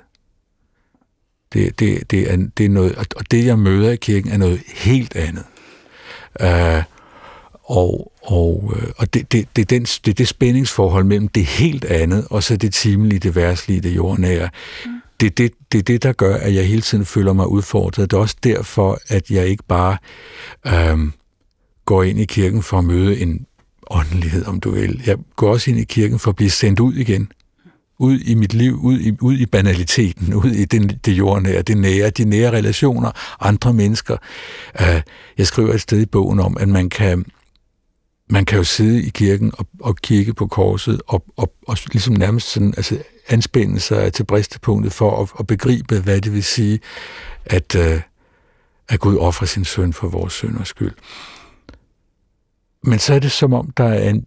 Det, 1.53 1.79
det, 1.79 2.11
det, 2.11 2.33
er, 2.33 2.37
det 2.59 2.67
er 2.67 2.71
noget, 2.71 2.97
og 3.17 3.31
det, 3.31 3.47
jeg 3.47 3.59
møder 3.59 3.91
i 3.91 3.97
kirken, 3.97 4.33
er 4.33 4.37
noget 4.37 4.61
helt 4.67 5.17
andet. 5.17 5.45
Uh, 6.41 6.83
og 7.65 8.13
og, 8.23 8.75
øh, 8.77 8.89
og 8.97 9.15
det, 9.15 9.33
det, 9.33 9.49
det, 9.57 9.71
den, 9.71 9.83
det 9.83 10.19
det 10.19 10.29
spændingsforhold 10.29 11.05
mellem 11.05 11.29
det 11.29 11.45
helt 11.45 11.85
andet, 11.85 12.27
og 12.31 12.43
så 12.43 12.57
det 12.57 12.75
timelige, 12.75 13.19
det 13.19 13.37
værtslige, 13.37 13.81
det 13.81 13.97
jordnære. 13.97 14.49
Mm. 14.87 14.93
Det 15.21 15.27
er 15.27 15.31
det, 15.31 15.53
det, 15.73 15.89
det, 15.89 16.03
der 16.03 16.13
gør, 16.13 16.37
at 16.37 16.55
jeg 16.55 16.67
hele 16.67 16.83
tiden 16.83 17.05
føler 17.05 17.33
mig 17.33 17.47
udfordret. 17.47 18.11
Det 18.11 18.17
er 18.17 18.21
også 18.21 18.37
derfor, 18.45 18.99
at 19.09 19.31
jeg 19.31 19.47
ikke 19.47 19.65
bare 19.69 19.97
øhm, 20.67 21.13
går 21.85 22.03
ind 22.03 22.21
i 22.21 22.25
kirken 22.25 22.63
for 22.63 22.79
at 22.79 22.85
møde 22.85 23.21
en 23.21 23.47
åndelighed, 23.91 24.47
om 24.47 24.61
du 24.61 24.71
vil. 24.71 25.03
Jeg 25.07 25.17
går 25.37 25.51
også 25.51 25.71
ind 25.71 25.81
i 25.81 25.85
kirken 25.85 26.19
for 26.19 26.31
at 26.31 26.37
blive 26.37 26.51
sendt 26.51 26.81
ud 26.81 26.95
igen. 26.95 27.33
Ud 27.99 28.19
i 28.19 28.35
mit 28.35 28.55
liv, 28.55 28.75
ud 28.75 28.99
i, 29.01 29.17
ud 29.21 29.39
i 29.39 29.47
banaliteten, 29.47 30.35
ud 30.35 30.51
i 30.51 30.65
den, 30.65 30.89
det 30.89 31.13
jordnære, 31.13 31.63
det 31.63 31.77
nære, 31.77 32.11
de 32.11 32.25
nære 32.25 32.51
relationer, 32.51 33.11
andre 33.41 33.73
mennesker. 33.73 34.17
Uh, 34.81 35.01
jeg 35.39 35.47
skriver 35.47 35.75
et 35.75 35.81
sted 35.81 36.01
i 36.01 36.07
bogen 36.07 36.41
om, 36.41 36.57
at 36.61 36.69
man 36.69 36.89
kan, 36.89 37.25
man 38.31 38.45
kan 38.45 38.59
jo 38.59 38.65
sidde 38.65 39.03
i 39.03 39.09
kirken 39.09 39.53
og, 39.59 39.67
og 39.81 39.97
kigge 39.97 40.35
på 40.35 40.47
korset 40.47 41.03
og, 41.07 41.25
og, 41.37 41.53
og 41.69 41.77
ligesom 41.93 42.15
nærmest 42.15 42.49
sådan, 42.51 42.75
altså 42.77 42.99
anspænde 43.29 43.81
sig 43.81 44.13
til 44.13 44.25
bristepunktet 44.25 44.93
for 44.93 45.23
at, 45.23 45.29
at 45.39 45.47
begribe, 45.47 46.01
hvad 46.01 46.21
det 46.21 46.33
vil 46.33 46.45
sige, 46.45 46.81
at, 47.45 47.75
uh, 47.75 48.01
at 48.89 49.01
Gud 49.01 49.17
offrer 49.17 49.47
sin 49.47 49.65
søn 49.65 49.93
for 49.93 50.09
vores 50.09 50.33
sønders 50.33 50.69
skyld. 50.69 50.95
Men 52.85 52.99
så 52.99 53.15
er 53.15 53.19
det 53.19 53.33
som 53.33 53.53
om, 53.53 53.71
der 53.71 53.85
er 53.85 54.11
en, 54.11 54.27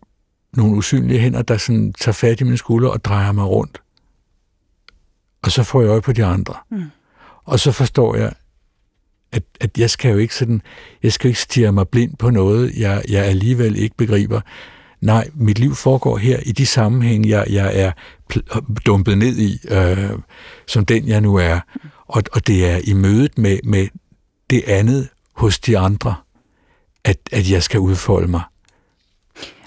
nogle 0.54 0.76
usynlige 0.76 1.20
hænder, 1.20 1.42
der 1.42 1.58
sådan 1.58 1.94
tager 1.94 2.14
fat 2.14 2.42
i 2.42 2.44
mine 2.44 2.58
skuldre 2.58 2.92
og 2.92 3.06
drejer 3.06 3.32
mig 3.32 3.46
rundt. 3.46 3.82
Og 5.44 5.52
så 5.52 5.64
får 5.64 5.82
jeg 5.82 5.90
øje 5.90 6.02
på 6.02 6.12
de 6.12 6.26
andre. 6.26 6.54
Mm. 6.72 6.84
Og 7.44 7.60
så 7.60 7.72
forstår 7.72 8.16
jeg, 8.16 8.34
at, 9.32 9.44
at 9.62 9.78
jeg 9.78 9.90
skal 9.90 10.12
jo 10.12 10.18
ikke 10.18 10.36
sådan, 10.36 10.62
jeg 11.04 11.14
skal 11.14 11.28
ikke 11.28 11.42
stige 11.42 11.72
mig 11.72 11.88
blind 11.88 12.18
på 12.18 12.30
noget, 12.30 12.74
jeg, 12.78 13.04
jeg 13.10 13.26
alligevel 13.26 13.76
ikke 13.76 13.98
begriber. 13.98 14.42
Nej, 15.02 15.30
mit 15.34 15.60
liv 15.60 15.76
foregår 15.76 16.18
her 16.18 16.40
i 16.46 16.52
de 16.52 16.66
sammenhæng, 16.66 17.30
jeg, 17.30 17.46
jeg 17.50 17.80
er 17.80 17.92
dumpet 18.86 19.18
ned 19.18 19.38
i, 19.38 19.60
øh, 19.70 20.10
som 20.68 20.86
den 20.86 21.08
jeg 21.08 21.22
nu 21.22 21.36
er. 21.36 21.60
Og, 22.06 22.24
og 22.32 22.48
det 22.48 22.70
er 22.70 22.80
i 22.84 22.94
mødet 22.94 23.38
med, 23.38 23.60
med 23.64 23.88
det 24.50 24.64
andet 24.68 25.10
hos 25.34 25.60
de 25.60 25.78
andre, 25.78 26.16
at, 27.06 27.18
at 27.32 27.52
jeg 27.52 27.64
skal 27.64 27.80
udfolde 27.80 28.28
mig. 28.28 28.42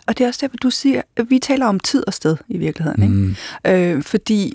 Og 0.06 0.18
det 0.18 0.24
er 0.24 0.28
også 0.28 0.38
derfor, 0.42 0.56
du 0.56 0.70
siger, 0.70 1.02
at 1.16 1.30
vi 1.30 1.38
taler 1.38 1.66
om 1.66 1.80
tid 1.80 2.06
og 2.06 2.14
sted 2.14 2.36
i 2.48 2.58
virkeligheden. 2.58 3.10
Mm. 3.10 3.36
Ikke? 3.66 3.94
Øh, 3.94 4.02
fordi 4.02 4.54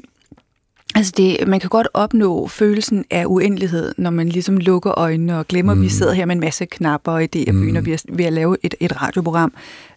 Altså 0.95 1.13
det, 1.17 1.47
man 1.47 1.59
kan 1.59 1.69
godt 1.69 1.87
opnå 1.93 2.47
følelsen 2.47 3.05
af 3.11 3.25
uendelighed, 3.25 3.93
når 3.97 4.09
man 4.09 4.29
ligesom 4.29 4.57
lukker 4.57 4.99
øjnene 4.99 5.39
og 5.39 5.47
glemmer, 5.47 5.73
mm. 5.73 5.79
at 5.79 5.83
vi 5.83 5.89
sidder 5.89 6.13
her 6.13 6.25
med 6.25 6.35
en 6.35 6.39
masse 6.39 6.65
knapper 6.65 7.11
og 7.11 7.23
idéer, 7.23 7.51
mm. 7.51 7.59
begynder 7.59 7.81
ved 7.81 7.93
at, 7.93 8.03
ved 8.09 8.25
at 8.25 8.33
lave 8.33 8.57
et, 8.63 8.75
et 8.79 9.01
radioprogram 9.01 9.53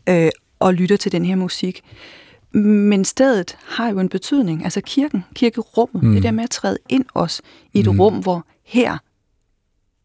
øh, 0.09 0.29
og 0.59 0.75
lytter 0.75 0.97
til 0.97 1.13
den 1.13 1.25
her 1.25 1.37
musik. 1.37 1.83
Men 2.53 3.05
stedet 3.05 3.57
har 3.65 3.89
jo 3.89 3.99
en 3.99 4.09
betydning, 4.09 4.65
altså 4.65 4.81
kirken, 4.81 5.25
kirkerummet, 5.35 6.03
mm. 6.03 6.15
det 6.15 6.23
der 6.23 6.31
med 6.31 6.45
at 6.45 6.51
træde 6.51 6.79
ind 6.89 7.05
os 7.15 7.43
i 7.73 7.81
et 7.81 7.93
mm. 7.93 8.01
rum, 8.01 8.15
hvor 8.15 8.47
her 8.65 8.99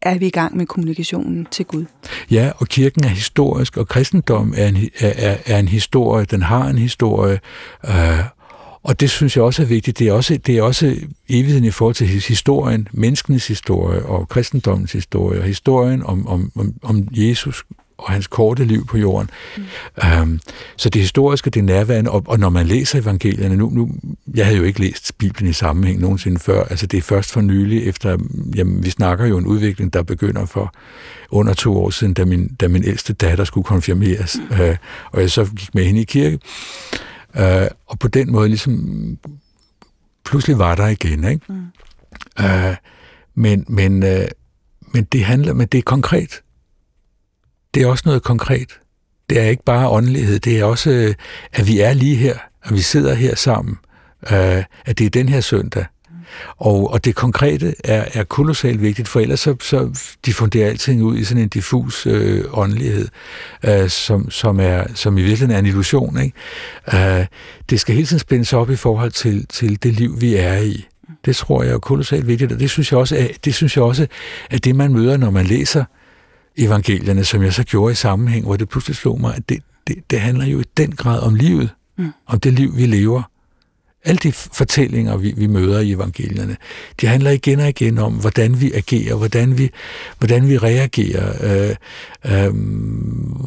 er 0.02 0.18
vi 0.18 0.26
i 0.26 0.30
gang 0.30 0.56
med 0.56 0.66
kommunikationen 0.66 1.46
til 1.50 1.64
Gud. 1.64 1.84
Ja, 2.30 2.50
og 2.56 2.68
kirken 2.68 3.04
er 3.04 3.08
historisk, 3.08 3.76
og 3.76 3.88
kristendom 3.88 4.54
er 4.56 4.68
en, 4.68 4.76
er, 5.00 5.36
er 5.46 5.58
en 5.58 5.68
historie, 5.68 6.24
den 6.24 6.42
har 6.42 6.66
en 6.68 6.78
historie, 6.78 7.40
øh, 7.88 8.18
og 8.82 9.00
det 9.00 9.10
synes 9.10 9.36
jeg 9.36 9.44
også 9.44 9.62
er 9.62 9.66
vigtigt. 9.66 9.98
Det 9.98 10.08
er 10.08 10.12
også, 10.12 10.36
det 10.46 10.58
er 10.58 10.62
også 10.62 10.96
evigheden 11.28 11.64
i 11.64 11.70
forhold 11.70 11.94
til 11.94 12.06
historien, 12.06 12.88
menneskenes 12.92 13.46
historie 13.46 14.02
og 14.02 14.28
kristendommens 14.28 14.92
historie, 14.92 15.40
og 15.40 15.46
historien 15.46 16.02
om, 16.02 16.26
om, 16.26 16.52
om, 16.54 16.74
om 16.82 17.08
Jesus 17.12 17.64
og 18.02 18.12
hans 18.12 18.26
korte 18.26 18.64
liv 18.64 18.86
på 18.86 18.98
jorden. 18.98 19.30
Mm. 19.56 19.62
Um, 20.22 20.40
så 20.76 20.88
det 20.88 21.00
historiske, 21.00 21.50
det 21.50 21.64
nærværende, 21.64 22.10
og, 22.10 22.22
og 22.26 22.38
når 22.38 22.48
man 22.48 22.66
læser 22.66 23.00
evangelierne, 23.00 23.56
nu, 23.56 23.70
nu, 23.70 23.90
jeg 24.34 24.46
havde 24.46 24.58
jo 24.58 24.64
ikke 24.64 24.80
læst 24.80 25.18
Bibelen 25.18 25.50
i 25.50 25.52
sammenhæng 25.52 26.00
nogensinde 26.00 26.38
før, 26.38 26.64
altså 26.64 26.86
det 26.86 26.98
er 26.98 27.02
først 27.02 27.32
for 27.32 27.40
nylig, 27.40 27.86
efter, 27.86 28.18
jamen 28.54 28.84
vi 28.84 28.90
snakker 28.90 29.26
jo 29.26 29.38
en 29.38 29.46
udvikling, 29.46 29.92
der 29.92 30.02
begynder 30.02 30.46
for 30.46 30.74
under 31.30 31.54
to 31.54 31.76
år 31.84 31.90
siden, 31.90 32.14
da 32.14 32.24
min, 32.24 32.48
da 32.60 32.68
min 32.68 32.84
ældste 32.84 33.12
datter 33.12 33.44
skulle 33.44 33.64
konfirmeres, 33.64 34.38
mm. 34.50 34.60
uh, 34.60 34.76
og 35.12 35.20
jeg 35.20 35.30
så 35.30 35.44
gik 35.44 35.74
med 35.74 35.84
hende 35.84 36.00
i 36.00 36.04
kirke, 36.04 36.38
uh, 37.34 37.66
og 37.86 37.98
på 37.98 38.08
den 38.08 38.32
måde 38.32 38.48
ligesom 38.48 39.18
pludselig 40.24 40.58
var 40.58 40.74
der 40.74 40.86
igen, 40.86 41.24
ikke? 41.24 41.46
Mm. 41.48 41.64
Uh, 42.40 42.74
men, 43.34 43.64
men, 43.68 44.02
uh, 44.02 44.24
men 44.92 45.04
det 45.04 45.24
handler, 45.24 45.52
men 45.52 45.66
det 45.66 45.78
er 45.78 45.82
konkret. 45.82 46.42
Det 47.74 47.82
er 47.82 47.86
også 47.86 48.02
noget 48.06 48.22
konkret. 48.22 48.78
Det 49.30 49.40
er 49.40 49.44
ikke 49.44 49.64
bare 49.64 49.88
åndelighed, 49.88 50.38
det 50.38 50.58
er 50.58 50.64
også, 50.64 50.90
øh, 50.90 51.14
at 51.52 51.66
vi 51.66 51.80
er 51.80 51.92
lige 51.92 52.16
her, 52.16 52.38
at 52.64 52.74
vi 52.74 52.80
sidder 52.80 53.14
her 53.14 53.34
sammen, 53.34 53.78
uh, 54.22 54.62
at 54.84 54.98
det 54.98 55.00
er 55.00 55.10
den 55.10 55.28
her 55.28 55.40
søndag. 55.40 55.84
Og, 56.56 56.92
og 56.92 57.04
det 57.04 57.14
konkrete 57.14 57.74
er, 57.84 58.04
er 58.12 58.24
kolossalt 58.24 58.82
vigtigt, 58.82 59.08
for 59.08 59.20
ellers 59.20 59.40
så, 59.40 59.56
så 59.60 60.00
diffunderer 60.26 60.70
alting 60.70 61.02
ud 61.02 61.16
i 61.16 61.24
sådan 61.24 61.42
en 61.42 61.48
diffus 61.48 62.06
øh, 62.06 62.44
åndelighed, 62.52 63.08
øh, 63.64 63.88
som, 63.88 64.30
som, 64.30 64.60
er, 64.60 64.84
som 64.94 65.18
i 65.18 65.20
virkeligheden 65.20 65.54
er 65.54 65.58
en 65.58 65.66
illusion. 65.66 66.18
Ikke? 66.22 67.18
Øh, 67.18 67.26
det 67.70 67.80
skal 67.80 67.94
hele 67.94 68.06
tiden 68.06 68.20
spændes 68.20 68.52
op 68.52 68.70
i 68.70 68.76
forhold 68.76 69.10
til, 69.10 69.46
til 69.46 69.82
det 69.82 69.94
liv, 69.94 70.20
vi 70.20 70.34
er 70.34 70.56
i. 70.56 70.86
Det 71.24 71.36
tror 71.36 71.62
jeg 71.62 71.72
er 71.72 71.78
kolossalt 71.78 72.26
vigtigt, 72.26 72.52
og 72.52 72.60
det 72.60 72.70
synes 72.70 72.92
jeg 72.92 72.98
også 72.98 73.16
er, 73.16 73.26
det 73.44 73.54
synes 73.54 73.76
jeg 73.76 73.84
også 73.84 74.06
at 74.50 74.64
det, 74.64 74.76
man 74.76 74.92
møder, 74.92 75.16
når 75.16 75.30
man 75.30 75.46
læser 75.46 75.84
evangelierne, 76.56 77.24
som 77.24 77.42
jeg 77.42 77.52
så 77.52 77.64
gjorde 77.64 77.92
i 77.92 77.94
sammenhæng, 77.94 78.44
hvor 78.44 78.56
det 78.56 78.68
pludselig 78.68 78.96
slog 78.96 79.20
mig, 79.20 79.34
at 79.36 79.48
det, 79.48 79.58
det, 79.86 79.96
det 80.10 80.20
handler 80.20 80.46
jo 80.46 80.60
i 80.60 80.64
den 80.76 80.92
grad 80.92 81.20
om 81.20 81.34
livet, 81.34 81.70
mm. 81.98 82.10
om 82.26 82.40
det 82.40 82.52
liv, 82.52 82.76
vi 82.76 82.86
lever. 82.86 83.22
Alle 84.04 84.18
de 84.18 84.32
fortællinger, 84.32 85.16
vi, 85.16 85.34
vi 85.36 85.46
møder 85.46 85.80
i 85.80 85.92
evangelierne, 85.92 86.56
de 87.00 87.06
handler 87.06 87.30
igen 87.30 87.60
og 87.60 87.68
igen 87.68 87.98
om, 87.98 88.12
hvordan 88.12 88.60
vi 88.60 88.72
agerer, 88.72 89.14
hvordan 89.14 89.58
vi, 89.58 89.70
hvordan 90.18 90.48
vi 90.48 90.58
reagerer, 90.58 91.32
øh, 91.42 91.76
øh, 92.32 92.54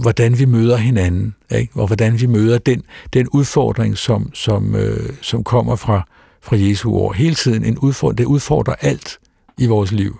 hvordan 0.02 0.40
vi 0.40 0.46
møder 0.46 0.78
hinanden, 0.78 1.36
ikke? 1.52 1.74
og 1.76 1.88
hvordan 1.88 2.22
vi 2.22 2.26
møder 2.26 2.58
den, 2.58 2.84
den 3.14 3.28
udfordring, 3.28 3.98
som, 3.98 4.34
som, 4.34 4.76
øh, 4.76 5.14
som 5.22 5.44
kommer 5.44 5.76
fra, 5.76 6.08
fra 6.42 6.56
Jesu 6.58 6.92
ord. 6.92 7.16
Hele 7.16 7.36
tiden 7.36 7.66
en 7.66 7.78
udfordring, 7.78 8.18
det 8.18 8.26
udfordrer 8.26 8.76
alt 8.82 9.20
i 9.58 9.68
vores 9.68 9.92
liv. 9.92 10.20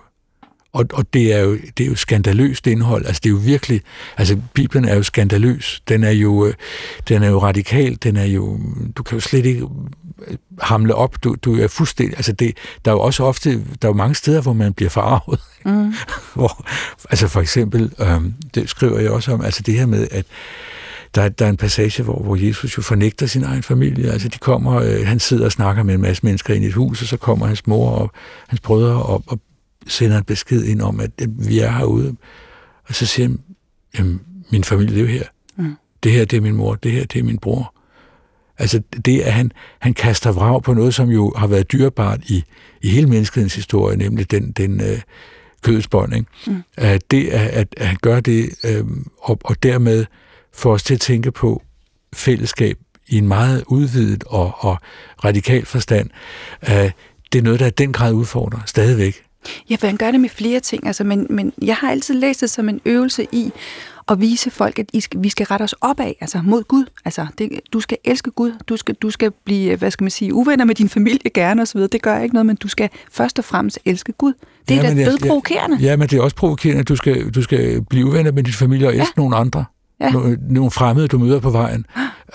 Og, 0.76 0.86
og 0.92 1.14
det, 1.14 1.34
er 1.34 1.38
jo, 1.38 1.58
det 1.78 1.84
er 1.84 1.88
jo 1.88 1.94
skandaløst 1.94 2.66
indhold. 2.66 3.06
Altså 3.06 3.20
det 3.24 3.28
er 3.28 3.32
jo 3.32 3.40
virkelig, 3.44 3.80
altså 4.16 4.38
Bibelen 4.54 4.84
er 4.84 4.94
jo 4.94 5.02
skandaløs. 5.02 5.82
Den 5.88 6.04
er 6.04 6.10
jo, 6.10 6.46
øh, 6.46 6.54
den 7.08 7.22
er 7.22 7.28
jo 7.28 7.38
radikal. 7.38 7.98
Den 8.02 8.16
er 8.16 8.24
jo, 8.24 8.58
du 8.96 9.02
kan 9.02 9.16
jo 9.16 9.20
slet 9.20 9.46
ikke 9.46 9.66
øh, 10.28 10.36
hamle 10.60 10.94
op. 10.94 11.24
Du, 11.24 11.36
du 11.42 11.56
er 11.60 11.68
fuldstændig, 11.68 12.16
altså 12.16 12.32
det, 12.32 12.56
der 12.84 12.90
er 12.90 12.94
jo 12.94 13.00
også 13.00 13.24
ofte, 13.24 13.52
der 13.52 13.88
er 13.88 13.88
jo 13.88 13.92
mange 13.92 14.14
steder, 14.14 14.42
hvor 14.42 14.52
man 14.52 14.74
bliver 14.74 14.90
farvet. 14.90 15.40
Mm. 15.64 15.94
hvor, 16.34 16.66
altså 17.10 17.28
for 17.28 17.40
eksempel, 17.40 17.92
øhm, 18.00 18.34
det 18.54 18.70
skriver 18.70 18.98
jeg 18.98 19.10
også 19.10 19.32
om, 19.32 19.44
altså 19.44 19.62
det 19.62 19.74
her 19.74 19.86
med, 19.86 20.08
at 20.10 20.26
der, 21.14 21.28
der 21.28 21.44
er 21.44 21.50
en 21.50 21.56
passage, 21.56 22.02
hvor, 22.02 22.22
hvor 22.22 22.36
Jesus 22.36 22.76
jo 22.76 22.82
fornægter 22.82 23.26
sin 23.26 23.44
egen 23.44 23.62
familie. 23.62 24.10
Altså 24.12 24.28
de 24.28 24.38
kommer, 24.38 24.74
øh, 24.74 25.06
han 25.06 25.20
sidder 25.20 25.44
og 25.44 25.52
snakker 25.52 25.82
med 25.82 25.94
en 25.94 26.00
masse 26.00 26.26
mennesker 26.26 26.54
ind 26.54 26.64
i 26.64 26.66
et 26.66 26.74
hus, 26.74 27.02
og 27.02 27.08
så 27.08 27.16
kommer 27.16 27.46
hans 27.46 27.66
mor 27.66 27.90
og 27.90 28.12
hans 28.48 28.60
brødre 28.60 29.02
og, 29.02 29.22
og 29.26 29.40
sender 29.86 30.18
en 30.18 30.24
besked 30.24 30.64
ind 30.64 30.82
om, 30.82 31.00
at, 31.00 31.10
vi 31.28 31.58
er 31.58 31.70
herude. 31.70 32.16
Og 32.88 32.94
så 32.94 33.06
siger 33.06 33.28
jamen, 33.98 34.20
min 34.50 34.64
familie 34.64 34.96
er 34.96 35.00
jo 35.00 35.06
her. 35.06 35.24
Mm. 35.56 35.76
Det 36.02 36.12
her, 36.12 36.24
det 36.24 36.36
er 36.36 36.40
min 36.40 36.56
mor, 36.56 36.74
det 36.74 36.92
her, 36.92 37.04
det 37.04 37.18
er 37.18 37.22
min 37.22 37.38
bror. 37.38 37.74
Altså 38.58 38.82
det, 39.04 39.20
at 39.20 39.32
han, 39.32 39.52
han 39.78 39.94
kaster 39.94 40.32
vrag 40.32 40.62
på 40.62 40.74
noget, 40.74 40.94
som 40.94 41.08
jo 41.08 41.32
har 41.36 41.46
været 41.46 41.72
dyrebart 41.72 42.20
i, 42.24 42.44
i 42.82 42.88
hele 42.88 43.06
menneskets 43.06 43.54
historie, 43.54 43.96
nemlig 43.96 44.30
den, 44.30 44.52
den 44.52 44.80
øh, 44.80 45.00
kødets 45.62 45.88
bånd. 45.88 46.14
Ikke? 46.14 46.26
Mm. 46.46 46.62
At 46.76 47.10
det, 47.10 47.28
at, 47.28 47.48
at, 47.48 47.74
at 47.76 47.86
han 47.86 47.96
gør 48.02 48.20
det, 48.20 48.50
øh, 48.64 48.84
og, 49.18 49.38
og 49.44 49.62
dermed 49.62 50.04
får 50.52 50.72
os 50.72 50.82
til 50.82 50.94
at 50.94 51.00
tænke 51.00 51.32
på 51.32 51.62
fællesskab 52.12 52.78
i 53.08 53.18
en 53.18 53.28
meget 53.28 53.64
udvidet 53.66 54.24
og, 54.24 54.54
og 54.58 54.78
radikal 55.24 55.66
forstand, 55.66 56.10
øh, 56.70 56.90
det 57.32 57.38
er 57.38 57.42
noget, 57.42 57.60
der 57.60 57.66
i 57.66 57.70
den 57.70 57.92
grad 57.92 58.12
udfordrer 58.12 58.60
stadigvæk. 58.66 59.25
Ja, 59.70 59.76
for 59.76 59.86
han 59.86 59.96
gør 59.96 60.10
det 60.10 60.20
med 60.20 60.28
flere 60.28 60.60
ting, 60.60 60.86
altså, 60.86 61.04
men, 61.04 61.26
men 61.30 61.52
jeg 61.62 61.76
har 61.76 61.90
altid 61.90 62.14
læst 62.14 62.40
det 62.40 62.50
som 62.50 62.68
en 62.68 62.80
øvelse 62.84 63.26
i 63.32 63.52
at 64.08 64.20
vise 64.20 64.50
folk, 64.50 64.78
at 64.78 64.86
I 64.92 65.00
skal, 65.00 65.22
vi 65.22 65.28
skal 65.28 65.46
rette 65.46 65.62
os 65.62 65.72
opad, 65.72 66.12
altså 66.20 66.40
mod 66.44 66.62
Gud. 66.62 66.84
Altså, 67.04 67.26
det, 67.38 67.60
du 67.72 67.80
skal 67.80 67.98
elske 68.04 68.30
Gud, 68.30 68.52
du 68.68 68.76
skal, 68.76 68.94
du 68.94 69.10
skal 69.10 69.30
blive, 69.44 69.76
hvad 69.76 69.90
skal 69.90 70.04
man 70.04 70.10
sige, 70.10 70.34
uvenner 70.34 70.64
med 70.64 70.74
din 70.74 70.88
familie 70.88 71.30
gerne 71.34 71.62
osv., 71.62 71.80
det 71.80 72.02
gør 72.02 72.18
ikke 72.18 72.34
noget, 72.34 72.46
men 72.46 72.56
du 72.56 72.68
skal 72.68 72.88
først 73.12 73.38
og 73.38 73.44
fremmest 73.44 73.78
elske 73.84 74.12
Gud. 74.12 74.32
Det 74.68 74.76
er 74.76 74.82
ja, 74.82 74.94
da 74.94 75.04
død 75.04 75.18
provokerende. 75.18 75.76
Ja, 75.76 75.96
men 75.96 76.08
det 76.08 76.18
er 76.18 76.22
også 76.22 76.36
provokerende, 76.36 76.80
at 76.80 76.88
du 76.88 76.96
skal, 76.96 77.30
du 77.30 77.42
skal 77.42 77.82
blive 77.82 78.06
uvenner 78.06 78.32
med 78.32 78.42
din 78.42 78.54
familie 78.54 78.86
og 78.86 78.94
elske 78.94 79.12
ja. 79.16 79.20
nogle 79.20 79.36
andre 79.36 79.64
ja. 80.00 80.12
nogle 80.50 80.70
fremmede, 80.70 81.08
du 81.08 81.18
møder 81.18 81.40
på 81.40 81.50
vejen. 81.50 81.86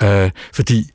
Uh, 0.02 0.30
fordi 0.54 0.92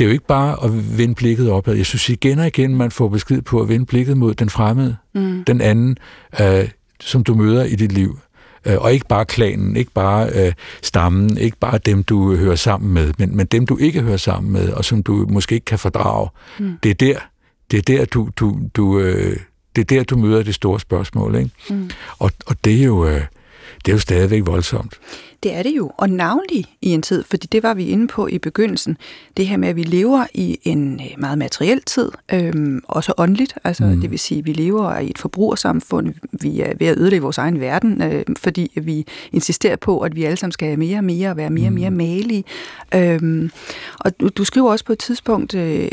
det 0.00 0.06
er 0.06 0.08
jo 0.08 0.12
ikke 0.12 0.26
bare 0.26 0.64
at 0.64 0.98
vende 0.98 1.14
blikket 1.14 1.50
opad. 1.50 1.74
Jeg 1.74 1.86
synes 1.86 2.08
igen 2.08 2.38
og 2.38 2.46
igen, 2.46 2.76
man 2.76 2.90
får 2.90 3.08
besked 3.08 3.42
på 3.42 3.60
at 3.60 3.68
vende 3.68 3.86
blikket 3.86 4.16
mod 4.16 4.34
den 4.34 4.50
fremmede, 4.50 4.96
mm. 5.14 5.44
den 5.44 5.60
anden, 5.60 5.98
uh, 6.40 6.68
som 7.00 7.24
du 7.24 7.34
møder 7.34 7.64
i 7.64 7.74
dit 7.74 7.92
liv. 7.92 8.18
Uh, 8.66 8.74
og 8.78 8.92
ikke 8.92 9.06
bare 9.08 9.24
klanen, 9.24 9.76
ikke 9.76 9.90
bare 9.90 10.46
uh, 10.46 10.52
stammen, 10.82 11.38
ikke 11.38 11.56
bare 11.56 11.78
dem, 11.78 12.02
du 12.02 12.36
hører 12.36 12.54
sammen 12.56 12.94
med, 12.94 13.12
men, 13.18 13.36
men 13.36 13.46
dem, 13.46 13.66
du 13.66 13.76
ikke 13.76 14.00
hører 14.00 14.16
sammen 14.16 14.52
med, 14.52 14.68
og 14.68 14.84
som 14.84 15.02
du 15.02 15.26
måske 15.28 15.54
ikke 15.54 15.64
kan 15.64 15.78
fordrage. 15.78 16.28
Mm. 16.58 16.78
Det 16.82 16.90
er 16.90 16.94
der, 16.94 17.18
det 17.70 17.78
er 17.78 17.82
der, 17.82 18.04
du, 18.04 18.28
du, 18.36 18.58
du, 18.76 18.98
uh, 18.98 19.04
det 19.76 19.78
er 19.78 19.84
der, 19.84 20.04
du 20.04 20.16
møder 20.16 20.42
det 20.42 20.54
store 20.54 20.80
spørgsmål. 20.80 21.34
Ikke? 21.34 21.50
Mm. 21.70 21.90
Og, 22.18 22.30
og 22.46 22.56
det 22.64 22.80
er 22.80 22.84
jo... 22.84 23.04
Uh, 23.04 23.20
det 23.84 23.92
er 23.92 23.96
jo 23.96 24.00
stadigvæk 24.00 24.46
voldsomt. 24.46 24.98
Det 25.42 25.54
er 25.54 25.62
det 25.62 25.76
jo, 25.76 25.90
og 25.96 26.10
navnlig 26.10 26.64
i 26.82 26.88
en 26.88 27.02
tid, 27.02 27.22
fordi 27.22 27.46
det 27.46 27.62
var 27.62 27.74
vi 27.74 27.86
inde 27.86 28.06
på 28.06 28.26
i 28.26 28.38
begyndelsen, 28.38 28.96
det 29.36 29.46
her 29.46 29.56
med, 29.56 29.68
at 29.68 29.76
vi 29.76 29.82
lever 29.82 30.26
i 30.34 30.58
en 30.62 31.00
øh, 31.00 31.06
meget 31.18 31.38
materiel 31.38 31.82
tid, 31.82 32.10
øhm, 32.32 32.82
også 32.88 33.12
åndeligt, 33.18 33.54
altså 33.64 33.84
mm. 33.84 34.00
det 34.00 34.10
vil 34.10 34.18
sige, 34.18 34.38
at 34.38 34.46
vi 34.46 34.52
lever 34.52 34.98
i 34.98 35.10
et 35.10 35.18
forbrugersamfund, 35.18 36.14
vi 36.32 36.60
er 36.60 36.72
ved 36.78 36.86
at 36.86 36.98
ødelægge 36.98 37.22
vores 37.22 37.38
egen 37.38 37.60
verden, 37.60 38.02
øh, 38.02 38.24
fordi 38.38 38.72
vi 38.82 39.06
insisterer 39.32 39.76
på, 39.76 40.00
at 40.00 40.16
vi 40.16 40.24
alle 40.24 40.36
sammen 40.36 40.52
skal 40.52 40.68
have 40.68 40.76
mere 40.76 40.98
og 40.98 41.04
mere, 41.04 41.30
og 41.30 41.36
være 41.36 41.50
mere 41.50 41.68
og 41.68 41.72
mere 41.72 41.90
mm. 41.90 41.96
malige. 41.96 42.44
Øhm, 42.94 43.50
og 43.98 44.20
du, 44.20 44.28
du 44.28 44.44
skriver 44.44 44.70
også 44.70 44.84
på 44.84 44.92
et 44.92 44.98
tidspunkt 44.98 45.54
øh, 45.54 45.88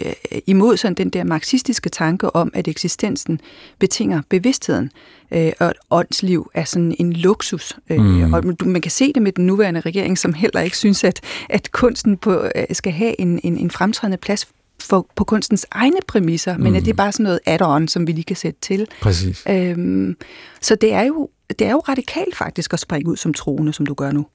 imod 0.48 0.78
sådan 0.78 0.96
den 0.96 1.10
der 1.10 1.24
marxistiske 1.24 1.90
tanke 1.90 2.36
om, 2.36 2.52
at 2.54 2.68
eksistensen 2.68 3.40
betinger 3.80 4.22
bevidstheden 4.30 4.92
øh, 5.32 5.52
og 5.60 5.68
et 5.68 5.78
åndsliv 5.90 6.52
er 6.54 6.64
sådan 6.64 6.96
en 7.00 7.14
luksus. 7.14 7.74
Øh, 7.90 8.00
mm. 8.00 8.34
Og 8.34 8.44
man 8.66 8.82
kan 8.82 8.92
se 8.92 9.14
det 9.14 9.22
med 9.22 9.32
den 9.32 9.46
nuværende 9.46 9.80
regering, 9.80 10.18
som 10.18 10.34
heller 10.34 10.62
ikke 10.62 10.78
synes, 10.78 11.04
at, 11.04 11.22
at 11.50 11.72
kunsten 11.72 12.18
på, 12.18 12.50
øh, 12.56 12.66
skal 12.72 12.92
have 12.92 13.22
en, 13.22 13.40
en, 13.44 13.58
en 13.58 13.72
fremtrædende 13.72 14.18
plads 14.18 14.48
for, 14.82 15.08
på 15.16 15.24
kunstens 15.24 15.66
egne 15.72 15.98
præmisser, 16.08 16.58
men 16.58 16.72
mm. 16.72 16.78
at 16.78 16.86
det 16.86 16.92
er 16.92 16.96
bare 16.96 17.12
sådan 17.12 17.24
noget 17.24 17.40
add-on, 17.46 17.88
som 17.88 18.08
vi 18.08 18.12
lige 18.12 18.24
kan 18.24 18.36
sætte 18.36 18.60
til. 18.62 18.88
Præcis. 19.02 19.44
Øhm, 19.50 20.18
så 20.62 20.76
det 20.76 20.94
er, 20.94 21.04
jo, 21.04 21.30
det 21.60 21.68
er 21.68 21.72
jo 21.72 21.80
radikalt 21.80 22.36
faktisk 22.36 22.74
at 22.74 22.80
springe 22.80 23.12
ud 23.12 23.18
som 23.18 23.34
troende, 23.34 23.74
som 23.74 23.86
du 23.86 23.94
gør 23.94 24.12
nu. 24.12 24.26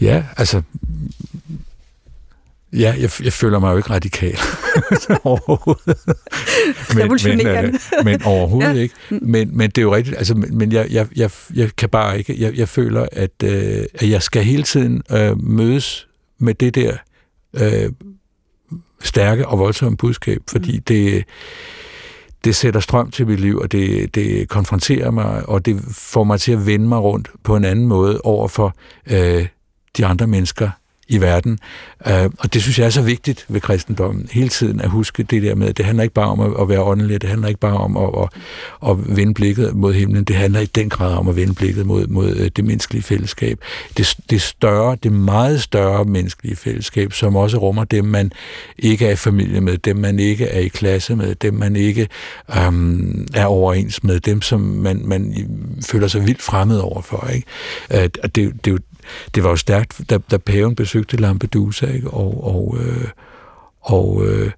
Ja, 0.00 0.24
altså 0.36 0.62
Ja, 2.76 2.94
jeg, 2.98 3.10
jeg 3.24 3.32
føler 3.32 3.58
mig 3.58 3.72
jo 3.72 3.76
ikke 3.76 3.90
radikal 3.90 4.38
overhovedet. 5.24 5.98
men, 6.94 7.36
men, 7.36 7.46
øh, 7.46 7.74
men 8.04 8.22
overhovedet 8.22 8.76
ja. 8.76 8.80
ikke. 8.80 8.94
Men, 9.10 9.56
men 9.56 9.70
det 9.70 9.78
er 9.78 9.82
jo 9.82 9.94
rigtigt, 9.94 10.16
altså, 10.16 10.34
men 10.34 10.72
jeg, 10.72 10.86
jeg, 10.90 11.06
jeg, 11.16 11.30
jeg 11.54 11.76
kan 11.76 11.88
bare 11.88 12.18
ikke, 12.18 12.40
jeg, 12.40 12.54
jeg 12.54 12.68
føler, 12.68 13.06
at, 13.12 13.42
øh, 13.44 13.84
at 13.94 14.10
jeg 14.10 14.22
skal 14.22 14.44
hele 14.44 14.62
tiden 14.62 15.02
øh, 15.10 15.42
mødes 15.42 16.08
med 16.38 16.54
det 16.54 16.74
der 16.74 16.96
øh, 17.54 17.92
stærke 19.02 19.48
og 19.48 19.58
voldsomme 19.58 19.96
budskab, 19.96 20.42
fordi 20.48 20.76
mm. 20.76 20.82
det, 20.82 21.24
det 22.44 22.56
sætter 22.56 22.80
strøm 22.80 23.10
til 23.10 23.26
mit 23.26 23.40
liv, 23.40 23.58
og 23.58 23.72
det, 23.72 24.14
det 24.14 24.48
konfronterer 24.48 25.10
mig, 25.10 25.48
og 25.48 25.66
det 25.66 25.80
får 25.90 26.24
mig 26.24 26.40
til 26.40 26.52
at 26.52 26.66
vende 26.66 26.88
mig 26.88 26.98
rundt 26.98 27.30
på 27.42 27.56
en 27.56 27.64
anden 27.64 27.86
måde 27.86 28.20
over 28.20 28.48
for 28.48 28.76
øh, 29.10 29.46
de 29.96 30.06
andre 30.06 30.26
mennesker, 30.26 30.70
i 31.08 31.20
verden. 31.20 31.58
Øh, 32.06 32.30
og 32.38 32.54
det 32.54 32.62
synes 32.62 32.78
jeg 32.78 32.86
er 32.86 32.90
så 32.90 33.02
vigtigt 33.02 33.46
ved 33.48 33.60
kristendommen, 33.60 34.28
hele 34.32 34.48
tiden 34.48 34.80
at 34.80 34.90
huske 34.90 35.22
det 35.22 35.42
der 35.42 35.54
med, 35.54 35.68
at 35.68 35.76
det 35.76 35.84
handler 35.84 36.02
ikke 36.02 36.14
bare 36.14 36.28
om 36.28 36.40
at, 36.60 36.68
være 36.68 36.82
åndelig, 36.82 37.22
det 37.22 37.30
handler 37.30 37.48
ikke 37.48 37.60
bare 37.60 37.76
om 37.76 37.96
at, 37.96 38.08
at, 38.22 38.28
at 38.90 39.16
vende 39.16 39.34
blikket 39.34 39.76
mod 39.76 39.94
himlen, 39.94 40.24
det 40.24 40.36
handler 40.36 40.60
i 40.60 40.66
den 40.66 40.88
grad 40.88 41.14
om 41.14 41.28
at 41.28 41.36
vende 41.36 41.54
blikket 41.54 41.86
mod, 41.86 42.06
mod 42.06 42.36
øh, 42.36 42.50
det 42.56 42.64
menneskelige 42.64 43.02
fællesskab. 43.02 43.58
Det, 43.96 44.16
det 44.30 44.42
større, 44.42 44.96
det 45.02 45.12
meget 45.12 45.62
større 45.62 46.04
menneskelige 46.04 46.56
fællesskab, 46.56 47.12
som 47.12 47.36
også 47.36 47.58
rummer 47.58 47.84
dem, 47.84 48.04
man 48.04 48.32
ikke 48.78 49.06
er 49.06 49.10
i 49.10 49.16
familie 49.16 49.60
med, 49.60 49.78
dem 49.78 49.96
man 49.96 50.18
ikke 50.18 50.44
er 50.44 50.60
i 50.60 50.68
klasse 50.68 51.16
med, 51.16 51.34
dem 51.34 51.54
man 51.54 51.76
ikke 51.76 52.08
øhm, 52.58 53.26
er 53.34 53.46
overens 53.46 54.04
med, 54.04 54.20
dem 54.20 54.42
som 54.42 54.60
man, 54.60 55.02
man 55.04 55.34
føler 55.86 56.08
sig 56.08 56.26
vildt 56.26 56.42
fremmed 56.42 56.78
overfor. 56.78 57.30
Ikke? 57.34 57.46
Uh, 57.94 58.28
det, 58.34 58.64
det 58.64 58.72
er 58.72 58.78
det 59.34 59.44
var 59.44 59.50
jo 59.50 59.56
stærkt, 59.56 60.00
da, 60.10 60.18
da 60.18 60.36
paven 60.36 60.74
besøgte 60.74 61.16
Lampedusa, 61.16 61.86
ikke? 61.86 62.10
og, 62.10 62.44
og, 62.44 62.78
øh, 62.80 63.08
og 63.80 64.26
øh, 64.26 64.50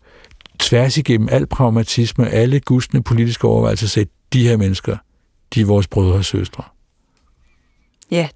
tværs 0.59 0.97
igennem 0.97 1.29
al 1.31 1.47
pragmatisme, 1.47 2.31
alle 2.31 2.61
gustne 2.61 3.03
politiske 3.03 3.49
overvejelser, 3.49 3.87
sagde, 3.87 4.11
de 4.33 4.49
her 4.49 4.57
mennesker, 4.57 4.97
de 5.55 5.61
er 5.61 5.65
vores 5.65 5.87
brødre 5.87 6.15
og 6.15 6.25
søstre. 6.25 6.65
Ja, 8.11 8.29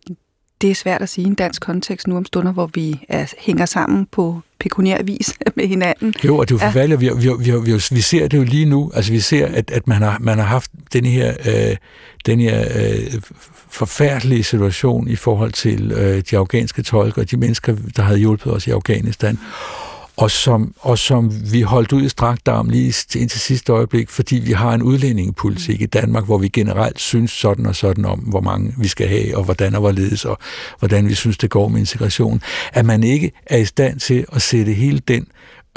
det 0.62 0.70
er 0.70 0.74
svært 0.74 1.02
at 1.02 1.08
sige 1.08 1.24
i 1.24 1.28
en 1.28 1.34
dansk 1.34 1.62
kontekst 1.62 2.06
nu 2.06 2.16
om 2.16 2.24
stunder, 2.24 2.52
hvor 2.52 2.70
vi 2.74 3.04
er, 3.08 3.34
hænger 3.38 3.66
sammen 3.66 4.06
på 4.06 4.40
pekuniær 4.60 5.02
vis 5.02 5.34
med 5.56 5.66
hinanden. 5.66 6.14
Jo, 6.24 6.36
og 6.36 6.48
det 6.48 6.54
er 6.54 6.58
jo 6.58 6.66
forfærdeligt. 6.66 7.00
Vi, 7.00 7.10
vi, 7.16 7.30
vi, 7.38 7.72
vi, 7.72 7.80
vi 7.90 8.00
ser 8.00 8.28
det 8.28 8.38
jo 8.38 8.42
lige 8.42 8.64
nu. 8.64 8.90
Altså, 8.94 9.12
vi 9.12 9.20
ser, 9.20 9.46
at, 9.46 9.70
at 9.70 9.86
man, 9.86 10.02
har, 10.02 10.18
man 10.20 10.38
har 10.38 10.44
haft 10.44 10.70
den 10.92 11.04
her, 11.04 11.34
øh, 11.46 11.76
den 12.26 12.40
her 12.40 12.60
øh, 12.74 13.20
forfærdelige 13.70 14.44
situation 14.44 15.08
i 15.08 15.16
forhold 15.16 15.52
til 15.52 15.92
øh, 15.92 16.22
de 16.30 16.36
afghanske 16.36 16.82
tolker 16.82 17.22
og 17.22 17.30
de 17.30 17.36
mennesker, 17.36 17.76
der 17.96 18.02
havde 18.02 18.18
hjulpet 18.18 18.52
os 18.52 18.66
i 18.66 18.70
Afghanistan 18.70 19.38
og 20.16 20.30
som, 20.30 20.74
og 20.80 20.98
som 20.98 21.52
vi 21.52 21.60
holdt 21.60 21.92
ud 21.92 22.02
i 22.02 22.08
strakt 22.08 22.48
arm 22.48 22.68
lige 22.68 22.92
til, 22.92 23.20
indtil 23.20 23.40
sidste 23.40 23.72
øjeblik, 23.72 24.10
fordi 24.10 24.36
vi 24.36 24.52
har 24.52 24.74
en 24.74 24.82
udlændingepolitik 24.82 25.80
i 25.80 25.86
Danmark, 25.86 26.24
hvor 26.24 26.38
vi 26.38 26.48
generelt 26.48 27.00
synes 27.00 27.30
sådan 27.30 27.66
og 27.66 27.76
sådan 27.76 28.04
om, 28.04 28.18
hvor 28.18 28.40
mange 28.40 28.74
vi 28.78 28.88
skal 28.88 29.08
have, 29.08 29.36
og 29.36 29.44
hvordan 29.44 29.74
og 29.74 29.80
hvorledes, 29.80 30.24
og 30.24 30.38
hvordan 30.78 31.08
vi 31.08 31.14
synes, 31.14 31.38
det 31.38 31.50
går 31.50 31.68
med 31.68 31.80
integration, 31.80 32.42
at 32.72 32.84
man 32.84 33.04
ikke 33.04 33.32
er 33.46 33.56
i 33.56 33.64
stand 33.64 34.00
til 34.00 34.24
at 34.32 34.42
sætte 34.42 34.72
hele 34.72 34.98
den 34.98 35.26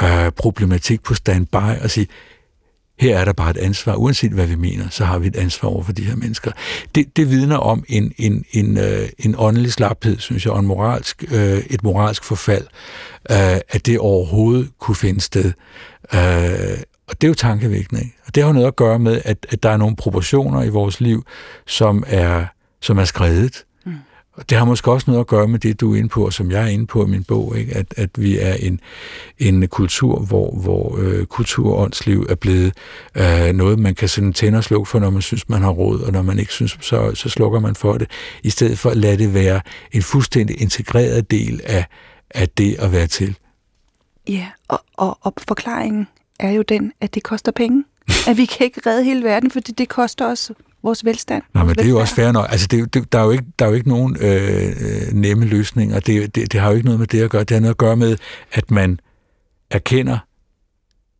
øh, 0.03 0.31
problematik 0.31 1.03
på 1.03 1.13
standby 1.13 1.81
og 1.81 1.91
sige, 1.91 2.07
her 2.99 3.17
er 3.17 3.25
der 3.25 3.33
bare 3.33 3.49
et 3.49 3.57
ansvar, 3.57 3.95
uanset 3.95 4.31
hvad 4.31 4.47
vi 4.47 4.55
mener, 4.55 4.89
så 4.89 5.05
har 5.05 5.19
vi 5.19 5.27
et 5.27 5.35
ansvar 5.35 5.69
over 5.69 5.83
for 5.83 5.91
de 5.91 6.03
her 6.03 6.15
mennesker. 6.15 6.51
Det, 6.95 7.17
det 7.17 7.29
vidner 7.29 7.57
om 7.57 7.83
en, 7.87 8.13
en, 8.17 8.45
en, 8.51 8.77
øh, 8.77 9.09
en 9.19 9.35
åndelig 9.37 9.73
slaphed, 9.73 10.19
synes 10.19 10.45
jeg, 10.45 10.53
og 10.53 10.59
en 10.59 10.67
moralsk, 10.67 11.23
øh, 11.31 11.57
et 11.57 11.83
moralsk 11.83 12.23
forfald, 12.23 12.67
øh, 13.31 13.59
at 13.69 13.85
det 13.85 13.99
overhovedet 13.99 14.69
kunne 14.79 14.95
finde 14.95 15.21
sted. 15.21 15.53
Øh, 16.13 16.77
og 17.07 17.21
det 17.21 17.23
er 17.23 17.27
jo 17.27 17.33
tankevækkende. 17.33 18.01
Ikke? 18.01 18.15
Og 18.27 18.35
det 18.35 18.43
har 18.43 18.49
jo 18.49 18.53
noget 18.53 18.67
at 18.67 18.75
gøre 18.75 18.99
med, 18.99 19.21
at, 19.25 19.45
at 19.49 19.63
der 19.63 19.69
er 19.69 19.77
nogle 19.77 19.95
proportioner 19.95 20.63
i 20.63 20.69
vores 20.69 21.01
liv, 21.01 21.25
som 21.67 22.03
er, 22.07 22.45
som 22.81 22.97
er 22.97 23.05
skrevet. 23.05 23.63
Og 24.35 24.49
det 24.49 24.57
har 24.57 24.65
måske 24.65 24.91
også 24.91 25.11
noget 25.11 25.19
at 25.19 25.27
gøre 25.27 25.47
med 25.47 25.59
det, 25.59 25.81
du 25.81 25.93
er 25.93 25.97
inde 25.97 26.09
på, 26.09 26.25
og 26.25 26.33
som 26.33 26.51
jeg 26.51 26.63
er 26.63 26.67
inde 26.67 26.87
på 26.87 27.05
i 27.05 27.07
min 27.07 27.23
bog, 27.23 27.57
ikke? 27.57 27.75
At, 27.75 27.93
at 27.97 28.09
vi 28.15 28.39
er 28.39 28.53
en, 28.53 28.79
en 29.37 29.67
kultur, 29.67 30.19
hvor, 30.19 30.51
hvor 30.51 30.97
øh, 30.97 31.25
kultur 31.25 31.73
og 31.73 31.81
åndsliv 31.81 32.25
er 32.29 32.35
blevet 32.35 32.73
øh, 33.15 33.53
noget, 33.53 33.79
man 33.79 33.95
kan 33.95 34.09
sådan 34.09 34.33
tænde 34.33 34.57
og 34.57 34.63
slukke 34.63 34.89
for, 34.89 34.99
når 34.99 35.09
man 35.09 35.21
synes, 35.21 35.49
man 35.49 35.61
har 35.61 35.69
råd, 35.69 36.01
og 36.01 36.11
når 36.11 36.21
man 36.21 36.39
ikke 36.39 36.53
synes, 36.53 36.77
så, 36.81 37.11
så 37.15 37.29
slukker 37.29 37.59
man 37.59 37.75
for 37.75 37.97
det, 37.97 38.09
i 38.43 38.49
stedet 38.49 38.79
for 38.79 38.89
at 38.89 38.97
lade 38.97 39.17
det 39.17 39.33
være 39.33 39.61
en 39.91 40.01
fuldstændig 40.01 40.61
integreret 40.61 41.31
del 41.31 41.61
af, 41.63 41.85
af 42.29 42.49
det 42.49 42.75
at 42.79 42.91
være 42.91 43.07
til. 43.07 43.37
Ja, 44.29 44.47
og, 44.67 44.79
og, 44.93 45.17
og 45.21 45.33
forklaringen 45.47 46.07
er 46.39 46.51
jo 46.51 46.61
den, 46.61 46.91
at 47.01 47.15
det 47.15 47.23
koster 47.23 47.51
penge. 47.51 47.83
at 48.29 48.37
vi 48.37 48.45
kan 48.45 48.65
ikke 48.65 48.81
redde 48.85 49.03
hele 49.03 49.23
verden, 49.23 49.51
fordi 49.51 49.71
det 49.71 49.89
koster 49.89 50.31
os 50.31 50.51
vores 50.85 51.05
velstand. 51.05 51.43
Nej, 51.53 51.63
men 51.63 51.75
det 51.75 51.85
er 51.85 51.89
jo 51.89 51.99
også 51.99 52.15
fair 52.15 52.31
nok. 52.31 52.47
Altså, 52.49 52.67
det, 52.67 52.93
det, 52.93 53.11
der, 53.11 53.19
er 53.19 53.23
jo 53.23 53.31
ikke, 53.31 53.45
der 53.59 53.65
er 53.65 53.69
jo 53.69 53.75
ikke 53.75 53.89
nogen 53.89 54.17
øh, 54.19 54.69
øh, 54.69 55.13
nemme 55.13 55.45
løsninger. 55.45 55.99
Det, 55.99 56.35
det, 56.35 56.51
det 56.51 56.59
har 56.59 56.69
jo 56.69 56.75
ikke 56.75 56.85
noget 56.85 56.99
med 56.99 57.07
det 57.07 57.21
at 57.21 57.29
gøre. 57.29 57.43
Det 57.43 57.51
har 57.51 57.59
noget 57.59 57.73
at 57.73 57.77
gøre 57.77 57.95
med, 57.95 58.17
at 58.51 58.71
man 58.71 58.99
erkender 59.71 60.17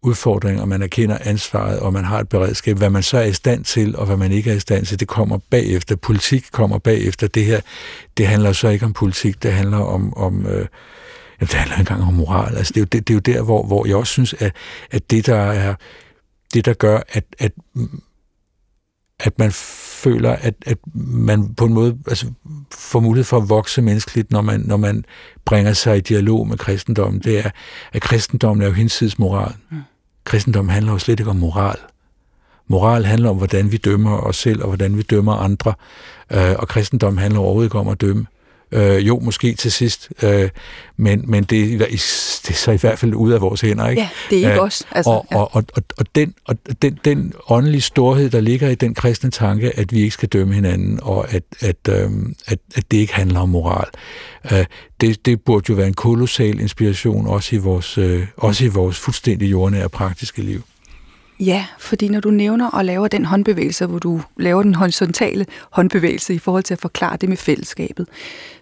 udfordringer, 0.01 0.65
man 0.65 0.81
erkender 0.81 1.17
ansvaret, 1.21 1.79
og 1.79 1.93
man 1.93 2.05
har 2.05 2.19
et 2.19 2.29
beredskab. 2.29 2.77
Hvad 2.77 2.89
man 2.89 3.03
så 3.03 3.17
er 3.17 3.23
i 3.23 3.33
stand 3.33 3.63
til, 3.63 3.95
og 3.95 4.05
hvad 4.05 4.17
man 4.17 4.31
ikke 4.31 4.51
er 4.51 4.55
i 4.55 4.59
stand 4.59 4.85
til, 4.85 4.99
det 4.99 5.07
kommer 5.07 5.37
bagefter. 5.49 5.95
Politik 5.95 6.45
kommer 6.51 6.77
bagefter. 6.77 7.27
Det 7.27 7.45
her, 7.45 7.61
det 8.17 8.27
handler 8.27 8.51
så 8.51 8.67
ikke 8.67 8.85
om 8.85 8.93
politik, 8.93 9.43
det 9.43 9.53
handler 9.53 9.77
om, 9.77 10.17
om 10.17 10.45
øh, 10.45 10.67
det 11.39 11.53
handler 11.53 11.77
engang 11.77 12.03
om 12.03 12.13
moral. 12.13 12.57
Altså, 12.57 12.73
det, 12.73 12.77
er 12.77 12.81
jo, 12.81 12.85
det, 12.85 13.07
det 13.07 13.13
er 13.13 13.33
jo 13.33 13.39
der, 13.39 13.43
hvor, 13.43 13.63
hvor 13.63 13.85
jeg 13.85 13.95
også 13.95 14.11
synes, 14.11 14.35
at, 14.39 14.55
at 14.91 15.11
det, 15.11 15.25
der 15.25 15.35
er 15.35 15.75
det, 16.53 16.65
der 16.65 16.73
gør, 16.73 16.99
at, 17.09 17.23
at 17.39 17.51
at 19.19 19.39
man 19.39 19.51
føler, 19.51 20.31
at, 20.31 20.53
at 20.65 20.77
man 20.93 21.53
på 21.53 21.65
en 21.65 21.73
måde 21.73 21.97
altså, 22.07 22.31
får 22.71 22.99
mulighed 22.99 23.23
for 23.23 23.37
at 23.37 23.49
vokse 23.49 23.81
menneskeligt, 23.81 24.31
når 24.31 24.41
man, 24.41 24.59
når 24.59 24.77
man 24.77 25.05
bringer 25.45 25.73
sig 25.73 25.97
i 25.97 26.01
dialog 26.01 26.47
med 26.47 26.57
kristendommen, 26.57 27.21
det 27.21 27.45
er, 27.45 27.49
at 27.93 28.01
kristendommen 28.01 28.61
er 28.61 28.67
jo 28.67 28.73
hinsides 28.73 29.19
moral. 29.19 29.53
Mm. 29.71 29.77
Kristendommen 30.23 30.69
handler 30.69 30.91
jo 30.91 30.97
slet 30.97 31.19
ikke 31.19 31.29
om 31.29 31.35
moral. 31.35 31.77
Moral 32.67 33.05
handler 33.05 33.29
om, 33.29 33.37
hvordan 33.37 33.71
vi 33.71 33.77
dømmer 33.77 34.17
os 34.17 34.35
selv, 34.35 34.61
og 34.61 34.67
hvordan 34.67 34.97
vi 34.97 35.01
dømmer 35.01 35.33
andre. 35.33 35.73
Øh, 36.31 36.55
og 36.59 36.67
kristendommen 36.67 37.19
handler 37.19 37.39
overhovedet 37.39 37.67
ikke 37.67 37.79
om 37.79 37.87
at 37.87 38.01
dømme. 38.01 38.25
Øh, 38.71 39.07
jo, 39.07 39.19
måske 39.19 39.53
til 39.53 39.71
sidst, 39.71 40.09
øh, 40.23 40.49
men, 40.97 41.23
men 41.27 41.43
det, 41.43 41.79
det 41.79 42.49
er 42.49 42.53
så 42.53 42.71
i 42.71 42.77
hvert 42.77 42.99
fald 42.99 43.13
ud 43.13 43.31
af 43.31 43.41
vores 43.41 43.61
hænder. 43.61 43.89
Ikke? 43.89 44.01
Ja, 44.01 44.09
det 44.29 44.35
er 44.35 44.49
ikke 44.49 44.59
øh, 44.59 44.65
os. 44.65 44.83
Altså, 44.91 45.09
og, 45.09 45.27
ja. 45.31 45.37
og, 45.37 45.49
og, 45.53 45.63
og, 45.73 45.83
og, 45.97 46.05
den, 46.15 46.33
og 46.45 46.55
den, 46.81 46.99
den 47.05 47.33
åndelige 47.49 47.81
storhed, 47.81 48.29
der 48.29 48.41
ligger 48.41 48.69
i 48.69 48.75
den 48.75 48.93
kristne 48.93 49.31
tanke, 49.31 49.79
at 49.79 49.93
vi 49.93 49.99
ikke 49.99 50.11
skal 50.11 50.29
dømme 50.29 50.53
hinanden, 50.53 50.99
og 51.01 51.33
at, 51.33 51.43
at, 51.59 51.89
øh, 51.89 52.11
at, 52.47 52.59
at 52.75 52.91
det 52.91 52.97
ikke 52.97 53.13
handler 53.13 53.39
om 53.39 53.49
moral, 53.49 53.87
øh, 54.51 54.65
det, 55.01 55.25
det 55.25 55.41
burde 55.41 55.65
jo 55.69 55.75
være 55.75 55.87
en 55.87 55.93
kolossal 55.93 56.59
inspiration, 56.59 57.27
også 57.27 57.55
i 57.55 57.59
vores, 57.59 57.97
øh, 57.97 58.27
også 58.37 58.65
i 58.65 58.67
vores 58.67 58.99
fuldstændig 58.99 59.51
jordnære 59.51 59.89
praktiske 59.89 60.41
liv. 60.41 60.63
Ja, 61.39 61.65
fordi 61.79 62.07
når 62.07 62.19
du 62.19 62.29
nævner 62.29 62.69
og 62.69 62.85
laver 62.85 63.07
den 63.07 63.25
håndbevægelse, 63.25 63.85
hvor 63.85 63.99
du 63.99 64.21
laver 64.37 64.63
den 64.63 64.75
horisontale 64.75 65.45
håndbevægelse 65.69 66.33
i 66.33 66.39
forhold 66.39 66.63
til 66.63 66.73
at 66.73 66.79
forklare 66.79 67.17
det 67.17 67.29
med 67.29 67.37
fællesskabet, 67.37 68.07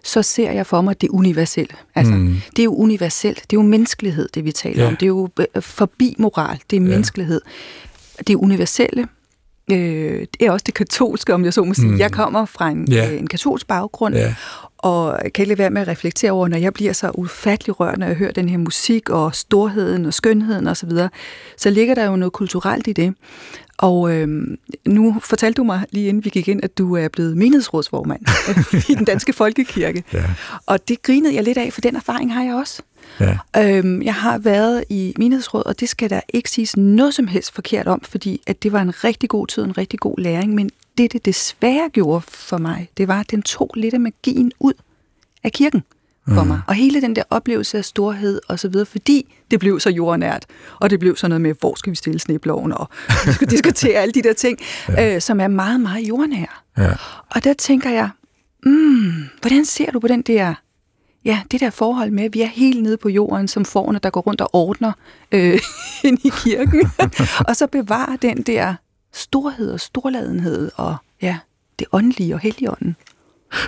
så 0.04 0.22
ser 0.22 0.52
jeg 0.52 0.66
for 0.66 0.80
mig 0.80 1.00
det 1.00 1.08
universelle. 1.08 1.76
Altså, 1.94 2.12
mm. 2.14 2.36
Det 2.50 2.58
er 2.58 2.64
jo 2.64 2.74
universelt, 2.74 3.42
det 3.50 3.56
er 3.56 3.60
jo 3.62 3.68
menneskelighed, 3.68 4.28
det 4.34 4.44
vi 4.44 4.52
taler 4.52 4.82
ja. 4.82 4.88
om. 4.88 4.96
Det 4.96 5.02
er 5.02 5.08
jo 5.08 5.28
øh, 5.38 5.62
forbi 5.62 6.14
moral, 6.18 6.60
det 6.70 6.76
er 6.76 6.80
ja. 6.80 6.88
menneskelighed. 6.88 7.40
Det 8.18 8.30
er 8.30 8.36
universelle, 8.36 9.08
øh, 9.72 10.26
det 10.38 10.46
er 10.46 10.50
også 10.50 10.64
det 10.66 10.74
katolske, 10.74 11.34
om 11.34 11.44
jeg 11.44 11.52
så 11.52 11.64
må 11.64 11.74
sige. 11.74 11.90
Mm. 11.90 11.98
Jeg 11.98 12.12
kommer 12.12 12.44
fra 12.44 12.68
en, 12.70 12.92
ja. 12.92 13.10
øh, 13.10 13.18
en 13.18 13.26
katolsk 13.26 13.66
baggrund, 13.66 14.14
ja. 14.14 14.34
og 14.78 15.18
kan 15.20 15.42
ikke 15.42 15.44
lade 15.44 15.58
være 15.58 15.70
med 15.70 15.82
at 15.82 15.88
reflektere 15.88 16.30
over, 16.30 16.48
når 16.48 16.56
jeg 16.56 16.72
bliver 16.72 16.92
så 16.92 17.10
ufattelig 17.14 17.80
rørt, 17.80 17.98
når 17.98 18.06
jeg 18.06 18.16
hører 18.16 18.32
den 18.32 18.48
her 18.48 18.58
musik 18.58 19.10
og 19.10 19.34
storheden 19.34 20.06
og 20.06 20.14
skønheden 20.14 20.66
osv., 20.66 20.90
så, 20.90 21.08
så 21.56 21.70
ligger 21.70 21.94
der 21.94 22.04
jo 22.06 22.16
noget 22.16 22.32
kulturelt 22.32 22.86
i 22.86 22.92
det. 22.92 23.14
Og 23.78 24.12
øh, 24.12 24.28
nu 24.86 25.16
fortalte 25.22 25.56
du 25.56 25.64
mig 25.64 25.84
lige 25.90 26.08
inden 26.08 26.24
vi 26.24 26.30
gik 26.30 26.48
ind, 26.48 26.64
at 26.64 26.78
du 26.78 26.96
er 26.96 27.08
blevet 27.08 27.36
menighedsrådsformand 27.36 28.20
i 28.90 28.94
den 28.94 29.04
danske 29.04 29.32
folkekirke. 29.32 30.04
Ja. 30.12 30.24
Og 30.66 30.88
det 30.88 31.02
grinede 31.02 31.34
jeg 31.34 31.44
lidt 31.44 31.58
af, 31.58 31.72
for 31.72 31.80
den 31.80 31.96
erfaring 31.96 32.34
har 32.34 32.42
jeg 32.42 32.54
også. 32.54 32.82
Ja. 33.20 33.38
Øhm, 33.56 34.02
jeg 34.02 34.14
har 34.14 34.38
været 34.38 34.84
i 34.88 35.14
menighedsråd, 35.18 35.62
og 35.66 35.80
det 35.80 35.88
skal 35.88 36.10
der 36.10 36.20
ikke 36.28 36.50
siges 36.50 36.76
noget 36.76 37.14
som 37.14 37.26
helst 37.26 37.52
forkert 37.52 37.86
om, 37.86 38.00
fordi 38.00 38.40
at 38.46 38.62
det 38.62 38.72
var 38.72 38.82
en 38.82 39.04
rigtig 39.04 39.28
god 39.28 39.46
tid, 39.46 39.62
en 39.62 39.78
rigtig 39.78 40.00
god 40.00 40.18
læring, 40.18 40.54
men 40.54 40.70
det, 40.98 41.12
det 41.12 41.24
desværre 41.24 41.88
gjorde 41.92 42.20
for 42.28 42.58
mig, 42.58 42.88
det 42.96 43.08
var, 43.08 43.20
at 43.20 43.30
den 43.30 43.42
tog 43.42 43.70
lidt 43.76 43.94
af 43.94 44.00
magien 44.00 44.52
ud 44.60 44.72
af 45.44 45.52
kirken 45.52 45.82
for 46.28 46.42
mm. 46.42 46.48
mig. 46.48 46.60
Og 46.66 46.74
hele 46.74 47.00
den 47.00 47.16
der 47.16 47.22
oplevelse 47.30 47.78
af 47.78 47.84
storhed 47.84 48.40
og 48.48 48.58
så 48.58 48.68
videre, 48.68 48.86
fordi 48.86 49.34
det 49.50 49.60
blev 49.60 49.80
så 49.80 49.90
jordnært, 49.90 50.46
og 50.80 50.90
det 50.90 51.00
blev 51.00 51.16
sådan 51.16 51.30
noget 51.30 51.40
med, 51.40 51.54
hvor 51.60 51.74
skal 51.74 51.90
vi 51.90 51.96
stille 51.96 52.18
snebloven, 52.18 52.72
og 52.72 52.88
vi 53.26 53.32
skal 53.32 53.50
diskutere 53.50 53.94
alle 53.94 54.12
de 54.12 54.22
der 54.22 54.32
ting, 54.32 54.58
ja. 54.88 55.14
øh, 55.14 55.20
som 55.20 55.40
er 55.40 55.48
meget, 55.48 55.80
meget 55.80 56.08
jordnære. 56.08 56.46
Ja. 56.78 56.92
Og 57.34 57.44
der 57.44 57.52
tænker 57.52 57.90
jeg, 57.90 58.08
mm, 58.66 59.12
hvordan 59.40 59.64
ser 59.64 59.90
du 59.90 59.98
på 59.98 60.08
den 60.08 60.22
der 60.22 60.54
Ja, 61.24 61.42
det 61.50 61.60
der 61.60 61.70
forhold 61.70 62.10
med, 62.10 62.24
at 62.24 62.34
vi 62.34 62.42
er 62.42 62.46
helt 62.46 62.82
nede 62.82 62.96
på 62.96 63.08
jorden 63.08 63.48
som 63.48 63.64
forne, 63.64 63.98
der 64.02 64.10
går 64.10 64.20
rundt 64.20 64.40
og 64.40 64.50
ordner 64.52 64.92
øh, 65.32 65.58
ind 66.04 66.18
i 66.24 66.30
kirken. 66.44 66.90
og 67.48 67.56
så 67.56 67.66
bevare 67.66 68.18
den 68.22 68.42
der 68.42 68.74
storhed 69.12 69.72
og 69.72 69.80
storladenhed 69.80 70.70
og 70.76 70.96
ja, 71.22 71.38
det 71.78 71.86
åndelige 71.92 72.34
og 72.34 72.40
helligånden. 72.40 72.96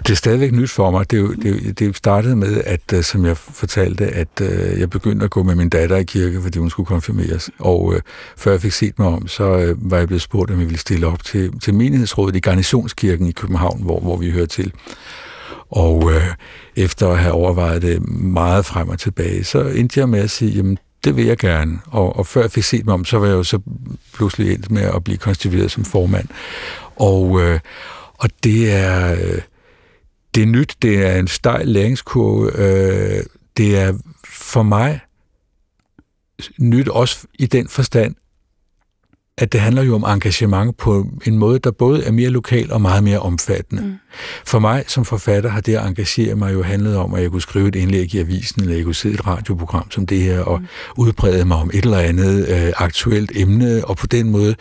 Det 0.06 0.10
er 0.10 0.16
stadigvæk 0.16 0.52
nyt 0.52 0.70
for 0.70 0.90
mig. 0.90 1.10
Det, 1.10 1.42
det, 1.42 1.78
det 1.78 1.96
startede 1.96 2.36
med, 2.36 2.62
at 2.64 2.92
øh, 2.94 3.02
som 3.02 3.24
jeg 3.24 3.36
fortalte, 3.36 4.06
at 4.06 4.28
uh, 4.40 4.80
jeg 4.80 4.90
begyndte 4.90 5.24
at 5.24 5.30
gå 5.30 5.42
med 5.42 5.54
min 5.54 5.68
datter 5.68 5.96
i 5.96 6.02
kirke, 6.02 6.42
fordi 6.42 6.58
hun 6.58 6.70
skulle 6.70 6.86
konfirmeres. 6.86 7.50
Og 7.58 7.84
uh, 7.84 7.96
før 8.36 8.50
jeg 8.50 8.60
fik 8.60 8.72
set 8.72 8.98
mig 8.98 9.08
om, 9.08 9.28
så 9.28 9.44
uh, 9.44 9.90
var 9.90 9.98
jeg 9.98 10.06
blevet 10.06 10.22
spurgt, 10.22 10.50
om 10.50 10.58
jeg 10.58 10.66
ville 10.66 10.78
stille 10.78 11.06
op 11.06 11.24
til, 11.24 11.60
til 11.60 11.74
menighedsrådet 11.74 12.36
i 12.36 12.40
Garnisonskirken 12.40 13.26
i 13.26 13.32
København, 13.32 13.82
hvor, 13.82 14.00
hvor 14.00 14.16
vi 14.16 14.30
hører 14.30 14.46
til. 14.46 14.72
Og 15.70 16.12
øh, 16.12 16.22
efter 16.76 17.08
at 17.08 17.18
have 17.18 17.32
overvejet 17.32 17.82
det 17.82 18.08
meget 18.08 18.66
frem 18.66 18.88
og 18.88 18.98
tilbage, 18.98 19.44
så 19.44 19.60
endte 19.60 20.00
jeg 20.00 20.08
med 20.08 20.20
at 20.20 20.30
sige, 20.30 20.50
jamen 20.50 20.78
det 21.04 21.16
vil 21.16 21.24
jeg 21.24 21.38
gerne. 21.38 21.78
Og, 21.86 22.16
og 22.16 22.26
før 22.26 22.40
jeg 22.40 22.50
fik 22.50 22.64
set 22.64 22.84
mig 22.84 22.94
om, 22.94 23.04
så 23.04 23.18
var 23.18 23.26
jeg 23.26 23.34
jo 23.34 23.42
så 23.42 23.58
pludselig 24.14 24.52
endt 24.52 24.70
med 24.70 24.82
at 24.82 25.04
blive 25.04 25.18
konstitueret 25.18 25.70
som 25.70 25.84
formand. 25.84 26.28
Og, 26.96 27.40
øh, 27.40 27.60
og 28.14 28.30
det 28.44 28.72
er... 28.72 29.12
Øh, 29.12 29.40
det 30.34 30.42
er 30.42 30.46
nyt, 30.46 30.76
det 30.82 31.06
er 31.06 31.18
en 31.18 31.28
stejl 31.28 31.68
læringskurve. 31.68 32.50
Øh, 32.54 33.22
det 33.56 33.78
er 33.78 33.92
for 34.24 34.62
mig 34.62 35.00
nyt 36.58 36.88
også 36.88 37.26
i 37.34 37.46
den 37.46 37.68
forstand, 37.68 38.14
at 39.38 39.52
det 39.52 39.60
handler 39.60 39.82
jo 39.82 39.94
om 39.94 40.04
engagement 40.04 40.76
på 40.76 41.06
en 41.26 41.38
måde, 41.38 41.58
der 41.58 41.70
både 41.70 42.04
er 42.04 42.12
mere 42.12 42.30
lokal 42.30 42.72
og 42.72 42.80
meget 42.80 43.04
mere 43.04 43.18
omfattende. 43.18 43.82
Mm. 43.82 43.94
For 44.44 44.58
mig 44.58 44.84
som 44.86 45.04
forfatter 45.04 45.50
har 45.50 45.60
det 45.60 45.76
at 45.76 45.86
engagere 45.86 46.34
mig 46.34 46.52
jo 46.52 46.62
handlet 46.62 46.96
om, 46.96 47.14
at 47.14 47.22
jeg 47.22 47.30
kunne 47.30 47.42
skrive 47.42 47.68
et 47.68 47.74
indlæg 47.74 48.14
i 48.14 48.18
avisen, 48.18 48.62
eller 48.62 48.74
jeg 48.74 48.84
kunne 48.84 48.94
se 48.94 49.08
et 49.08 49.26
radioprogram 49.26 49.90
som 49.90 50.06
det 50.06 50.20
her, 50.20 50.40
og 50.40 50.60
mm. 50.60 50.66
udbrede 50.96 51.44
mig 51.44 51.56
om 51.56 51.70
et 51.74 51.84
eller 51.84 51.98
andet 51.98 52.48
øh, 52.48 52.72
aktuelt 52.76 53.32
emne, 53.34 53.84
og 53.84 53.96
på 53.96 54.06
den 54.06 54.30
måde 54.30 54.54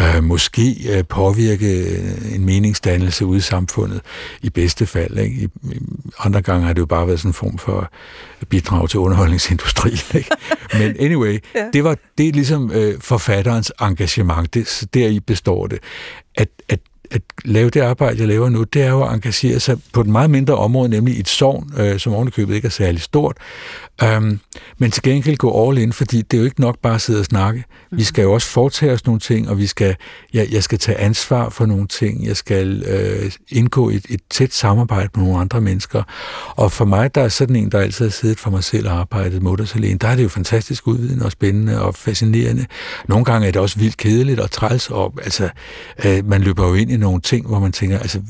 øh, 0.00 0.24
måske 0.24 0.76
øh, 0.96 1.04
påvirke 1.04 1.80
øh, 1.80 2.34
en 2.34 2.44
meningsdannelse 2.44 3.26
ude 3.26 3.38
i 3.38 3.40
samfundet, 3.40 4.00
i 4.42 4.50
bedste 4.50 4.86
fald. 4.86 5.18
Ikke? 5.18 5.36
I, 5.36 5.44
I, 5.44 5.78
andre 6.18 6.42
gange 6.42 6.66
har 6.66 6.72
det 6.72 6.80
jo 6.80 6.86
bare 6.86 7.06
været 7.06 7.18
sådan 7.18 7.28
en 7.28 7.34
form 7.34 7.58
for 7.58 7.90
bidrag 8.46 8.90
til 8.90 9.00
underholdningsindustrien. 9.00 9.98
Ikke? 10.18 10.30
Men 10.72 10.96
anyway, 11.00 11.38
ja. 11.54 11.70
det 11.72 11.84
var 11.84 11.96
det 12.18 12.28
er 12.28 12.32
ligesom 12.32 12.70
øh, 12.74 13.00
forfatterens 13.00 13.72
engagement. 13.80 14.54
Det, 14.54 14.84
deri 14.94 15.20
består 15.20 15.66
det. 15.66 15.78
At, 16.34 16.48
at 16.68 16.80
at 17.12 17.22
lave 17.44 17.70
det 17.70 17.80
arbejde, 17.80 18.18
jeg 18.18 18.28
laver 18.28 18.48
nu, 18.48 18.62
det 18.62 18.82
er 18.82 18.90
jo 18.90 19.02
at 19.02 19.14
engagere 19.14 19.60
sig 19.60 19.78
på 19.92 20.00
et 20.00 20.06
meget 20.06 20.30
mindre 20.30 20.54
område, 20.54 20.88
nemlig 20.88 21.20
et 21.20 21.28
sovn, 21.28 21.72
øh, 21.78 21.98
som 21.98 22.14
ovenikøbet 22.14 22.54
ikke 22.54 22.66
er 22.66 22.70
særlig 22.70 23.02
stort, 23.02 23.36
øhm, 24.02 24.40
men 24.78 24.90
til 24.90 25.02
gengæld 25.02 25.36
gå 25.36 25.68
all 25.68 25.78
in, 25.78 25.92
fordi 25.92 26.22
det 26.22 26.36
er 26.36 26.38
jo 26.38 26.44
ikke 26.44 26.60
nok 26.60 26.78
bare 26.82 26.94
at 26.94 27.00
sidde 27.00 27.20
og 27.20 27.24
snakke. 27.24 27.64
Vi 27.90 27.96
mhm. 27.96 28.04
skal 28.04 28.22
jo 28.22 28.32
også 28.32 28.48
foretage 28.48 28.92
os 28.92 29.06
nogle 29.06 29.20
ting, 29.20 29.48
og 29.48 29.58
vi 29.58 29.66
skal, 29.66 29.96
ja, 30.34 30.46
jeg 30.52 30.62
skal 30.62 30.78
tage 30.78 30.98
ansvar 30.98 31.48
for 31.48 31.66
nogle 31.66 31.86
ting, 31.86 32.26
jeg 32.26 32.36
skal 32.36 32.82
øh, 32.86 33.32
indgå 33.48 33.90
i 33.90 33.94
et, 33.94 34.06
et 34.08 34.20
tæt 34.30 34.52
samarbejde 34.52 35.08
med 35.16 35.24
nogle 35.24 35.40
andre 35.40 35.60
mennesker, 35.60 36.02
og 36.56 36.72
for 36.72 36.84
mig, 36.84 37.14
der 37.14 37.20
er 37.20 37.28
sådan 37.28 37.56
en, 37.56 37.72
der 37.72 37.78
altid 37.78 38.04
har 38.04 38.10
siddet 38.10 38.38
for 38.38 38.50
mig 38.50 38.64
selv 38.64 38.88
og 38.88 38.94
arbejdet 38.94 39.42
mutters 39.42 39.74
alene, 39.74 39.98
der 39.98 40.08
er 40.08 40.16
det 40.16 40.22
jo 40.22 40.28
fantastisk 40.28 40.86
udvidende 40.86 41.24
og 41.24 41.32
spændende 41.32 41.82
og 41.82 41.94
fascinerende. 41.94 42.66
Nogle 43.08 43.24
gange 43.24 43.48
er 43.48 43.52
det 43.52 43.60
også 43.62 43.78
vildt 43.78 43.96
kedeligt 43.96 44.40
og 44.40 44.50
træls, 44.50 44.90
og 44.90 45.14
altså, 45.22 45.48
øh, 46.04 46.26
man 46.26 46.42
løber 46.42 46.68
jo 46.68 46.74
ind 46.74 46.90
i 46.90 46.96
nogle 47.02 47.20
ting, 47.20 47.46
hvor 47.46 47.58
man 47.58 47.72
tænker, 47.72 47.98
altså, 47.98 48.22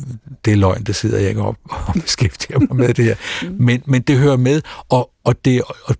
det 0.45 0.53
er 0.53 0.57
løgn, 0.57 0.83
det 0.83 0.97
sidder 0.97 1.19
jeg 1.19 1.29
ikke 1.29 1.43
op 1.43 1.57
og 1.65 1.95
beskæftiger 2.05 2.59
mig 2.59 2.77
med 2.77 2.95
det 2.95 3.05
her. 3.05 3.17
Mm. 3.43 3.57
Men, 3.59 3.83
men 3.87 4.03
det 4.03 4.19
hører 4.19 4.37
med, 4.37 4.63
og, 4.89 5.11
og, 5.25 5.45
det, 5.45 5.63
og 5.85 5.97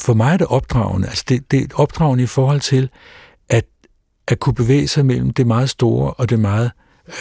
for 0.00 0.14
mig 0.14 0.32
er 0.32 0.36
det 0.36 0.46
opdragende. 0.46 1.08
Altså, 1.08 1.24
det, 1.28 1.50
det 1.50 1.62
er 1.62 1.66
opdragende 1.74 2.24
i 2.24 2.26
forhold 2.26 2.60
til, 2.60 2.88
at, 3.48 3.64
at 4.28 4.40
kunne 4.40 4.54
bevæge 4.54 4.88
sig 4.88 5.06
mellem 5.06 5.30
det 5.30 5.46
meget 5.46 5.70
store 5.70 6.10
og 6.10 6.30
det 6.30 6.38
meget 6.38 6.70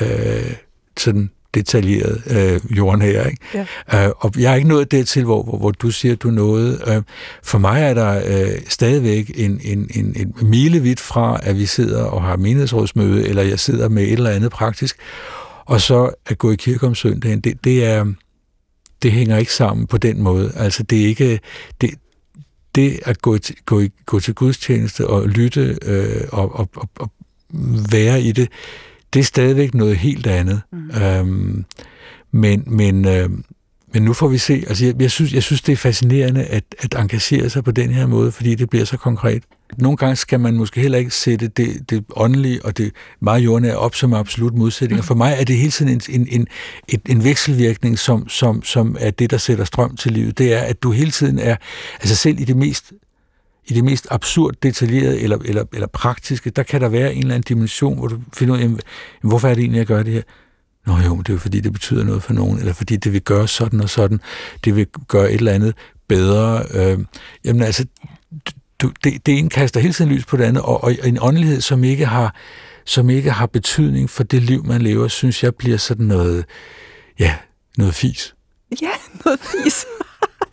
øh, 0.02 0.54
sådan 0.98 1.32
detaljeret 1.56 2.22
øh, 2.30 2.78
jorden 2.78 3.02
her. 3.02 3.26
Ikke? 3.26 3.68
Ja. 3.92 4.06
Øh, 4.06 4.12
og 4.18 4.32
jeg 4.38 4.52
er 4.52 4.56
ikke 4.56 4.70
nået 4.70 4.92
dertil, 4.92 5.24
hvor, 5.24 5.44
hvor, 5.44 5.58
hvor 5.58 5.72
du 5.72 5.92
siger, 5.92 6.16
du 6.16 6.30
noget. 6.30 6.82
Øh, 6.88 7.02
for 7.44 7.58
mig 7.58 7.82
er 7.82 7.94
der 7.94 8.22
øh, 8.26 8.62
stadigvæk 8.68 9.32
en, 9.36 9.62
en, 9.64 9.90
en, 9.94 10.14
en 10.16 10.34
milevidt 10.42 11.00
fra, 11.00 11.40
at 11.44 11.58
vi 11.58 11.66
sidder 11.66 12.04
og 12.04 12.24
har 12.24 12.38
menighedsrådsmøde, 12.38 13.28
eller 13.28 13.44
jeg 13.44 13.60
sidder 13.60 13.90
med 13.90 14.04
et 14.04 14.14
eller 14.14 14.30
andet 14.30 14.52
praktisk, 14.52 14.98
og 15.66 15.82
så 15.82 16.12
at 16.26 16.38
gå 16.38 16.52
i 16.52 16.56
kirke 16.56 16.88
om 16.88 16.96
søndagen, 16.96 17.40
det, 17.40 17.64
det 17.64 17.86
er 17.86 18.06
det 19.02 19.12
hænger 19.12 19.38
ikke 19.38 19.54
sammen 19.54 19.88
på 19.88 19.98
den 19.98 20.22
måde. 20.22 20.52
Altså 20.56 20.84
det 20.84 21.02
er 21.02 21.06
ikke 21.06 21.40
det, 21.82 21.90
det 22.76 23.00
at 23.06 23.22
gå 23.22 23.38
til, 23.38 23.56
gå, 23.66 23.82
gå 24.06 24.20
til 24.20 24.34
gudstjeneste 24.34 25.08
og 25.08 25.28
lytte 25.28 25.78
øh, 25.82 26.22
og, 26.32 26.56
og, 26.56 26.70
og, 26.76 26.90
og 26.96 27.12
være 27.92 28.22
i 28.22 28.32
det, 28.32 28.50
det 29.14 29.20
er 29.20 29.24
stadigvæk 29.24 29.74
noget 29.74 29.98
helt 29.98 30.28
andet. 30.28 30.62
Mm. 30.72 31.02
Øhm, 31.02 31.66
men, 32.32 32.64
men, 32.68 33.08
øh, 33.08 33.30
men 33.94 34.04
nu 34.04 34.14
får 34.14 34.28
vi 34.28 34.38
se. 34.38 34.64
Altså, 34.68 34.86
jeg, 34.86 35.02
jeg, 35.02 35.12
synes, 35.12 35.34
jeg 35.34 35.44
synes, 35.44 35.62
det 35.62 35.74
er 35.74 35.78
fascinerende 35.78 36.44
at, 36.44 36.64
at 36.80 36.94
engagere 36.94 37.50
sig 37.50 37.64
på 37.64 37.72
den 37.72 37.90
her 37.90 38.08
måde, 38.08 38.32
fordi 38.32 38.56
det 38.56 38.70
bliver 38.70 38.86
så 38.86 38.98
konkret. 38.98 39.44
Nogle 39.78 39.98
gange 39.98 40.16
skal 40.16 40.40
man 40.40 40.56
måske 40.56 40.82
heller 40.82 40.98
ikke 40.98 41.12
sætte 41.12 41.48
det, 41.48 41.90
det 41.90 42.06
åndelige 42.16 42.66
og 42.66 42.78
det 42.78 42.92
meget 43.20 43.40
jordnære 43.40 43.78
op 43.78 43.96
som 43.96 44.14
absolut 44.14 44.54
modsætninger. 44.54 45.04
For 45.04 45.16
mig 45.16 45.36
er 45.40 45.44
det 45.44 45.58
hele 45.58 45.72
tiden 45.72 45.92
en, 45.92 46.28
en, 46.30 46.48
en, 46.88 47.02
en 47.10 47.24
vekselvirkning, 47.24 48.00
som, 48.00 48.30
som, 48.30 48.64
som 48.64 48.98
er 49.00 49.12
det, 49.12 49.32
der 49.32 49.38
sætter 49.38 49.66
strøm 49.66 49.96
til 49.96 50.12
livet. 50.12 50.38
Det 50.38 50.54
er, 50.54 50.60
at 50.60 50.84
du 50.84 50.92
hele 50.92 51.12
tiden 51.12 51.40
er, 51.40 51.56
altså 52.02 52.16
selv 52.16 52.40
i 52.40 52.44
det 52.44 52.58
mest 52.58 52.94
i 53.68 53.74
det 53.74 53.84
mest 53.84 54.08
absurd 54.12 54.54
detaljerede 54.64 55.22
eller, 55.22 55.38
eller, 55.46 55.64
eller 55.74 55.88
praktiske, 55.88 56.50
der 56.50 56.64
kan 56.64 56.82
der 56.82 56.90
være 56.90 57.14
en 57.14 57.22
eller 57.22 57.36
anden 57.36 57.56
dimension, 57.56 57.98
hvor 57.98 58.08
du 58.08 58.20
finder 58.34 58.56
ud 58.56 58.60
af, 58.60 58.70
hvorfor 59.22 59.48
er 59.48 59.54
det 59.54 59.62
egentlig, 59.62 59.78
jeg 59.78 59.88
gør 59.88 60.04
det 60.04 60.14
her? 60.14 60.22
Nå 60.86 60.98
jo, 60.98 61.18
det 61.18 61.30
er 61.30 61.34
jo 61.34 61.40
fordi, 61.40 61.60
det 61.60 61.74
betyder 61.74 62.04
noget 62.04 62.24
for 62.24 62.34
nogen, 62.34 62.60
eller 62.60 62.74
fordi 62.74 62.96
det 62.96 63.14
vil 63.14 63.22
gøre 63.22 63.48
sådan 63.48 63.82
og 63.82 63.90
sådan, 63.90 64.22
det 64.66 64.76
vil 64.76 64.88
gøre 65.08 65.32
et 65.32 65.38
eller 65.38 65.52
andet 65.52 65.76
bedre. 66.08 66.64
Øh, 66.74 67.00
jamen 67.46 67.62
altså, 67.62 67.86
du, 68.80 68.92
det, 69.04 69.26
det 69.26 69.38
ene 69.38 69.50
kaster 69.50 69.80
hele 69.80 69.94
tiden 69.94 70.12
lys 70.12 70.26
på 70.26 70.38
det 70.38 70.44
andet, 70.44 70.64
og, 70.64 70.84
og 70.84 70.96
en 71.04 71.18
åndelighed, 71.22 71.62
som 71.62 71.84
ikke 71.84 72.06
har 72.06 72.36
som 72.86 73.10
ikke 73.10 73.32
har 73.32 73.46
betydning 73.46 74.10
for 74.10 74.24
det 74.24 74.44
liv, 74.44 74.66
man 74.66 74.82
lever, 74.82 75.08
synes 75.08 75.44
jeg 75.44 75.56
bliver 75.56 75.78
sådan 75.78 76.06
noget, 76.06 76.46
ja, 77.20 77.36
noget 77.78 77.96
fis. 77.96 78.36
Ja, 78.82 78.92
noget 79.26 79.40
fis. 79.40 79.86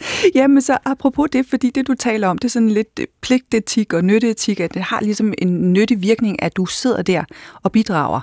Jamen 0.35 0.63
så 0.63 0.79
apropos 0.85 1.29
det, 1.33 1.47
fordi 1.47 1.71
det 1.71 1.87
du 1.87 1.95
taler 1.95 2.29
om, 2.29 2.39
det 2.39 2.45
er 2.45 2.51
sådan 2.51 2.71
lidt 2.71 3.01
pligtetik 3.21 3.93
og 3.93 4.05
nytteetik, 4.05 4.61
at 4.61 4.75
det 4.75 4.83
har 4.83 5.01
ligesom 5.01 5.35
en 5.39 5.73
nyttig 5.73 6.03
virkning, 6.03 6.43
at 6.43 6.57
du 6.57 6.67
sidder 6.67 7.03
der 7.03 7.25
og 7.63 7.73
bidrager. 7.73 8.21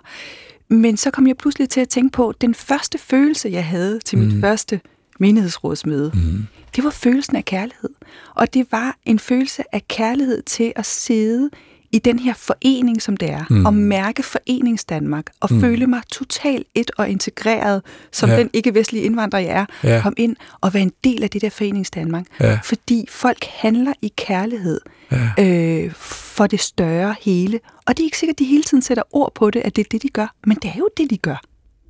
Men 0.67 0.97
så 0.97 1.11
kom 1.11 1.27
jeg 1.27 1.37
pludselig 1.37 1.69
til 1.69 1.81
at 1.81 1.89
tænke 1.89 2.11
på, 2.11 2.33
den 2.41 2.53
første 2.53 2.97
følelse, 2.97 3.49
jeg 3.49 3.65
havde 3.65 3.99
til 3.99 4.17
mit 4.17 4.35
mm. 4.35 4.41
første 4.41 4.81
menighedsrådsmøde, 5.19 6.11
mm. 6.13 6.45
det 6.75 6.83
var 6.83 6.89
følelsen 6.89 7.35
af 7.35 7.45
kærlighed. 7.45 7.89
Og 8.35 8.53
det 8.53 8.67
var 8.71 8.97
en 9.05 9.19
følelse 9.19 9.63
af 9.75 9.87
kærlighed 9.87 10.41
til 10.41 10.73
at 10.75 10.85
sidde 10.85 11.49
i 11.95 11.99
den 11.99 12.19
her 12.19 12.33
forening, 12.33 13.01
som 13.01 13.17
det 13.17 13.29
er, 13.29 13.43
mm. 13.49 13.65
og 13.65 13.73
mærke 13.73 14.23
forenings 14.23 14.85
Danmark, 14.85 15.25
og 15.39 15.53
mm. 15.53 15.61
føle 15.61 15.87
mig 15.87 16.01
totalt 16.11 16.67
et 16.75 16.91
og 16.97 17.09
integreret, 17.09 17.81
som 18.11 18.29
ja. 18.29 18.39
den 18.39 18.49
ikke-vestlige 18.53 19.03
indvandrer, 19.03 19.39
jeg 19.39 19.49
er, 19.83 19.89
ja. 19.89 20.01
kom 20.01 20.13
ind 20.17 20.35
og 20.61 20.73
være 20.73 20.83
en 20.83 20.91
del 21.03 21.23
af 21.23 21.29
det 21.29 21.41
der 21.41 21.49
forenings 21.49 21.91
Danmark. 21.91 22.25
Ja. 22.39 22.59
Fordi 22.63 23.05
folk 23.09 23.45
handler 23.45 23.93
i 24.01 24.11
kærlighed 24.17 24.81
ja. 25.11 25.43
øh, 25.43 25.91
for 26.35 26.47
det 26.47 26.59
større 26.59 27.15
hele. 27.21 27.59
Og 27.87 27.97
det 27.97 28.03
er 28.03 28.05
ikke 28.05 28.17
sikkert, 28.17 28.33
at 28.33 28.39
de 28.39 28.45
hele 28.45 28.63
tiden 28.63 28.81
sætter 28.81 29.03
ord 29.11 29.31
på 29.35 29.51
det, 29.51 29.59
at 29.59 29.75
det 29.75 29.85
er 29.85 29.89
det, 29.91 30.03
de 30.03 30.09
gør, 30.09 30.35
men 30.47 30.57
det 30.61 30.71
er 30.75 30.79
jo 30.79 30.89
det, 30.97 31.09
de 31.09 31.17
gør. 31.17 31.41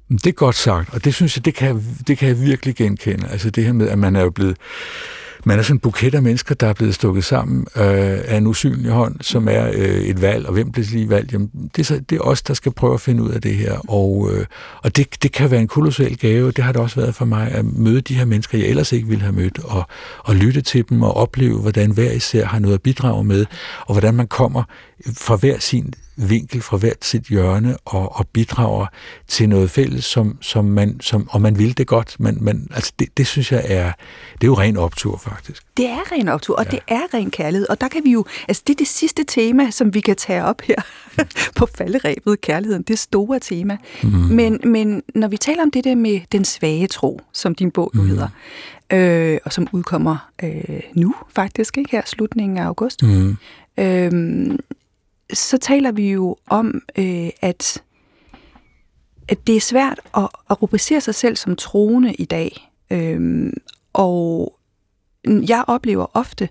Det 0.10 0.28
er 0.28 0.32
godt 0.32 0.56
sagt, 0.56 0.94
og 0.94 1.06
det 1.06 1.14
synes 1.14 1.38
jeg, 1.38 1.46
det 1.46 1.54
kan, 1.56 1.84
det 2.08 2.18
kan 2.18 2.28
jeg 2.28 2.42
virkelig 2.42 2.76
genkende. 2.76 3.28
Altså 3.28 3.50
det 3.50 3.66
her 3.66 3.74
med, 3.74 3.90
at 3.90 4.00
man 4.00 4.16
er 4.16 4.22
jo 4.22 4.30
blevet 4.30 4.58
man 5.48 5.60
er 5.60 5.64
sådan 5.64 5.76
en 5.76 5.80
buket 5.80 6.16
af 6.16 6.22
mennesker, 6.24 6.56
der 6.56 6.68
er 6.68 6.74
blevet 6.74 6.96
stukket 6.96 7.24
sammen 7.24 7.68
øh, 7.76 7.84
af 8.26 8.38
en 8.38 8.48
usynlig 8.48 8.92
hånd, 8.92 9.16
som 9.22 9.48
er 9.48 9.72
øh, 9.74 10.02
et 10.02 10.22
valg, 10.22 10.46
og 10.48 10.54
hvem 10.54 10.72
bliver 10.72 10.88
lige 10.92 11.10
valgt? 11.10 11.34
Jamen, 11.34 11.50
det, 11.76 11.82
er 11.82 11.86
så, 11.86 12.02
det 12.10 12.16
er 12.16 12.22
os, 12.22 12.42
der 12.42 12.54
skal 12.54 12.72
prøve 12.72 12.94
at 12.94 13.02
finde 13.02 13.24
ud 13.24 13.30
af 13.30 13.42
det 13.42 13.56
her, 13.56 13.92
og, 13.92 14.30
øh, 14.34 14.46
og 14.84 14.96
det, 14.96 15.24
det 15.24 15.32
kan 15.32 15.52
være 15.52 15.62
en 15.62 15.68
kolossal 15.68 16.18
gave, 16.18 16.52
det 16.52 16.64
har 16.64 16.72
det 16.72 16.82
også 16.82 16.96
været 16.96 17.16
for 17.16 17.26
mig, 17.26 17.52
at 17.52 17.66
møde 17.66 18.02
de 18.02 18.16
her 18.16 18.26
mennesker, 18.26 18.58
jeg 18.58 18.68
ellers 18.68 18.92
ikke 18.92 19.08
ville 19.08 19.24
have 19.24 19.36
mødt, 19.36 19.60
og, 19.64 19.88
og 20.20 20.36
lytte 20.36 20.62
til 20.62 20.90
dem, 20.90 21.02
og 21.02 21.18
opleve, 21.18 21.60
hvordan 21.60 21.92
hver 21.92 22.12
især 22.12 22.46
har 22.46 22.60
noget 22.60 22.74
at 22.74 22.82
bidrage 22.82 23.24
med, 23.24 23.46
og 23.86 23.94
hvordan 23.94 24.14
man 24.14 24.28
kommer 24.28 24.64
fra 25.14 25.36
hver 25.36 25.60
sin 25.60 25.94
vinkel 26.18 26.62
fra 26.62 26.78
hvert 26.78 27.06
sit 27.06 27.24
hjørne 27.24 27.78
og, 27.86 28.16
og 28.16 28.28
bidrager 28.28 28.86
til 29.28 29.50
noget 29.50 29.70
fælles, 29.70 30.06
som, 30.06 30.38
som 30.42 30.66
man, 30.66 31.00
som, 31.02 31.28
og 31.30 31.42
man 31.42 31.58
vil 31.58 31.78
det 31.78 31.88
godt. 31.88 32.16
Men, 32.20 32.44
men 32.44 32.68
altså 32.72 32.94
det, 33.00 33.18
det 33.18 33.28
synes 33.28 33.52
jeg 33.52 33.66
er, 33.66 33.92
det 34.34 34.44
er 34.44 34.48
jo 34.48 34.54
ren 34.54 34.78
optur 34.78 35.18
faktisk. 35.18 35.64
Det 35.78 35.86
er 35.86 36.12
ren 36.12 36.28
optur, 36.28 36.56
og 36.56 36.66
ja. 36.66 36.72
det 36.72 36.80
er 36.88 37.14
ren 37.14 37.32
kærlighed. 37.32 37.70
Og 37.70 37.82
der 37.82 37.88
kan 37.88 38.02
vi 38.04 38.12
jo, 38.12 38.26
altså 38.48 38.64
det 38.68 38.74
er 38.74 38.78
det 38.78 38.88
sidste 38.88 39.24
tema, 39.24 39.72
som 39.72 39.94
vi 39.94 40.00
kan 40.00 40.16
tage 40.16 40.44
op 40.44 40.62
her 40.62 40.76
på 41.58 41.68
falderæbet, 41.78 42.42
kærligheden, 42.42 42.84
det 42.84 43.00
store 43.00 43.40
tema. 43.40 43.78
Mm. 44.04 44.10
Men, 44.10 44.60
men 44.64 45.04
når 45.16 45.28
vi 45.28 45.38
taler 45.38 45.64
om 45.64 45.72
det 45.72 45.84
der 45.84 45.96
med 45.96 46.22
den 46.32 46.46
svage 46.46 46.88
tro, 46.88 47.22
som 47.34 47.56
din 47.56 47.72
bog 47.72 47.92
mm. 47.94 48.08
hedder, 48.08 48.28
øh, 48.94 49.38
og 49.46 49.54
som 49.54 49.68
udkommer 49.72 50.30
øh, 50.44 50.80
nu 50.96 51.16
faktisk, 51.36 51.78
ikke 51.78 51.92
her 51.92 52.02
slutningen 52.06 52.58
af 52.58 52.64
august, 52.64 53.04
mm. 53.04 53.38
øh, 53.78 54.12
så 55.34 55.58
taler 55.58 55.92
vi 55.92 56.12
jo 56.12 56.38
om, 56.48 56.82
øh, 56.98 57.30
at, 57.42 57.84
at 59.28 59.48
det 59.48 59.56
er 59.56 59.62
svært 59.62 60.00
at, 60.18 60.30
at 60.50 60.62
rubricere 60.62 61.02
sig 61.02 61.16
selv 61.16 61.36
som 61.36 61.56
troende 61.56 62.14
i 62.14 62.26
dag. 62.26 62.72
Øh, 62.92 63.54
og 63.94 64.54
jeg 65.26 65.64
oplever 65.68 66.06
ofte, 66.14 66.50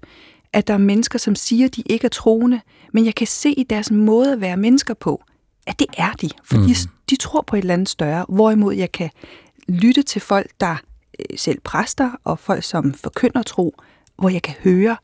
at 0.53 0.67
der 0.67 0.75
er 0.75 0.79
mennesker, 0.79 1.19
som 1.19 1.35
siger, 1.35 1.67
at 1.67 1.77
de 1.77 1.83
ikke 1.87 2.05
er 2.05 2.09
troende, 2.09 2.61
men 2.93 3.05
jeg 3.05 3.15
kan 3.15 3.27
se 3.27 3.51
i 3.51 3.63
deres 3.63 3.91
måde 3.91 4.33
at 4.33 4.41
være 4.41 4.57
mennesker 4.57 4.95
på, 4.95 5.25
at 5.67 5.79
det 5.79 5.87
er 5.97 6.13
de, 6.13 6.31
for 6.45 6.57
mm. 6.59 6.67
de, 6.67 6.75
de 7.11 7.17
tror 7.17 7.45
på 7.47 7.57
et 7.57 7.61
eller 7.61 7.75
andet 7.75 7.89
større, 7.89 8.25
hvorimod 8.29 8.75
jeg 8.75 8.93
kan 8.93 9.11
lytte 9.69 10.03
til 10.03 10.21
folk, 10.21 10.51
der 10.61 10.77
øh, 11.19 11.39
selv 11.39 11.61
præster, 11.61 12.11
og 12.25 12.39
folk, 12.39 12.65
som 12.65 12.95
forkynder 12.95 13.43
tro, 13.43 13.75
hvor 14.19 14.29
jeg 14.29 14.43
kan 14.43 14.55
høre, 14.65 14.97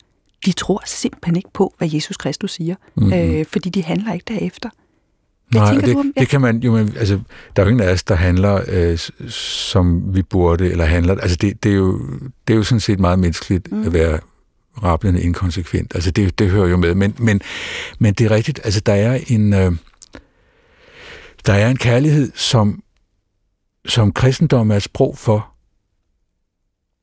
de 0.46 0.52
tror 0.52 0.82
simpelthen 0.86 1.36
ikke 1.36 1.50
på, 1.54 1.74
hvad 1.78 1.88
Jesus 1.92 2.16
Kristus 2.16 2.52
siger, 2.52 2.74
mm-hmm. 2.94 3.12
øh, 3.12 3.44
fordi 3.46 3.68
de 3.68 3.82
handler 3.82 4.12
ikke 4.12 4.24
derefter. 4.28 4.68
Hvad 5.48 5.60
Nej, 5.60 5.74
det, 5.74 5.96
om, 5.96 6.12
ja. 6.16 6.20
det 6.20 6.28
kan 6.28 6.40
man 6.40 6.58
jo, 6.58 6.72
men, 6.72 6.96
altså, 6.96 7.20
der 7.56 7.62
er 7.62 7.66
jo 7.66 7.70
ingen 7.70 7.88
af 7.88 7.92
os, 7.92 8.02
der 8.02 8.14
handler, 8.14 8.60
øh, 8.68 8.98
som 9.30 10.14
vi 10.14 10.22
burde, 10.22 10.70
eller 10.70 10.84
handler, 10.84 11.14
altså 11.14 11.36
det, 11.36 11.62
det, 11.62 11.70
er 11.70 11.76
jo, 11.76 12.00
det 12.48 12.54
er 12.54 12.56
jo 12.56 12.62
sådan 12.62 12.80
set 12.80 13.00
meget 13.00 13.18
menneskeligt 13.18 13.72
mm. 13.72 13.82
at 13.82 13.92
være 13.92 14.20
rablende 14.82 15.22
inkonsekvent. 15.22 15.94
Altså 15.94 16.10
det, 16.10 16.38
det 16.38 16.50
hører 16.50 16.68
jo 16.68 16.76
med. 16.76 16.94
Men, 16.94 17.14
men, 17.18 17.40
men 17.98 18.14
det 18.14 18.26
er 18.26 18.30
rigtigt, 18.30 18.60
altså 18.64 18.80
der 18.80 18.92
er 18.92 19.18
en, 19.26 19.52
øh, 19.52 19.72
der 21.46 21.52
er 21.52 21.68
en 21.68 21.76
kærlighed, 21.76 22.32
som, 22.34 22.82
som 23.86 24.12
kristendom 24.12 24.70
er 24.70 24.76
et 24.76 24.82
sprog 24.82 25.18
for, 25.18 25.52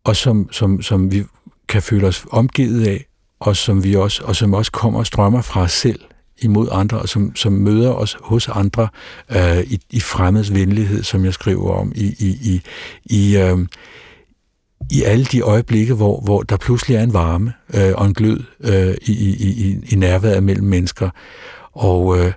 og 0.03 0.15
som, 0.15 0.51
som, 0.51 0.81
som 0.81 1.11
vi 1.11 1.23
kan 1.67 1.81
føle 1.81 2.07
os 2.07 2.25
omgivet 2.31 2.87
af, 2.87 3.06
og 3.39 3.55
som, 3.55 3.83
vi 3.83 3.95
også, 3.95 4.23
og 4.23 4.35
som 4.35 4.53
også 4.53 4.71
kommer 4.71 4.99
og 4.99 5.07
strømmer 5.07 5.41
fra 5.41 5.61
os 5.61 5.71
selv 5.71 5.99
imod 6.41 6.67
andre, 6.71 6.99
og 6.99 7.09
som, 7.09 7.35
som 7.35 7.53
møder 7.53 7.91
os 7.91 8.17
hos 8.21 8.47
andre 8.47 8.87
øh, 9.31 9.59
i, 9.59 9.79
i 9.89 9.99
fremmeds 9.99 10.53
venlighed, 10.53 11.03
som 11.03 11.25
jeg 11.25 11.33
skriver 11.33 11.73
om, 11.73 11.91
i, 11.95 12.05
i, 12.19 12.37
i, 12.41 12.61
i, 13.05 13.37
øh, 13.37 13.57
i 14.91 15.03
alle 15.03 15.25
de 15.25 15.41
øjeblikke, 15.41 15.93
hvor, 15.93 16.21
hvor 16.21 16.41
der 16.41 16.57
pludselig 16.57 16.97
er 16.97 17.03
en 17.03 17.13
varme 17.13 17.53
øh, 17.73 17.93
og 17.95 18.05
en 18.05 18.13
glød 18.13 18.43
øh, 18.59 18.95
i, 19.01 19.11
i, 19.11 19.47
i, 19.47 19.79
i 19.91 19.95
nærværet 19.95 20.43
mellem 20.43 20.67
mennesker. 20.67 21.09
Og, 21.71 22.19
øh, 22.19 22.33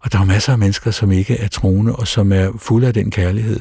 og 0.00 0.12
der 0.12 0.18
er 0.18 0.24
masser 0.24 0.52
af 0.52 0.58
mennesker, 0.58 0.90
som 0.90 1.12
ikke 1.12 1.36
er 1.36 1.48
troende, 1.48 1.96
og 1.96 2.08
som 2.08 2.32
er 2.32 2.52
fulde 2.58 2.86
af 2.86 2.94
den 2.94 3.10
kærlighed. 3.10 3.60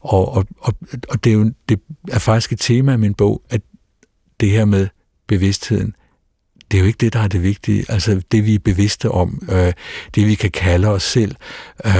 Og, 0.00 0.34
og, 0.34 0.46
og, 0.60 0.74
og 1.08 1.24
det, 1.24 1.30
er 1.30 1.34
jo, 1.34 1.52
det 1.68 1.80
er 2.08 2.18
faktisk 2.18 2.52
et 2.52 2.60
tema 2.60 2.94
i 2.94 2.96
min 2.96 3.14
bog, 3.14 3.42
at 3.50 3.60
det 4.40 4.50
her 4.50 4.64
med 4.64 4.88
bevidstheden, 5.28 5.94
det 6.72 6.78
er 6.78 6.82
jo 6.82 6.86
ikke 6.86 6.98
det, 6.98 7.12
der 7.12 7.20
er 7.20 7.28
det 7.28 7.42
vigtige. 7.42 7.84
Altså 7.88 8.22
det, 8.32 8.46
vi 8.46 8.54
er 8.54 8.58
bevidste 8.58 9.10
om, 9.10 9.48
øh, 9.52 9.72
det 10.14 10.26
vi 10.26 10.34
kan 10.34 10.50
kalde 10.50 10.88
os 10.88 11.02
selv. 11.02 11.36
Øh, 11.86 11.92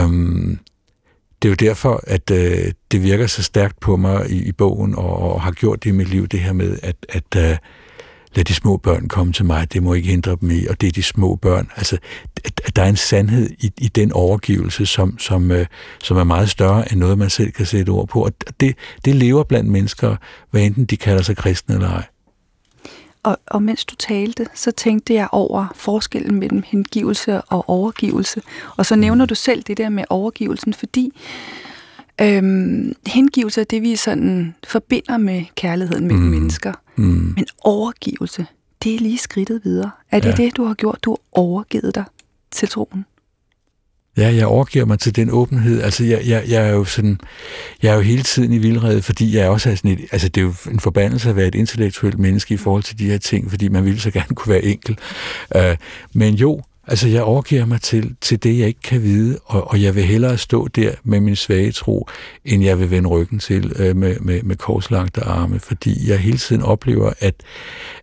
det 1.43 1.49
er 1.49 1.53
jo 1.53 1.55
derfor, 1.55 2.05
at 2.07 2.31
øh, 2.31 2.73
det 2.93 3.03
virker 3.03 3.27
så 3.27 3.43
stærkt 3.43 3.81
på 3.81 3.97
mig 3.97 4.31
i, 4.31 4.43
i 4.43 4.53
bogen, 4.53 4.95
og, 4.95 5.17
og 5.17 5.43
har 5.43 5.51
gjort 5.51 5.85
det 5.85 5.91
i 5.91 5.93
mit 5.93 6.09
liv, 6.09 6.29
det 6.29 6.41
her 6.41 6.53
med, 6.53 6.79
at, 6.83 6.97
at 7.09 7.37
øh, 7.37 7.57
lad 8.35 8.45
de 8.45 8.55
små 8.55 8.77
børn 8.77 9.09
komme 9.09 9.33
til 9.33 9.45
mig, 9.45 9.73
det 9.73 9.83
må 9.83 9.95
ikke 9.95 10.09
hindre 10.09 10.37
dem 10.41 10.51
i, 10.51 10.67
og 10.67 10.81
det 10.81 10.87
er 10.87 10.93
de 10.93 11.03
små 11.03 11.37
børn. 11.37 11.71
Altså, 11.77 11.99
at, 12.45 12.61
at 12.65 12.77
der 12.77 12.83
er 12.83 12.89
en 12.89 12.97
sandhed 12.97 13.51
i, 13.59 13.73
i 13.79 13.89
den 13.89 14.13
overgivelse, 14.13 14.87
som, 14.87 15.19
som, 15.19 15.51
øh, 15.51 15.67
som 16.03 16.17
er 16.17 16.25
meget 16.25 16.51
større 16.51 16.93
end 16.93 17.01
noget, 17.01 17.19
man 17.19 17.31
selv 17.31 17.53
kan 17.53 17.67
sætte 17.67 17.91
ord 17.91 18.09
på. 18.09 18.25
Og 18.25 18.33
det, 18.61 18.77
det 19.05 19.15
lever 19.15 19.43
blandt 19.43 19.71
mennesker, 19.71 20.17
hvad 20.51 20.63
enten 20.63 20.85
de 20.85 20.97
kalder 20.97 21.23
sig 21.23 21.37
kristne 21.37 21.75
eller 21.75 21.91
ej. 21.91 22.05
Og, 23.23 23.39
og 23.47 23.63
mens 23.63 23.85
du 23.85 23.95
talte, 23.97 24.47
så 24.55 24.71
tænkte 24.71 25.15
jeg 25.15 25.29
over 25.33 25.73
forskellen 25.75 26.35
mellem 26.35 26.63
hengivelse 26.67 27.41
og 27.41 27.69
overgivelse. 27.69 28.43
Og 28.77 28.87
så 28.87 28.97
nævner 28.97 29.27
du 29.27 29.35
selv 29.35 29.63
det 29.63 29.77
der 29.77 29.89
med 29.89 30.05
overgivelsen, 30.11 30.75
fordi 30.75 31.13
øhm, 32.21 32.95
hengivelse 33.07 33.61
er 33.61 33.65
det, 33.65 33.83
vi 33.83 33.97
sådan 33.97 34.55
forbinder 34.65 35.17
med 35.17 35.45
kærligheden 35.55 36.07
mellem 36.07 36.25
mm. 36.25 36.31
mennesker. 36.31 36.73
Mm. 36.97 37.05
Men 37.37 37.47
overgivelse, 37.65 38.47
det 38.83 38.95
er 38.95 38.99
lige 38.99 39.19
skridtet 39.19 39.61
videre. 39.65 39.91
Er 40.11 40.21
det 40.21 40.39
ja. 40.39 40.45
det, 40.45 40.57
du 40.57 40.65
har 40.65 40.75
gjort? 40.75 40.99
Du 41.03 41.11
har 41.11 41.19
overgivet 41.33 41.95
dig 41.95 42.05
til 42.51 42.69
troen? 42.69 43.05
Ja, 44.17 44.35
jeg 44.35 44.47
overgiver 44.47 44.85
mig 44.85 44.99
til 44.99 45.17
den 45.17 45.31
åbenhed. 45.31 45.83
Altså, 45.83 46.05
jeg, 46.05 46.23
jeg, 46.27 46.45
jeg 46.49 46.69
er 46.69 46.73
jo 46.73 46.85
sådan, 46.85 47.21
jeg 47.83 47.91
er 47.91 47.95
jo 47.95 48.01
hele 48.01 48.23
tiden 48.23 48.53
i 48.53 48.59
vildrede, 48.59 49.03
fordi 49.03 49.37
jeg 49.37 49.49
også 49.49 49.71
er 49.71 49.75
sådan 49.75 49.91
et, 49.91 50.01
altså 50.13 50.29
det 50.29 50.41
er 50.41 50.45
jo 50.45 50.55
en 50.71 50.81
forbandelse 50.81 51.31
at 51.31 51.37
være 51.37 51.47
et 51.47 51.55
intellektuelt 51.55 52.19
menneske 52.19 52.55
i 52.55 52.57
forhold 52.57 52.83
til 52.83 52.99
de 52.99 53.11
her 53.11 53.19
ting, 53.19 53.51
fordi 53.51 53.69
man 53.69 53.85
ville 53.85 54.01
så 54.01 54.11
gerne 54.11 54.35
kunne 54.37 54.53
være 54.53 54.65
enkel. 54.65 54.99
Uh, 55.57 55.63
men 56.13 56.35
jo, 56.35 56.63
altså 56.87 57.09
jeg 57.09 57.23
overgiver 57.23 57.65
mig 57.65 57.81
til, 57.81 58.15
til 58.21 58.43
det, 58.43 58.59
jeg 58.59 58.67
ikke 58.69 58.81
kan 58.81 59.03
vide, 59.03 59.39
og, 59.45 59.71
og 59.71 59.83
jeg 59.83 59.95
vil 59.95 60.05
hellere 60.05 60.39
stå 60.39 60.69
der 60.69 60.93
med 61.05 61.21
min 61.21 61.37
svage 61.37 61.73
tro, 61.73 62.09
end 62.45 62.63
jeg 62.63 62.79
vil 62.79 62.91
vende 62.91 63.09
ryggen 63.09 63.39
til 63.39 63.73
uh, 63.73 63.97
med, 63.97 64.21
med, 64.21 64.43
med 64.43 64.57
korslagte 64.57 65.21
arme, 65.21 65.61
fordi 65.61 66.11
jeg 66.11 66.19
hele 66.19 66.39
tiden 66.39 66.63
oplever, 66.63 67.13
at, 67.19 67.35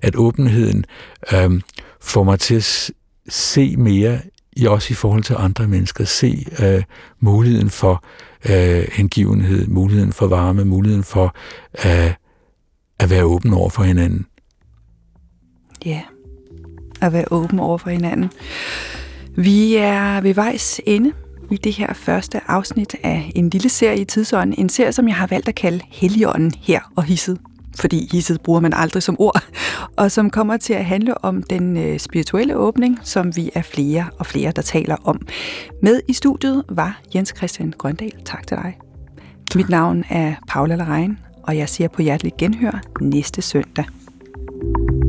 at 0.01 0.15
åbenheden 0.15 0.85
uh, 1.33 1.59
får 2.01 2.23
mig 2.23 2.39
til 2.39 2.55
at 2.55 2.91
se 3.29 3.75
mere 3.77 4.19
i 4.61 4.65
også 4.65 4.87
i 4.91 4.95
forhold 4.95 5.23
til 5.23 5.35
andre 5.39 5.67
mennesker, 5.67 6.05
se 6.05 6.45
øh, 6.63 6.83
muligheden 7.19 7.69
for 7.69 8.03
øh, 8.49 8.87
hengivenhed, 8.91 9.67
muligheden 9.67 10.13
for 10.13 10.27
varme, 10.27 10.65
muligheden 10.65 11.03
for 11.03 11.35
øh, 11.85 12.13
at 12.99 13.09
være 13.09 13.23
åben 13.23 13.53
over 13.53 13.69
for 13.69 13.83
hinanden. 13.83 14.25
Ja, 15.85 15.91
yeah. 15.91 16.03
at 17.01 17.13
være 17.13 17.25
åben 17.31 17.59
over 17.59 17.77
for 17.77 17.89
hinanden. 17.89 18.31
Vi 19.35 19.75
er 19.75 20.21
ved 20.21 20.33
vejs 20.33 20.81
ende 20.85 21.13
i 21.51 21.57
det 21.57 21.73
her 21.73 21.93
første 21.93 22.41
afsnit 22.47 22.95
af 23.03 23.31
en 23.35 23.49
lille 23.49 23.69
serie 23.69 24.01
i 24.01 24.05
Tidsånden. 24.05 24.55
En 24.57 24.69
serie, 24.69 24.91
som 24.91 25.07
jeg 25.07 25.15
har 25.15 25.27
valgt 25.27 25.47
at 25.47 25.55
kalde 25.55 25.81
Helligånden 25.87 26.53
her 26.61 26.91
og 26.95 27.03
hisset 27.03 27.39
fordi 27.79 28.09
hisset 28.11 28.41
bruger 28.41 28.59
man 28.59 28.73
aldrig 28.73 29.03
som 29.03 29.15
ord, 29.19 29.43
og 29.97 30.11
som 30.11 30.29
kommer 30.29 30.57
til 30.57 30.73
at 30.73 30.85
handle 30.85 31.25
om 31.25 31.43
den 31.43 31.77
øh, 31.77 31.99
spirituelle 31.99 32.57
åbning, 32.57 32.99
som 33.03 33.35
vi 33.35 33.49
er 33.55 33.61
flere 33.61 34.05
og 34.19 34.25
flere, 34.25 34.51
der 34.51 34.61
taler 34.61 34.95
om. 35.03 35.27
Med 35.81 36.01
i 36.07 36.13
studiet 36.13 36.63
var 36.69 37.01
Jens 37.15 37.33
Christian 37.37 37.73
Grøndal. 37.77 38.11
Tak 38.25 38.47
til 38.47 38.57
dig. 38.57 38.77
Tak. 39.51 39.55
Mit 39.55 39.69
navn 39.69 40.03
er 40.09 40.33
Paula 40.47 40.75
Larein, 40.75 41.19
og 41.43 41.57
jeg 41.57 41.69
siger 41.69 41.87
på 41.87 42.01
hjerteligt 42.01 42.37
genhør 42.37 42.81
næste 43.01 43.41
søndag. 43.41 43.85
Gå 44.63 45.08